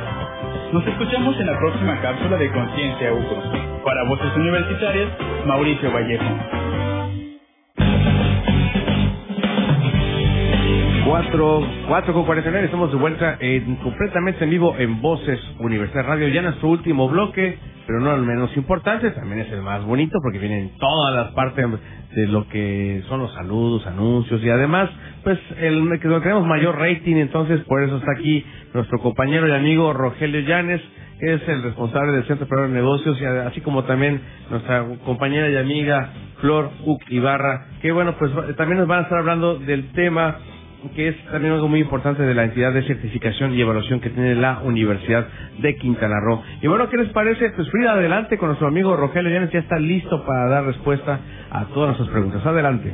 Nos 0.71 0.85
escuchamos 0.87 1.39
en 1.39 1.47
la 1.47 1.57
próxima 1.57 1.99
cápsula 2.01 2.37
de 2.37 2.51
Conciencia 2.51 3.13
UCRO. 3.13 3.83
Para 3.83 4.03
Voces 4.03 4.35
Universitarias, 4.37 5.09
Mauricio 5.45 5.91
Vallejo. 5.91 6.70
4, 11.05 11.67
4 11.87 12.13
con 12.13 12.25
49, 12.25 12.65
estamos 12.65 12.91
de 12.91 12.97
vuelta 12.97 13.37
en, 13.39 13.75
completamente 13.77 14.43
en 14.43 14.49
vivo 14.49 14.75
en 14.77 15.01
Voces 15.01 15.39
Universidad 15.59 16.05
Radio, 16.05 16.27
ya 16.27 16.41
nuestro 16.41 16.69
último 16.69 17.09
bloque, 17.09 17.57
pero 17.87 17.99
no 17.99 18.13
el 18.13 18.21
menos 18.21 18.55
importante, 18.55 19.09
también 19.11 19.39
es 19.39 19.51
el 19.51 19.61
más 19.61 19.83
bonito 19.83 20.19
porque 20.21 20.37
vienen 20.37 20.71
todas 20.77 21.15
las 21.15 21.33
partes 21.33 21.65
de 22.15 22.27
lo 22.27 22.47
que 22.49 23.03
son 23.09 23.21
los 23.21 23.33
saludos, 23.33 23.85
anuncios 23.87 24.43
y 24.43 24.49
además, 24.49 24.89
pues 25.23 25.39
el 25.59 25.89
que 25.99 26.07
tenemos 26.07 26.45
mayor 26.45 26.77
rating, 26.77 27.15
entonces 27.15 27.61
por 27.61 27.81
eso 27.81 27.97
está 27.97 28.11
aquí 28.17 28.45
nuestro 28.73 28.99
compañero 28.99 29.47
y 29.47 29.51
amigo 29.51 29.93
Rogelio 29.93 30.41
Llanes, 30.41 30.81
que 31.19 31.33
es 31.33 31.47
el 31.47 31.63
responsable 31.63 32.11
del 32.13 32.25
Centro 32.25 32.61
de 32.61 32.69
Negocios 32.69 33.19
y 33.19 33.25
así 33.25 33.61
como 33.61 33.83
también 33.85 34.21
nuestra 34.49 34.85
compañera 35.03 35.49
y 35.49 35.55
amiga 35.55 36.09
Flor 36.41 36.69
Uc 36.85 37.01
Ibarra, 37.09 37.65
que 37.81 37.91
bueno, 37.91 38.15
pues 38.19 38.31
también 38.55 38.79
nos 38.79 38.87
van 38.87 38.99
a 38.99 39.03
estar 39.03 39.19
hablando 39.19 39.57
del 39.57 39.91
tema 39.93 40.37
que 40.89 41.09
es 41.09 41.25
también 41.25 41.53
algo 41.53 41.67
muy 41.67 41.79
importante 41.79 42.23
de 42.23 42.33
la 42.33 42.43
entidad 42.43 42.73
de 42.73 42.83
certificación 42.83 43.53
y 43.53 43.61
evaluación 43.61 43.99
que 43.99 44.09
tiene 44.09 44.35
la 44.35 44.59
Universidad 44.63 45.27
de 45.59 45.75
Quintana 45.75 46.19
Roo. 46.19 46.41
Y 46.61 46.67
bueno, 46.67 46.89
¿qué 46.89 46.97
les 46.97 47.09
parece? 47.09 47.51
Pues 47.51 47.69
Frida, 47.69 47.93
adelante 47.93 48.37
con 48.37 48.47
nuestro 48.49 48.67
amigo 48.67 48.95
Rogelio 48.95 49.31
Llanes, 49.31 49.51
ya 49.51 49.59
está 49.59 49.77
listo 49.79 50.25
para 50.25 50.47
dar 50.47 50.65
respuesta 50.65 51.19
a 51.51 51.65
todas 51.65 51.89
nuestras 51.89 52.09
preguntas. 52.09 52.45
Adelante. 52.45 52.93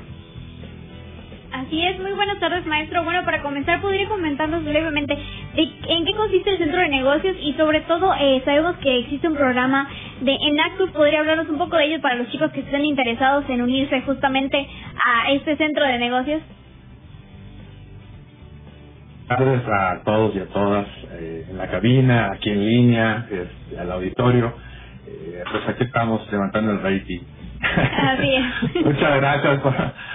Así 1.52 1.84
es, 1.84 2.00
muy 2.00 2.12
buenas 2.12 2.40
tardes 2.40 2.66
maestro. 2.66 3.04
Bueno, 3.04 3.24
para 3.24 3.42
comenzar, 3.42 3.82
podría 3.82 4.08
comentarnos 4.08 4.64
brevemente 4.64 5.16
de 5.56 5.64
en 5.64 6.06
qué 6.06 6.14
consiste 6.14 6.52
el 6.52 6.58
centro 6.60 6.80
de 6.80 6.90
negocios 6.90 7.36
y 7.42 7.54
sobre 7.54 7.82
todo 7.82 8.14
eh, 8.20 8.42
sabemos 8.46 8.76
que 8.78 9.00
existe 9.00 9.28
un 9.28 9.36
programa 9.36 9.90
de 10.22 10.38
Enactus. 10.40 10.92
¿Podría 10.92 11.20
hablarnos 11.20 11.50
un 11.50 11.58
poco 11.58 11.78
de 11.78 11.86
ello 11.86 12.02
para 12.02 12.16
los 12.16 12.30
chicos 12.30 12.52
que 12.52 12.60
estén 12.60 12.86
interesados 12.86 13.46
en 13.50 13.62
unirse 13.62 14.02
justamente 14.02 14.68
a 15.04 15.32
este 15.32 15.56
centro 15.56 15.86
de 15.86 15.98
negocios? 15.98 16.42
Tardes 19.28 19.62
a 19.68 20.02
todos 20.04 20.36
y 20.36 20.40
a 20.40 20.46
todas 20.48 20.88
eh, 21.14 21.48
en 21.50 21.58
la 21.58 21.68
cabina, 21.68 22.32
aquí 22.34 22.50
en 22.50 22.66
línea, 22.66 23.28
este, 23.30 23.80
al 23.80 23.92
auditorio. 23.92 24.54
Eh, 25.08 25.44
pues 25.52 25.68
aquí 25.70 25.84
estamos 25.84 26.30
levantando 26.32 26.72
el 26.72 26.82
rating. 26.82 27.20
Así 27.62 28.36
es. 28.36 28.86
Muchas 28.86 29.18
gracias 29.18 29.60
por 29.60 29.74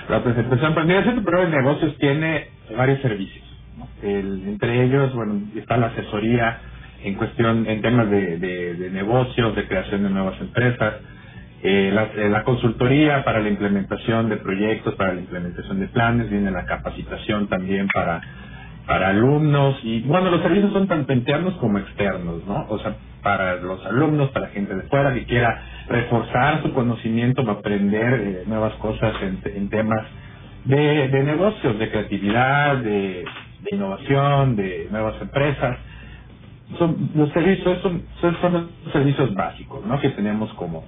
la 0.08 0.22
presentación. 0.22 0.74
Pues 0.74 0.86
mira, 0.86 0.98
el 1.00 1.04
Centro 1.04 1.40
de 1.40 1.48
Negocios 1.48 1.98
tiene 1.98 2.48
varios 2.76 3.00
servicios. 3.00 3.44
¿no? 3.78 3.88
El, 4.02 4.48
entre 4.48 4.84
ellos, 4.84 5.14
bueno, 5.14 5.40
está 5.56 5.76
la 5.76 5.88
asesoría 5.88 6.58
en 7.04 7.14
cuestión, 7.14 7.66
en 7.68 7.82
temas 7.82 8.10
de, 8.10 8.38
de, 8.38 8.74
de 8.74 8.90
negocios, 8.90 9.54
de 9.56 9.66
creación 9.66 10.04
de 10.04 10.10
nuevas 10.10 10.40
empresas, 10.40 10.94
eh, 11.62 11.90
la, 11.92 12.04
eh, 12.16 12.28
la 12.28 12.44
consultoría 12.44 13.24
para 13.24 13.40
la 13.40 13.48
implementación 13.48 14.28
de 14.28 14.36
proyectos, 14.36 14.94
para 14.96 15.14
la 15.14 15.20
implementación 15.20 15.80
de 15.80 15.88
planes, 15.88 16.30
viene 16.30 16.50
la 16.50 16.64
capacitación 16.64 17.48
también 17.48 17.88
para 17.92 18.20
para 18.86 19.08
alumnos 19.08 19.78
y 19.84 20.00
bueno 20.02 20.30
los 20.30 20.42
servicios 20.42 20.72
son 20.72 20.88
tanto 20.88 21.12
internos 21.12 21.54
como 21.54 21.78
externos 21.78 22.46
no 22.46 22.66
o 22.68 22.78
sea 22.78 22.96
para 23.22 23.56
los 23.56 23.84
alumnos 23.86 24.30
para 24.30 24.48
gente 24.48 24.74
de 24.74 24.82
fuera 24.82 25.14
que 25.14 25.24
quiera 25.24 25.62
reforzar 25.88 26.62
su 26.62 26.72
conocimiento 26.74 27.44
para 27.44 27.60
aprender 27.60 28.14
eh, 28.14 28.42
nuevas 28.46 28.74
cosas 28.74 29.14
en, 29.22 29.40
en 29.44 29.68
temas 29.70 30.06
de, 30.64 31.08
de 31.08 31.22
negocios 31.24 31.78
de 31.78 31.90
creatividad 31.90 32.76
de, 32.78 33.24
innovación 33.70 34.56
de 34.56 34.88
nuevas 34.90 35.20
empresas. 35.22 35.78
Son 36.78 37.10
los 37.14 37.30
servicios 37.30 37.80
son, 37.82 38.02
son, 38.20 38.36
son 38.40 38.70
servicios 38.92 39.34
básicos 39.34 39.84
no 39.86 40.00
que 40.00 40.10
tenemos 40.10 40.52
como 40.54 40.84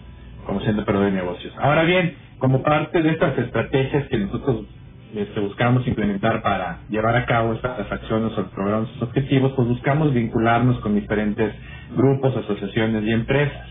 como 0.47 0.61
centro 0.61 1.01
de 1.01 1.11
negocios. 1.13 1.55
Ahora 1.59 1.85
bien 1.85 2.17
como 2.39 2.63
parte 2.63 3.01
de 3.03 3.11
estas 3.11 3.39
estrategias 3.39 4.09
que 4.09 4.19
nosotros 4.19 4.67
este, 5.15 5.41
buscamos 5.41 5.87
implementar 5.87 6.43
para 6.43 6.81
llevar 6.89 7.17
a 7.17 7.27
cabo 7.27 7.55
estas 7.55 7.91
acciones 7.91 8.37
o 8.39 8.47
programas 8.51 8.91
objetivos, 9.03 9.53
pues 9.57 9.69
buscamos 9.69 10.13
vincularnos 10.13 10.79
con 10.81 10.95
diferentes 10.95 11.55
grupos, 11.97 12.37
asociaciones 12.37 13.05
y 13.05 13.13
empresas. 13.13 13.69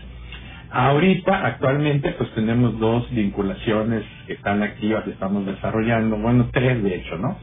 Ahorita, 0.70 1.46
actualmente, 1.46 2.12
pues 2.18 2.30
tenemos 2.32 2.78
dos 2.80 3.08
vinculaciones 3.12 4.04
que 4.26 4.34
están 4.34 4.62
activas 4.62 5.04
y 5.06 5.10
estamos 5.10 5.46
desarrollando, 5.46 6.16
bueno, 6.18 6.48
tres 6.52 6.82
de 6.82 6.96
hecho, 6.96 7.16
¿no? 7.18 7.38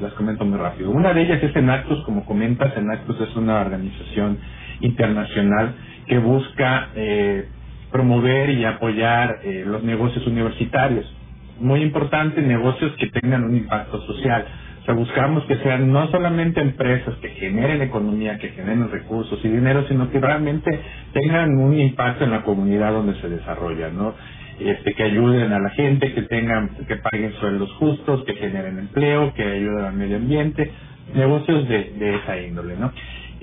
Las 0.00 0.12
comento 0.14 0.44
muy 0.44 0.58
rápido. 0.58 0.90
Una 0.90 1.12
de 1.14 1.22
ellas 1.22 1.42
es 1.42 1.56
Enactus, 1.56 2.04
como 2.04 2.24
comentas, 2.26 2.76
Enactus 2.76 3.20
es 3.22 3.34
una 3.36 3.60
organización 3.62 4.38
internacional 4.80 5.74
que 6.06 6.18
busca 6.18 6.90
eh, 6.94 7.48
promover 7.90 8.50
y 8.50 8.64
apoyar 8.64 9.40
eh, 9.42 9.64
los 9.66 9.82
negocios 9.82 10.26
universitarios 10.26 11.15
muy 11.60 11.82
importante 11.82 12.40
negocios 12.42 12.92
que 12.98 13.08
tengan 13.08 13.44
un 13.44 13.56
impacto 13.56 14.00
social. 14.02 14.44
O 14.82 14.84
sea, 14.84 14.94
buscamos 14.94 15.44
que 15.46 15.56
sean 15.56 15.90
no 15.92 16.08
solamente 16.10 16.60
empresas 16.60 17.14
que 17.16 17.28
generen 17.30 17.82
economía, 17.82 18.38
que 18.38 18.50
generen 18.50 18.90
recursos 18.90 19.38
y 19.44 19.48
dinero, 19.48 19.84
sino 19.88 20.10
que 20.10 20.20
realmente 20.20 20.70
tengan 21.12 21.58
un 21.58 21.78
impacto 21.78 22.24
en 22.24 22.30
la 22.30 22.42
comunidad 22.42 22.92
donde 22.92 23.20
se 23.20 23.28
desarrollan, 23.28 23.96
¿no? 23.96 24.14
Este, 24.60 24.94
que 24.94 25.02
ayuden 25.02 25.52
a 25.52 25.58
la 25.58 25.70
gente, 25.70 26.14
que 26.14 26.22
tengan, 26.22 26.70
que 26.86 26.96
paguen 26.96 27.32
sueldos 27.34 27.72
justos, 27.74 28.24
que 28.24 28.34
generen 28.34 28.78
empleo, 28.78 29.34
que 29.34 29.42
ayuden 29.42 29.84
al 29.84 29.94
medio 29.94 30.16
ambiente, 30.16 30.70
negocios 31.14 31.68
de, 31.68 31.92
de 31.98 32.14
esa 32.16 32.40
índole, 32.40 32.76
¿no? 32.76 32.92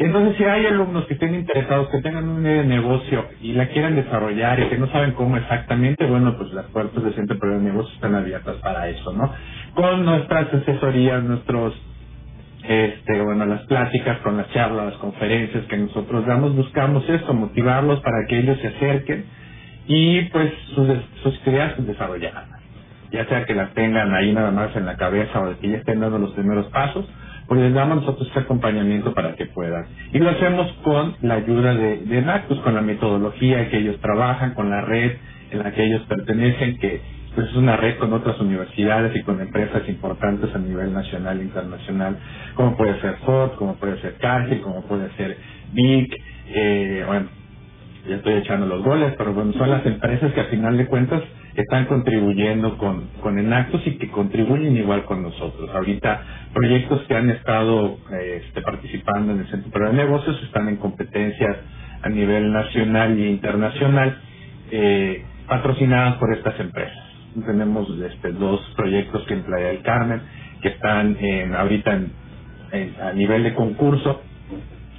Entonces, 0.05 0.37
si 0.37 0.43
hay 0.43 0.65
alumnos 0.65 1.05
que 1.05 1.15
estén 1.15 1.35
interesados, 1.35 1.89
que 1.89 2.01
tengan 2.01 2.27
un 2.29 2.41
idea 2.45 2.63
de 2.63 2.65
negocio 2.65 3.25
y 3.41 3.53
la 3.53 3.69
quieran 3.69 3.95
desarrollar 3.95 4.59
y 4.59 4.69
que 4.69 4.77
no 4.77 4.87
saben 4.89 5.13
cómo 5.13 5.37
exactamente, 5.37 6.05
bueno, 6.05 6.37
pues 6.37 6.53
las 6.53 6.65
puertas 6.67 7.03
del 7.03 7.13
Centro 7.15 7.39
Peruano 7.39 7.63
de 7.63 7.71
Negocios 7.71 7.95
están 7.95 8.15
abiertas 8.15 8.57
para 8.57 8.89
eso, 8.89 9.13
¿no? 9.13 9.33
Con 9.75 10.05
nuestras 10.05 10.53
asesorías, 10.53 11.23
nuestros, 11.23 11.73
este, 12.63 13.21
bueno, 13.21 13.45
las 13.45 13.63
pláticas, 13.67 14.19
con 14.19 14.37
las 14.37 14.51
charlas, 14.51 14.87
las 14.87 14.97
conferencias 14.97 15.65
que 15.67 15.77
nosotros 15.77 16.25
damos, 16.27 16.55
buscamos 16.55 17.09
esto, 17.09 17.33
motivarlos 17.33 18.01
para 18.01 18.27
que 18.27 18.39
ellos 18.39 18.59
se 18.59 18.69
acerquen 18.69 19.25
y 19.87 20.23
pues 20.31 20.53
sus, 20.75 20.87
sus 21.23 21.47
ideas 21.47 21.75
se 21.77 21.83
desarrollarán. 21.83 22.45
Ya 23.11 23.25
sea 23.27 23.45
que 23.45 23.55
las 23.55 23.73
tengan 23.73 24.13
ahí 24.13 24.33
nada 24.33 24.51
más 24.51 24.75
en 24.75 24.85
la 24.85 24.97
cabeza 24.97 25.39
o 25.41 25.59
que 25.59 25.69
ya 25.69 25.77
estén 25.77 26.01
dando 26.01 26.19
los 26.19 26.33
primeros 26.33 26.67
pasos, 26.67 27.05
pues 27.47 27.61
les 27.61 27.73
damos 27.73 27.97
nosotros 27.97 28.27
este 28.27 28.41
acompañamiento 28.41 29.13
para 29.13 29.35
que 29.35 29.47
puedan. 29.47 29.85
Y 30.13 30.19
lo 30.19 30.29
hacemos 30.29 30.71
con 30.83 31.15
la 31.21 31.35
ayuda 31.35 31.75
de, 31.75 31.97
de 31.99 32.23
con 32.63 32.75
la 32.75 32.81
metodología 32.81 33.69
que 33.69 33.79
ellos 33.79 33.99
trabajan, 34.01 34.53
con 34.55 34.69
la 34.69 34.81
red 34.81 35.13
en 35.51 35.59
la 35.59 35.71
que 35.73 35.83
ellos 35.85 36.03
pertenecen, 36.07 36.77
que 36.79 37.01
pues 37.35 37.49
es 37.49 37.55
una 37.55 37.77
red 37.77 37.97
con 37.97 38.13
otras 38.13 38.39
universidades 38.39 39.15
y 39.15 39.23
con 39.23 39.41
empresas 39.41 39.87
importantes 39.89 40.53
a 40.55 40.59
nivel 40.59 40.93
nacional 40.93 41.39
e 41.39 41.43
internacional, 41.43 42.17
como 42.55 42.77
puede 42.77 42.99
ser 43.01 43.17
Ford, 43.25 43.53
como 43.57 43.75
puede 43.75 43.99
ser 44.01 44.15
Cargill, 44.17 44.61
como 44.61 44.83
puede 44.83 45.11
ser 45.17 45.37
Vic, 45.73 46.15
eh, 46.49 47.03
bueno, 47.07 47.27
ya 48.07 48.17
estoy 48.17 48.35
echando 48.35 48.67
los 48.67 48.83
goles, 48.83 49.13
pero 49.17 49.33
bueno, 49.33 49.53
son 49.53 49.69
las 49.71 49.85
empresas 49.85 50.33
que 50.33 50.41
al 50.41 50.47
final 50.47 50.77
de 50.77 50.87
cuentas 50.87 51.23
están 51.55 51.85
contribuyendo 51.85 52.77
con, 52.77 53.09
con 53.21 53.39
Enactus 53.39 53.85
y 53.87 53.97
que 53.97 54.09
contribuyen 54.11 54.77
igual 54.77 55.05
con 55.05 55.23
nosotros. 55.23 55.69
Ahorita 55.73 56.21
proyectos 56.53 57.03
que 57.03 57.15
han 57.15 57.29
estado 57.31 57.99
eh, 58.13 58.43
este, 58.45 58.61
participando 58.63 59.33
en 59.33 59.41
el 59.41 59.47
Centro 59.49 59.71
Peruano 59.71 59.97
de 59.97 60.05
Negocios 60.05 60.41
están 60.43 60.69
en 60.69 60.77
competencias 60.77 61.57
a 62.03 62.09
nivel 62.09 62.53
nacional 62.53 63.19
e 63.19 63.29
internacional 63.29 64.17
eh, 64.71 65.25
patrocinadas 65.47 66.15
por 66.17 66.33
estas 66.35 66.59
empresas. 66.59 66.97
Tenemos 67.47 67.89
este, 67.99 68.33
dos 68.33 68.61
proyectos 68.77 69.23
que 69.25 69.35
en 69.35 69.43
Playa 69.43 69.67
del 69.69 69.83
Carmen 69.83 70.21
que 70.61 70.69
están 70.69 71.17
en, 71.19 71.55
ahorita 71.55 71.93
en, 71.93 72.95
a 73.01 73.13
nivel 73.13 73.43
de 73.43 73.55
concurso 73.55 74.21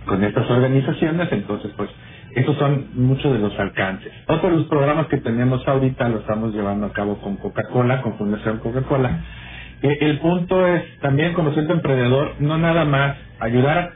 con 0.07 0.25
estas 0.25 0.51
organizaciones, 0.51 1.29
entonces 1.33 1.73
pues 1.77 1.91
esos 2.37 2.57
son 2.59 2.89
muchos 2.95 3.33
de 3.33 3.41
los 3.41 3.59
alcances. 3.59 4.13
Otro 4.29 4.51
de 4.51 4.57
los 4.59 4.67
programas 4.67 5.09
que 5.09 5.19
tenemos 5.19 5.67
ahorita 5.69 6.09
lo 6.11 6.21
estamos 6.21 6.55
llevando 6.55 6.87
a 6.87 6.93
cabo 6.93 7.21
con 7.21 7.37
Coca-Cola, 7.39 8.03
con 8.03 8.19
Fundación 8.19 8.59
Coca-Cola. 8.61 9.25
Eh, 9.83 9.99
el 10.01 10.19
punto 10.19 10.67
es 10.67 10.83
también 11.01 11.35
como 11.35 11.53
centro 11.53 11.75
emprendedor, 11.75 12.35
no 12.41 12.59
nada 12.59 12.85
más 12.85 13.17
ayudar 13.41 13.79
a 13.79 13.91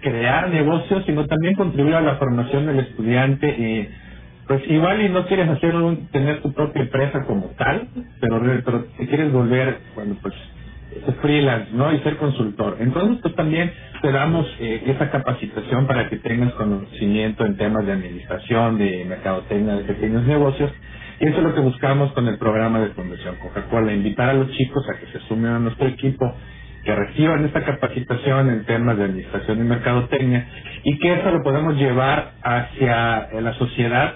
crear 0.00 0.50
negocios, 0.50 1.04
sino 1.06 1.26
también 1.26 1.54
contribuir 1.54 1.94
a 1.94 2.00
la 2.00 2.16
formación 2.16 2.66
del 2.66 2.80
estudiante 2.80 3.48
y 3.48 3.88
pues 4.46 4.62
igual 4.68 5.00
y 5.00 5.08
no 5.08 5.26
quieres 5.26 5.48
hacer 5.48 5.74
un, 5.76 6.08
tener 6.08 6.42
tu 6.42 6.52
propia 6.52 6.82
empresa 6.82 7.24
como 7.24 7.46
tal, 7.56 7.88
pero, 8.20 8.40
pero 8.64 8.84
te 8.98 9.06
quieres 9.06 9.32
volver, 9.32 9.78
bueno, 9.94 10.16
pues 10.20 10.34
freelance, 11.20 11.70
¿no? 11.72 11.92
Y 11.92 11.98
ser 12.00 12.16
consultor. 12.16 12.76
Entonces, 12.80 13.18
pues 13.22 13.34
también 13.34 13.72
te 14.00 14.12
damos 14.12 14.46
eh, 14.60 14.82
esa 14.86 15.10
capacitación 15.10 15.86
para 15.86 16.08
que 16.08 16.16
tengas 16.16 16.52
conocimiento 16.54 17.46
en 17.46 17.56
temas 17.56 17.86
de 17.86 17.92
administración, 17.92 18.78
de 18.78 19.04
mercadotecnia, 19.06 19.74
de 19.76 19.84
pequeños 19.84 20.26
negocios. 20.26 20.70
Y 21.22 21.28
eso 21.28 21.36
es 21.38 21.44
lo 21.44 21.54
que 21.54 21.60
buscamos 21.60 22.10
con 22.14 22.26
el 22.26 22.36
programa 22.36 22.80
de 22.80 22.88
Fundación 22.88 23.36
Coca-Cola, 23.36 23.92
invitar 23.92 24.30
a 24.30 24.34
los 24.34 24.50
chicos 24.50 24.84
a 24.90 24.98
que 24.98 25.06
se 25.06 25.20
sumen 25.28 25.52
a 25.52 25.60
nuestro 25.60 25.86
equipo, 25.86 26.34
que 26.84 26.92
reciban 26.96 27.44
esta 27.44 27.62
capacitación 27.64 28.50
en 28.50 28.64
temas 28.64 28.98
de 28.98 29.04
administración 29.04 29.60
y 29.60 29.62
mercadotecnia, 29.62 30.48
y 30.82 30.98
que 30.98 31.12
eso 31.12 31.30
lo 31.30 31.44
podemos 31.44 31.76
llevar 31.76 32.32
hacia 32.42 33.28
la 33.40 33.54
sociedad 33.54 34.14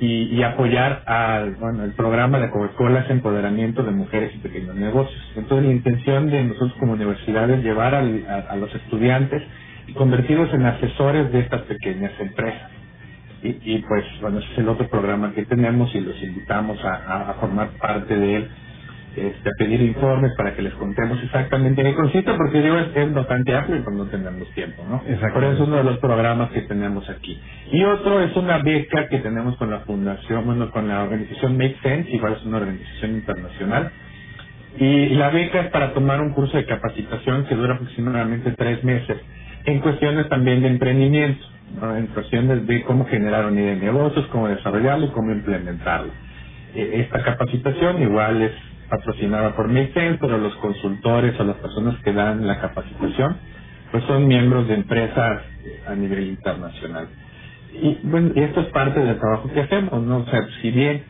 y, 0.00 0.36
y 0.36 0.42
apoyar 0.44 1.02
al 1.04 1.56
bueno, 1.56 1.82
el 1.82 1.94
programa 1.94 2.38
de 2.38 2.50
Coca-Cola 2.50 3.00
es 3.00 3.10
empoderamiento 3.10 3.82
de 3.82 3.90
mujeres 3.90 4.30
y 4.32 4.38
pequeños 4.38 4.76
negocios. 4.76 5.32
Entonces 5.34 5.66
la 5.66 5.72
intención 5.72 6.30
de 6.30 6.44
nosotros 6.44 6.74
como 6.78 6.92
universidad 6.92 7.50
es 7.50 7.64
llevar 7.64 7.96
al, 7.96 8.24
a, 8.28 8.52
a, 8.52 8.56
los 8.56 8.72
estudiantes 8.72 9.42
y 9.88 9.94
convertirlos 9.94 10.54
en 10.54 10.64
asesores 10.64 11.32
de 11.32 11.40
estas 11.40 11.62
pequeñas 11.62 12.12
empresas. 12.20 12.70
Y, 13.42 13.74
y 13.76 13.78
pues 13.88 14.04
bueno, 14.22 14.38
ese 14.40 14.52
es 14.52 14.58
el 14.58 14.68
otro 14.70 14.88
programa 14.88 15.32
que 15.34 15.46
tenemos 15.46 15.94
y 15.94 16.00
los 16.00 16.22
invitamos 16.22 16.84
a, 16.84 17.30
a, 17.30 17.34
formar 17.34 17.70
parte 17.78 18.16
de 18.16 18.36
él 18.36 18.50
este, 19.16 19.50
a 19.50 19.52
pedir 19.58 19.82
informes 19.82 20.32
para 20.36 20.54
que 20.54 20.62
les 20.62 20.74
contemos 20.74 21.22
exactamente 21.22 21.82
qué 21.82 21.94
consiste, 21.94 22.32
porque 22.34 22.62
digo, 22.62 22.76
es, 22.78 22.88
es 22.96 23.14
bastante 23.14 23.54
amplio 23.56 23.78
y 23.78 23.82
pues 23.82 23.96
no 23.96 24.06
tenemos 24.06 24.50
tiempo, 24.54 24.84
¿no? 24.88 25.02
Por 25.34 25.44
eso 25.44 25.54
es 25.54 25.60
uno 25.68 25.76
de 25.78 25.84
los 25.84 25.98
programas 25.98 26.50
que 26.52 26.62
tenemos 26.62 27.08
aquí. 27.10 27.40
Y 27.72 27.84
otro 27.84 28.20
es 28.22 28.36
una 28.36 28.58
beca 28.58 29.08
que 29.08 29.18
tenemos 29.20 29.56
con 29.58 29.70
la 29.70 29.80
fundación, 29.80 30.46
bueno, 30.46 30.70
con 30.70 30.88
la 30.88 31.04
organización 31.04 31.56
Make 31.58 31.78
Sense, 31.82 32.10
igual 32.10 32.34
es 32.34 32.44
una 32.46 32.58
organización 32.58 33.12
internacional. 33.12 33.92
Y 34.78 35.10
la 35.10 35.30
beca 35.30 35.62
es 35.62 35.70
para 35.70 35.94
tomar 35.94 36.20
un 36.20 36.32
curso 36.34 36.56
de 36.56 36.66
capacitación 36.66 37.46
que 37.46 37.56
dura 37.56 37.74
aproximadamente 37.76 38.52
tres 38.52 38.84
meses, 38.84 39.18
en 39.66 39.80
cuestiones 39.80 40.28
también 40.28 40.62
de 40.62 40.68
emprendimiento. 40.68 41.44
En 41.82 42.06
cuestiones 42.08 42.66
de 42.66 42.82
cómo 42.82 43.06
generar 43.06 43.46
una 43.46 43.60
idea 43.60 43.74
de 43.74 43.80
negocios, 43.80 44.26
cómo 44.32 44.48
desarrollarlo 44.48 45.06
y 45.06 45.10
cómo 45.10 45.32
implementarlo. 45.32 46.12
Eh, 46.74 47.02
esta 47.04 47.22
capacitación 47.22 48.02
igual 48.02 48.42
es 48.42 48.52
patrocinada 48.88 49.54
por 49.54 49.68
Make 49.68 50.18
pero 50.20 50.38
los 50.38 50.54
consultores 50.56 51.38
o 51.38 51.44
las 51.44 51.56
personas 51.56 51.96
que 52.02 52.12
dan 52.12 52.46
la 52.46 52.60
capacitación, 52.60 53.36
pues 53.92 54.04
son 54.04 54.26
miembros 54.26 54.68
de 54.68 54.74
empresas 54.74 55.42
a 55.86 55.94
nivel 55.94 56.28
internacional. 56.28 57.08
Y 57.72 57.98
bueno, 58.02 58.32
y 58.34 58.40
esto 58.40 58.60
es 58.62 58.66
parte 58.68 59.00
del 59.00 59.18
trabajo 59.18 59.50
que 59.52 59.60
hacemos, 59.60 60.02
¿no? 60.02 60.18
O 60.18 60.26
sea, 60.26 60.44
si 60.60 60.70
bien 60.72 61.04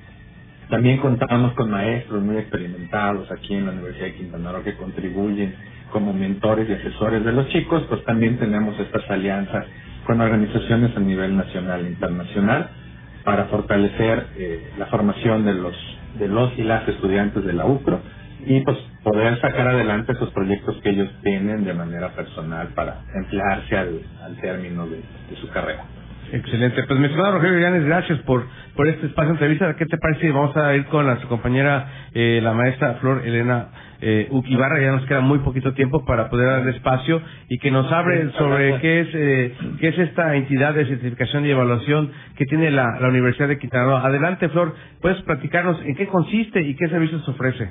también 0.68 0.98
contamos 0.98 1.54
con 1.54 1.70
maestros 1.70 2.22
muy 2.22 2.36
experimentados 2.36 3.30
aquí 3.32 3.54
en 3.54 3.66
la 3.66 3.72
Universidad 3.72 4.06
de 4.06 4.14
Quintana 4.14 4.52
Roo 4.52 4.62
que 4.62 4.76
contribuyen 4.76 5.54
como 5.90 6.12
mentores 6.12 6.68
y 6.68 6.72
asesores 6.74 7.24
de 7.24 7.32
los 7.32 7.48
chicos, 7.48 7.82
pues 7.88 8.04
también 8.04 8.38
tenemos 8.38 8.78
estas 8.78 9.08
alianzas 9.10 9.66
con 10.10 10.20
organizaciones 10.20 10.96
a 10.96 10.98
nivel 10.98 11.36
nacional 11.36 11.86
e 11.86 11.90
internacional 11.90 12.68
para 13.24 13.44
fortalecer 13.44 14.26
eh, 14.36 14.72
la 14.76 14.86
formación 14.86 15.44
de 15.44 15.54
los 15.54 15.76
de 16.18 16.26
los 16.26 16.50
y 16.58 16.64
las 16.64 16.88
estudiantes 16.88 17.44
de 17.44 17.52
la 17.52 17.64
UCRO 17.66 18.00
y 18.44 18.58
pues 18.62 18.76
poder 19.04 19.40
sacar 19.40 19.68
adelante 19.68 20.10
esos 20.10 20.30
proyectos 20.30 20.80
que 20.82 20.90
ellos 20.90 21.08
tienen 21.22 21.64
de 21.64 21.74
manera 21.74 22.08
personal 22.08 22.70
para 22.74 23.02
emplearse 23.14 23.76
al, 23.76 24.00
al 24.24 24.36
término 24.38 24.88
de, 24.88 24.96
de 24.96 25.36
su 25.40 25.48
carrera. 25.50 25.84
Excelente. 26.32 26.82
Pues, 26.82 26.98
mi 26.98 27.06
estimado 27.06 27.34
Rogelio 27.34 27.60
Llanes, 27.60 27.84
gracias 27.84 28.18
por, 28.20 28.44
por 28.74 28.88
este 28.88 29.06
espacio 29.06 29.28
de 29.28 29.34
entrevista. 29.34 29.76
¿Qué 29.76 29.86
te 29.86 29.96
parece? 29.96 30.32
Vamos 30.32 30.56
a 30.56 30.74
ir 30.74 30.86
con 30.86 31.06
la, 31.06 31.20
su 31.20 31.28
compañera, 31.28 31.86
eh, 32.14 32.40
la 32.42 32.52
maestra 32.52 32.94
Flor 32.94 33.22
Elena 33.24 33.68
eh, 34.00 34.28
Uquibarra. 34.30 34.80
Ya 34.80 34.92
nos 34.92 35.06
queda 35.06 35.20
muy 35.20 35.38
poquito 35.40 35.74
tiempo 35.74 36.04
para 36.04 36.28
poder 36.30 36.48
darle 36.48 36.70
espacio 36.72 37.20
y 37.48 37.58
que 37.58 37.70
nos 37.70 37.90
hable 37.92 38.30
sobre 38.32 38.80
qué 38.80 39.00
es, 39.00 39.08
eh, 39.14 39.54
qué 39.80 39.88
es 39.88 39.98
esta 39.98 40.34
entidad 40.36 40.74
de 40.74 40.86
certificación 40.86 41.46
y 41.46 41.50
evaluación 41.50 42.12
que 42.36 42.46
tiene 42.46 42.70
la, 42.70 42.98
la 43.00 43.08
Universidad 43.08 43.48
de 43.48 43.58
Quintana 43.58 43.84
Roo. 43.84 43.96
Adelante, 43.96 44.48
Flor. 44.48 44.74
¿Puedes 45.00 45.20
platicarnos 45.22 45.80
en 45.82 45.94
qué 45.94 46.06
consiste 46.06 46.60
y 46.62 46.74
qué 46.76 46.88
servicios 46.88 47.26
ofrece? 47.28 47.70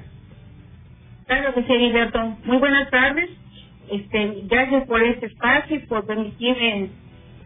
Claro 1.27 1.53
que 1.53 1.63
sí, 1.63 1.73
Gilberto. 1.77 2.37
Muy 2.45 2.57
buenas 2.57 2.89
tardes. 2.89 3.29
Este, 3.91 4.43
gracias 4.49 4.87
por 4.87 5.01
este 5.01 5.27
espacio 5.27 5.75
y 5.77 5.79
por 5.79 6.05
permitirme 6.05 6.89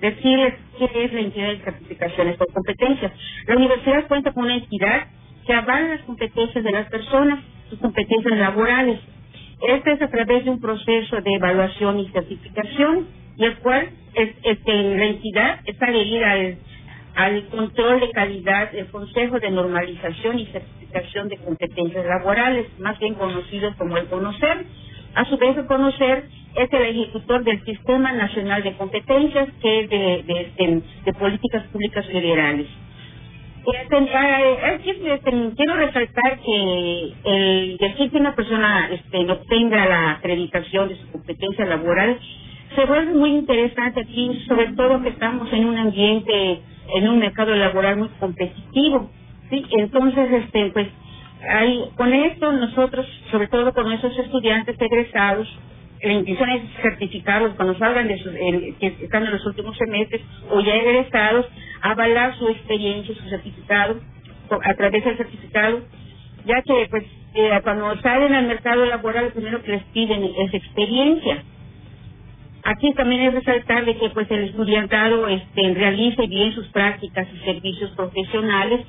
decirles 0.01 0.55
qué 0.77 1.05
es 1.05 1.13
la 1.13 1.19
entidad 1.21 1.47
de 1.47 1.59
certificaciones 1.59 2.37
por 2.37 2.51
competencias. 2.51 3.11
La 3.47 3.55
universidad 3.55 4.07
cuenta 4.07 4.33
con 4.33 4.43
una 4.45 4.55
entidad 4.55 5.07
que 5.45 5.53
avala 5.53 5.95
las 5.95 6.01
competencias 6.01 6.63
de 6.63 6.71
las 6.71 6.89
personas, 6.89 7.39
sus 7.73 7.79
competencias 7.79 8.37
laborales. 8.37 8.99
Este 9.67 9.93
es 9.93 10.01
a 10.01 10.09
través 10.09 10.45
de 10.45 10.51
un 10.51 10.61
proceso 10.61 11.21
de 11.21 11.33
evaluación 11.33 11.99
y 11.99 12.07
certificación, 12.09 13.07
y 13.37 13.45
el 13.45 13.57
cual 13.57 13.89
es, 14.13 14.29
este, 14.43 14.95
la 14.95 15.05
entidad 15.05 15.59
está 15.65 15.87
adherida 15.87 16.31
al, 16.31 16.57
al 17.15 17.47
control 17.47 17.99
de 17.99 18.11
calidad 18.11 18.71
del 18.71 18.87
Consejo 18.87 19.39
de 19.39 19.49
Normalización 19.49 20.39
y 20.39 20.45
Certificación 20.47 21.29
de 21.29 21.37
Competencias 21.37 22.05
Laborales, 22.05 22.67
más 22.79 22.99
bien 22.99 23.15
conocido 23.15 23.73
como 23.77 23.97
el 23.97 24.05
CONOCER. 24.05 24.65
A 25.15 25.25
su 25.25 25.37
vez, 25.37 25.57
el 25.57 25.65
CONOCER 25.65 26.25
es 26.55 26.73
el 26.73 26.81
ejecutor 26.83 27.43
del 27.43 27.63
Sistema 27.65 28.11
Nacional 28.11 28.61
de 28.61 28.73
Competencias, 28.73 29.49
que 29.61 29.79
es 29.79 29.89
de 29.89 31.13
Políticas 31.13 31.63
Públicas 31.71 32.05
Federales. 32.05 32.67
Este, 33.65 35.53
quiero 35.55 35.75
resaltar 35.75 36.39
que 36.41 37.13
el 37.23 37.77
decir 37.77 38.11
que 38.11 38.17
una 38.17 38.35
persona 38.35 38.89
este, 38.91 39.23
no 39.23 39.37
tenga 39.37 39.85
la 39.85 40.11
acreditación 40.11 40.89
de 40.89 40.97
su 40.97 41.11
competencia 41.11 41.65
laboral 41.65 42.19
se 42.75 42.85
vuelve 42.85 43.13
muy 43.13 43.29
interesante 43.31 44.01
aquí, 44.01 44.43
sobre 44.47 44.73
todo 44.73 45.01
que 45.01 45.09
estamos 45.09 45.51
en 45.53 45.65
un 45.65 45.77
ambiente, 45.77 46.59
en 46.95 47.07
un 47.07 47.19
mercado 47.19 47.55
laboral 47.55 47.97
muy 47.97 48.09
competitivo. 48.19 49.09
¿sí? 49.49 49.65
Entonces, 49.71 50.31
este, 50.31 50.71
pues, 50.71 50.87
hay, 51.47 51.89
con 51.95 52.13
esto 52.13 52.51
nosotros, 52.51 53.05
sobre 53.31 53.47
todo 53.47 53.73
con 53.73 53.91
esos 53.91 54.17
estudiantes 54.17 54.75
egresados, 54.79 55.47
la 56.01 56.13
intención 56.13 56.49
es 56.49 56.63
certificarlos 56.81 57.53
cuando 57.55 57.77
salgan 57.77 58.07
de 58.07 58.17
sus, 58.17 58.33
en, 58.35 58.75
que 58.75 58.87
están 59.01 59.23
en 59.23 59.31
los 59.31 59.45
últimos 59.45 59.77
semestres 59.77 60.21
o 60.49 60.59
ya 60.59 60.75
egresados, 60.75 61.45
avalar 61.83 62.35
su 62.37 62.47
experiencia, 62.47 63.13
su 63.13 63.29
certificado, 63.29 63.99
a 64.49 64.73
través 64.75 65.03
del 65.03 65.17
certificado, 65.17 65.81
ya 66.45 66.61
que 66.61 66.87
pues 66.89 67.03
eh, 67.35 67.59
cuando 67.63 67.99
salen 68.01 68.33
al 68.33 68.47
mercado 68.47 68.85
laboral 68.85 69.25
lo 69.25 69.31
primero 69.31 69.61
que 69.63 69.71
les 69.71 69.83
piden 69.85 70.23
es 70.23 70.53
experiencia. 70.53 71.43
Aquí 72.63 72.93
también 72.93 73.21
es 73.23 73.33
resaltar 73.33 73.83
de 73.83 73.97
que 73.97 74.09
pues 74.11 74.31
el 74.31 74.45
estudiantado 74.45 75.27
este, 75.27 75.73
realice 75.73 76.27
bien 76.27 76.53
sus 76.53 76.67
prácticas 76.67 77.27
y 77.33 77.45
servicios 77.45 77.91
profesionales 77.91 78.85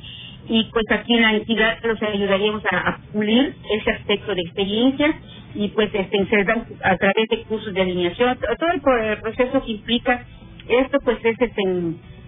y 0.49 0.65
pues 0.73 0.85
aquí 0.91 1.15
en 1.15 1.23
la 1.23 1.35
entidad 1.35 1.79
los 1.83 2.01
ayudaríamos 2.01 2.63
a, 2.71 2.99
pulir 3.13 3.57
ese 3.81 3.91
aspecto 3.91 4.35
de 4.35 4.43
experiencia 4.43 5.19
y 5.55 5.69
pues 5.69 5.91
este, 5.93 6.27
se 6.27 6.41
a 6.85 6.97
través 6.97 7.29
de 7.29 7.43
cursos 7.49 7.75
de 7.75 7.83
alineación, 7.83 8.39
todo 8.39 8.71
el 8.71 9.19
proceso 9.21 9.65
que 9.65 9.73
implica 9.73 10.25
esto 10.69 10.99
pues 11.05 11.19
es 11.25 11.41
este, 11.41 11.63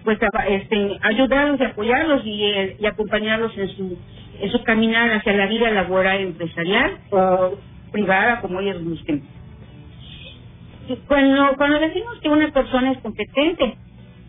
pues 0.07 0.19
este, 0.47 0.97
ayudarlos 1.01 1.59
y 1.59 1.63
apoyarlos 1.65 2.21
y, 2.23 2.77
y 2.79 2.85
acompañarlos 2.85 3.51
en 3.57 4.51
su 4.53 4.63
caminar 4.63 5.11
hacia 5.11 5.33
la 5.33 5.47
vida 5.47 5.69
laboral 5.69 6.21
empresarial 6.21 6.97
o 7.09 7.55
privada 7.91 8.39
como 8.39 8.61
ellos 8.61 8.81
busquen. 8.85 9.21
Cuando, 11.09 11.57
cuando 11.57 11.79
decimos 11.79 12.21
que 12.21 12.29
una 12.29 12.53
persona 12.53 12.93
es 12.93 12.99
competente 12.99 13.75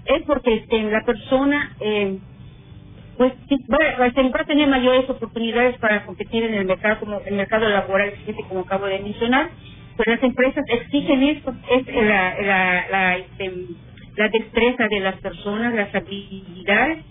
es 0.06 0.22
porque 0.22 0.54
este, 0.54 0.82
la 0.82 1.04
persona 1.04 1.76
eh, 1.78 2.18
pues 3.16 3.34
va, 3.72 3.78
va, 4.00 4.06
a 4.06 4.44
tener 4.46 4.68
mayores 4.68 5.08
oportunidades 5.08 5.78
para 5.78 6.04
competir 6.04 6.42
en 6.42 6.54
el 6.54 6.64
mercado 6.64 6.98
como 6.98 7.20
el 7.24 7.36
mercado 7.36 7.68
laboral 7.68 8.08
existe 8.08 8.42
como 8.48 8.62
acabo 8.62 8.86
de 8.86 8.98
mencionar 8.98 9.50
pues 9.96 10.08
las 10.08 10.22
empresas 10.24 10.64
exigen 10.66 11.22
esto 11.22 11.54
es 11.70 11.86
la 11.86 12.34
la 12.42 12.88
la, 12.90 13.16
este, 13.18 13.52
la 14.18 14.28
destreza 14.28 14.88
de 14.88 15.00
las 15.00 15.14
personas 15.20 15.72
las 15.74 15.94
habilidades 15.94 17.04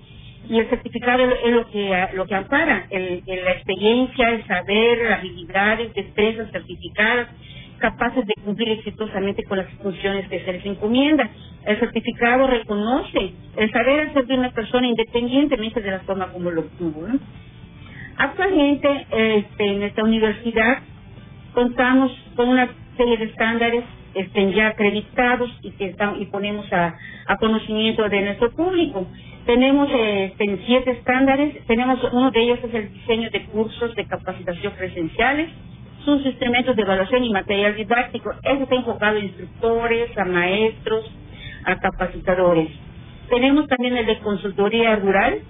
y 0.49 0.59
el 0.59 0.69
certificado 0.69 1.23
es 1.23 1.51
lo 1.51 1.69
que 1.71 2.07
lo 2.13 2.25
que 2.25 2.35
ampara 2.35 2.85
el, 2.89 3.23
la 3.25 3.51
experiencia 3.51 4.29
el 4.29 4.45
saber 4.45 5.09
las 5.09 5.19
habilidades 5.19 5.93
destrezas 5.93 6.51
certificadas 6.51 7.29
capaces 7.79 8.25
de 8.25 8.33
cumplir 8.43 8.69
exitosamente 8.71 9.43
con 9.43 9.57
las 9.57 9.69
funciones 9.83 10.27
que 10.29 10.43
se 10.43 10.51
les 10.51 10.65
encomienda. 10.65 11.29
El 11.63 11.79
certificado 11.79 12.47
reconoce 12.47 13.33
el 13.55 13.71
saber 13.71 14.09
hacer 14.09 14.25
de 14.25 14.33
una 14.33 14.51
persona 14.51 14.87
independientemente 14.87 15.79
de 15.79 15.91
la 15.91 15.99
forma 15.99 16.31
como 16.31 16.49
lo 16.49 16.61
obtuvo. 16.61 17.07
Actualmente, 18.17 19.05
este, 19.11 19.63
en 19.63 19.83
esta 19.83 20.03
universidad 20.03 20.79
contamos 21.53 22.11
con 22.35 22.49
una 22.49 22.67
serie 22.97 23.17
de 23.17 23.25
estándares 23.25 23.83
estén 24.21 24.51
ya 24.53 24.69
acreditados 24.69 25.49
y 25.61 25.71
que 25.71 25.85
están 25.87 26.21
y 26.21 26.25
ponemos 26.25 26.71
a, 26.71 26.95
conocimiento 27.39 28.07
de 28.09 28.21
nuestro 28.21 28.51
público. 28.51 29.07
Tenemos 29.45 29.89
este, 29.91 30.59
siete 30.65 30.91
estándares, 30.91 31.65
tenemos 31.67 31.99
uno 32.11 32.31
de 32.31 32.41
ellos 32.41 32.59
es 32.63 32.73
el 32.73 32.93
diseño 32.93 33.29
de 33.29 33.45
cursos 33.45 33.95
de 33.95 34.05
capacitación 34.05 34.73
presenciales, 34.73 35.49
sus 36.03 36.25
instrumentos 36.25 36.75
de 36.75 36.81
evaluación 36.81 37.23
y 37.23 37.31
material 37.31 37.75
didáctico. 37.75 38.31
Eso 38.43 38.63
está 38.63 38.75
enfocado 38.75 39.17
a 39.17 39.19
instructores, 39.19 40.17
a 40.17 40.25
maestros, 40.25 41.11
a 41.65 41.75
capacitadores. 41.77 42.69
Tenemos 43.29 43.67
también 43.67 43.97
el 43.97 44.05
de 44.05 44.19
consultoría 44.19 44.95
rural, 44.95 45.41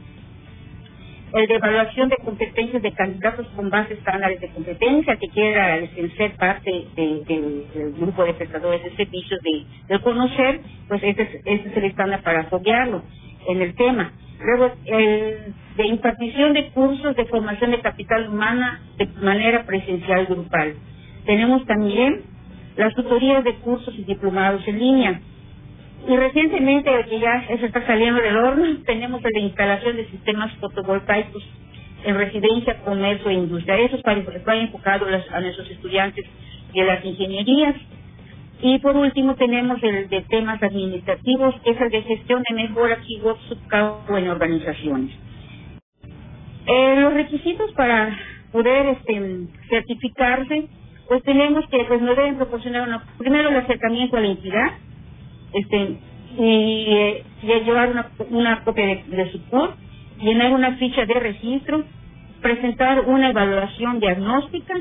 el 1.34 1.48
de 1.48 1.56
evaluación 1.56 2.10
de 2.10 2.18
competencias 2.18 2.82
de 2.84 2.94
candidatos 2.94 3.48
con 3.56 3.70
base 3.70 3.96
estándares 3.96 4.42
de 4.42 4.50
competencia 4.50 5.18
que 5.18 5.30
quiera 5.30 5.80
ser 6.18 6.32
parte 6.38 6.72
de- 6.96 7.24
de- 7.28 7.66
del 7.76 7.94
grupo 7.94 8.26
de 8.26 8.36
prestadores 8.36 8.84
de 8.84 8.96
servicios 8.96 9.40
de, 9.44 9.66
conocer, 10.02 10.62
pues 10.90 11.04
este 11.04 11.24
es, 11.24 11.30
este 11.46 11.70
es 11.70 11.78
el 11.78 11.86
estándar 11.86 12.24
para 12.24 12.42
apoyarlo 12.44 13.04
en 13.50 13.62
el 13.62 13.76
tema. 13.76 14.14
Luego, 14.42 14.74
el 14.86 15.54
de 15.78 15.88
impartición 15.88 16.54
de 16.54 16.70
cursos 16.72 17.16
de 17.16 17.26
formación 17.26 17.72
de 17.72 17.82
capital 17.82 18.30
humana 18.30 18.82
de 18.98 19.08
manera 19.22 19.66
presencial 19.66 20.28
grupal. 20.28 20.76
Tenemos 21.26 21.66
también 21.66 22.24
las 22.78 22.94
tutorías 22.96 23.44
de 23.44 23.56
cursos 23.58 23.94
y 23.98 24.04
diplomados 24.06 24.68
en 24.68 24.80
línea. 24.80 25.22
Y 26.06 26.16
recientemente, 26.16 26.92
que 27.10 27.20
ya 27.20 27.46
eso 27.50 27.66
está 27.66 27.86
saliendo 27.86 28.22
del 28.22 28.38
horno, 28.38 28.66
tenemos 28.86 29.22
la 29.22 29.40
instalación 29.40 29.98
de 29.98 30.08
sistemas 30.10 30.54
fotovoltaicos 30.58 31.44
en 32.06 32.16
residencia, 32.16 32.82
comercio 32.84 33.30
e 33.30 33.34
industria. 33.34 33.78
Eso 33.80 33.98
está, 33.98 34.14
está 34.14 34.56
enfocado 34.56 35.06
a 35.06 35.42
nuestros 35.42 35.70
estudiantes 35.70 36.26
de 36.74 36.84
las 36.84 37.04
ingenierías. 37.04 37.76
Y 38.62 38.80
por 38.80 38.96
último 38.96 39.36
tenemos 39.36 39.82
el 39.84 40.10
de 40.10 40.22
temas 40.22 40.62
administrativos, 40.64 41.56
que 41.64 41.72
es 41.72 41.82
el 41.82 41.90
de 41.90 42.02
gestión 42.04 42.44
de 42.48 42.56
mejora 42.56 42.98
keyword 42.98 43.38
subcampo 43.50 44.18
en 44.18 44.30
organizaciones. 44.30 45.12
Eh, 46.66 46.96
los 47.00 47.14
requisitos 47.14 47.72
para 47.74 48.18
poder 48.52 48.88
este, 48.88 49.48
certificarse, 49.70 50.68
pues 51.08 51.24
tenemos 51.24 51.66
que, 51.70 51.84
pues 51.86 52.02
nos 52.02 52.16
deben 52.16 52.38
proporcionar 52.38 53.02
primero 53.18 53.50
el 53.50 53.58
acercamiento 53.58 54.18
a 54.18 54.22
la 54.22 54.28
entidad, 54.28 54.72
este, 55.54 55.98
y, 56.38 56.86
eh, 56.90 57.24
y 57.44 57.48
llevar 57.66 57.90
una, 57.92 58.12
una 58.30 58.64
copia 58.64 58.86
de, 59.08 59.32
su 59.32 59.42
CUR, 59.50 59.76
llenar 60.22 60.54
una 60.54 60.78
ficha 60.78 61.06
de 61.06 61.16
registro, 61.16 61.84
presentar 62.42 63.02
una 63.02 63.30
evaluación 63.30 64.00
diagnóstica, 64.00 64.76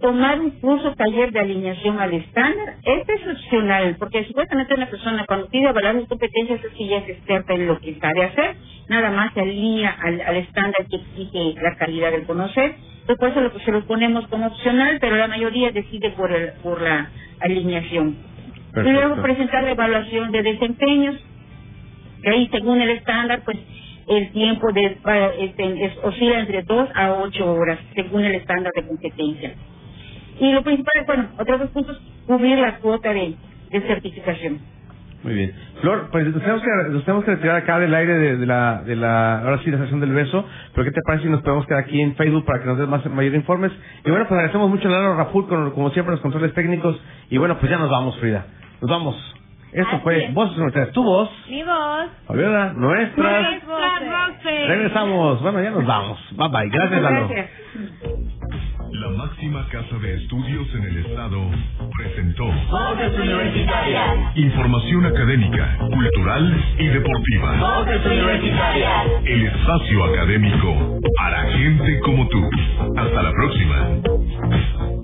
tomar 0.00 0.40
un 0.40 0.50
curso 0.60 0.94
taller 0.94 1.32
de 1.32 1.40
alineación 1.40 1.98
al 2.00 2.14
estándar. 2.14 2.76
Este 2.84 3.14
es 3.14 3.26
opcional, 3.28 3.96
porque 3.98 4.24
supuestamente 4.24 4.74
una 4.74 4.88
persona 4.90 5.24
cuando 5.26 5.48
pide 5.48 5.68
evaluar 5.68 6.00
sus 6.00 6.08
competencias 6.08 6.64
es 6.64 6.72
que 6.72 6.86
ya 6.88 6.98
es 6.98 7.08
experta 7.10 7.54
en 7.54 7.66
lo 7.66 7.80
que 7.80 7.98
sabe 8.00 8.24
hacer, 8.24 8.56
nada 8.88 9.10
más 9.10 9.32
se 9.34 9.40
alinea 9.40 9.96
al, 10.02 10.20
al 10.20 10.36
estándar 10.36 10.86
que 10.90 10.96
exige 10.96 11.60
la 11.62 11.76
calidad 11.76 12.12
del 12.12 12.26
conocer. 12.26 12.76
Por 13.06 13.28
eso 13.28 13.40
lo, 13.40 13.58
se 13.60 13.72
lo 13.72 13.86
ponemos 13.86 14.26
como 14.28 14.48
opcional, 14.48 14.98
pero 15.00 15.16
la 15.16 15.28
mayoría 15.28 15.70
decide 15.72 16.10
por, 16.10 16.32
el, 16.32 16.52
por 16.62 16.82
la 16.82 17.10
alineación. 17.40 18.35
Y 18.84 18.92
luego 18.92 19.14
presentar 19.22 19.64
la 19.64 19.70
evaluación 19.72 20.32
de 20.32 20.42
desempeños, 20.42 21.16
que 22.22 22.30
ahí 22.30 22.48
según 22.52 22.80
el 22.80 22.90
estándar, 22.90 23.42
pues 23.44 23.58
el 24.08 24.30
tiempo 24.32 24.72
de, 24.72 24.98
este, 25.40 25.84
es- 25.86 25.98
oscila 26.02 26.40
entre 26.40 26.62
2 26.62 26.88
a 26.94 27.12
8 27.14 27.52
horas, 27.52 27.78
según 27.94 28.24
el 28.24 28.34
estándar 28.36 28.72
de 28.74 28.86
competencia. 28.86 29.54
Y 30.40 30.52
lo 30.52 30.62
principal, 30.62 31.04
bueno, 31.06 31.28
otros 31.38 31.60
dos 31.60 31.70
puntos, 31.70 32.00
cubrir 32.26 32.58
la 32.58 32.76
cuota 32.78 33.12
de, 33.12 33.34
de 33.70 33.80
certificación. 33.82 34.58
Muy 35.22 35.34
bien. 35.34 35.54
Flor, 35.80 36.08
pues 36.12 36.24
nos 36.26 36.40
tenemos 36.40 36.62
que, 36.62 36.68
nos 36.90 37.04
tenemos 37.04 37.24
que 37.24 37.30
retirar 37.32 37.56
acá 37.56 37.78
del 37.80 37.92
aire 37.94 38.12
de, 38.16 38.36
de 38.36 38.46
la, 38.46 38.82
de 38.84 38.94
la, 38.94 39.40
ahora 39.40 39.58
sí, 39.64 39.70
la 39.70 39.78
sesión 39.78 39.98
del 39.98 40.12
beso, 40.12 40.44
pero 40.74 40.84
¿qué 40.84 40.92
te 40.92 41.00
parece 41.04 41.24
si 41.24 41.30
nos 41.30 41.42
podemos 41.42 41.66
quedar 41.66 41.80
aquí 41.82 42.00
en 42.00 42.14
Facebook 42.14 42.44
para 42.44 42.60
que 42.60 42.66
nos 42.66 42.78
des 42.78 42.86
más, 42.86 43.04
mayor 43.06 43.34
informes? 43.34 43.72
Y 44.04 44.10
bueno, 44.10 44.26
pues 44.28 44.32
agradecemos 44.38 44.68
mucho 44.70 44.86
a 44.88 44.90
Lalo 44.92 45.16
Raful, 45.16 45.48
con, 45.48 45.70
como 45.72 45.90
siempre, 45.90 46.12
los 46.12 46.20
controles 46.20 46.52
técnicos, 46.54 47.00
y 47.30 47.38
bueno, 47.38 47.58
pues 47.58 47.70
ya 47.70 47.78
nos 47.78 47.90
vamos, 47.90 48.16
Frida. 48.18 48.46
Nos 48.80 48.90
vamos. 48.90 49.32
Esto 49.72 50.00
fue 50.00 50.30
Voces 50.32 50.56
Universitarias, 50.56 50.94
tu 50.94 51.02
voz, 51.04 51.28
Mi 51.50 51.62
voz. 51.62 52.06
Fabiola, 52.26 52.72
nuestras. 52.74 53.42
Nuestras 53.42 54.00
voces. 54.00 54.68
Regresamos. 54.68 55.42
Bueno, 55.42 55.62
ya 55.62 55.70
nos 55.70 55.84
vamos. 55.86 56.18
Bye 56.36 56.48
bye. 56.48 56.68
Gracias, 56.70 57.02
Lalo. 57.02 57.28
La 58.92 59.08
máxima 59.10 59.66
casa 59.68 59.96
de 60.00 60.14
estudios 60.14 60.66
en 60.74 60.84
el 60.84 61.04
estado 61.04 61.38
presentó 61.98 62.44
Voces 62.46 63.18
Universitarias. 63.18 64.36
información 64.36 65.04
académica, 65.04 65.76
cultural 65.78 66.64
y 66.78 66.86
deportiva. 66.86 67.56
Voces 67.82 68.06
Universitarias. 68.06 69.06
El 69.26 69.46
espacio 69.46 70.04
académico 70.04 70.98
para 71.18 71.42
gente 71.52 72.00
como 72.00 72.26
tú. 72.28 72.48
Hasta 72.96 73.22
la 73.22 73.32
próxima. 73.32 74.95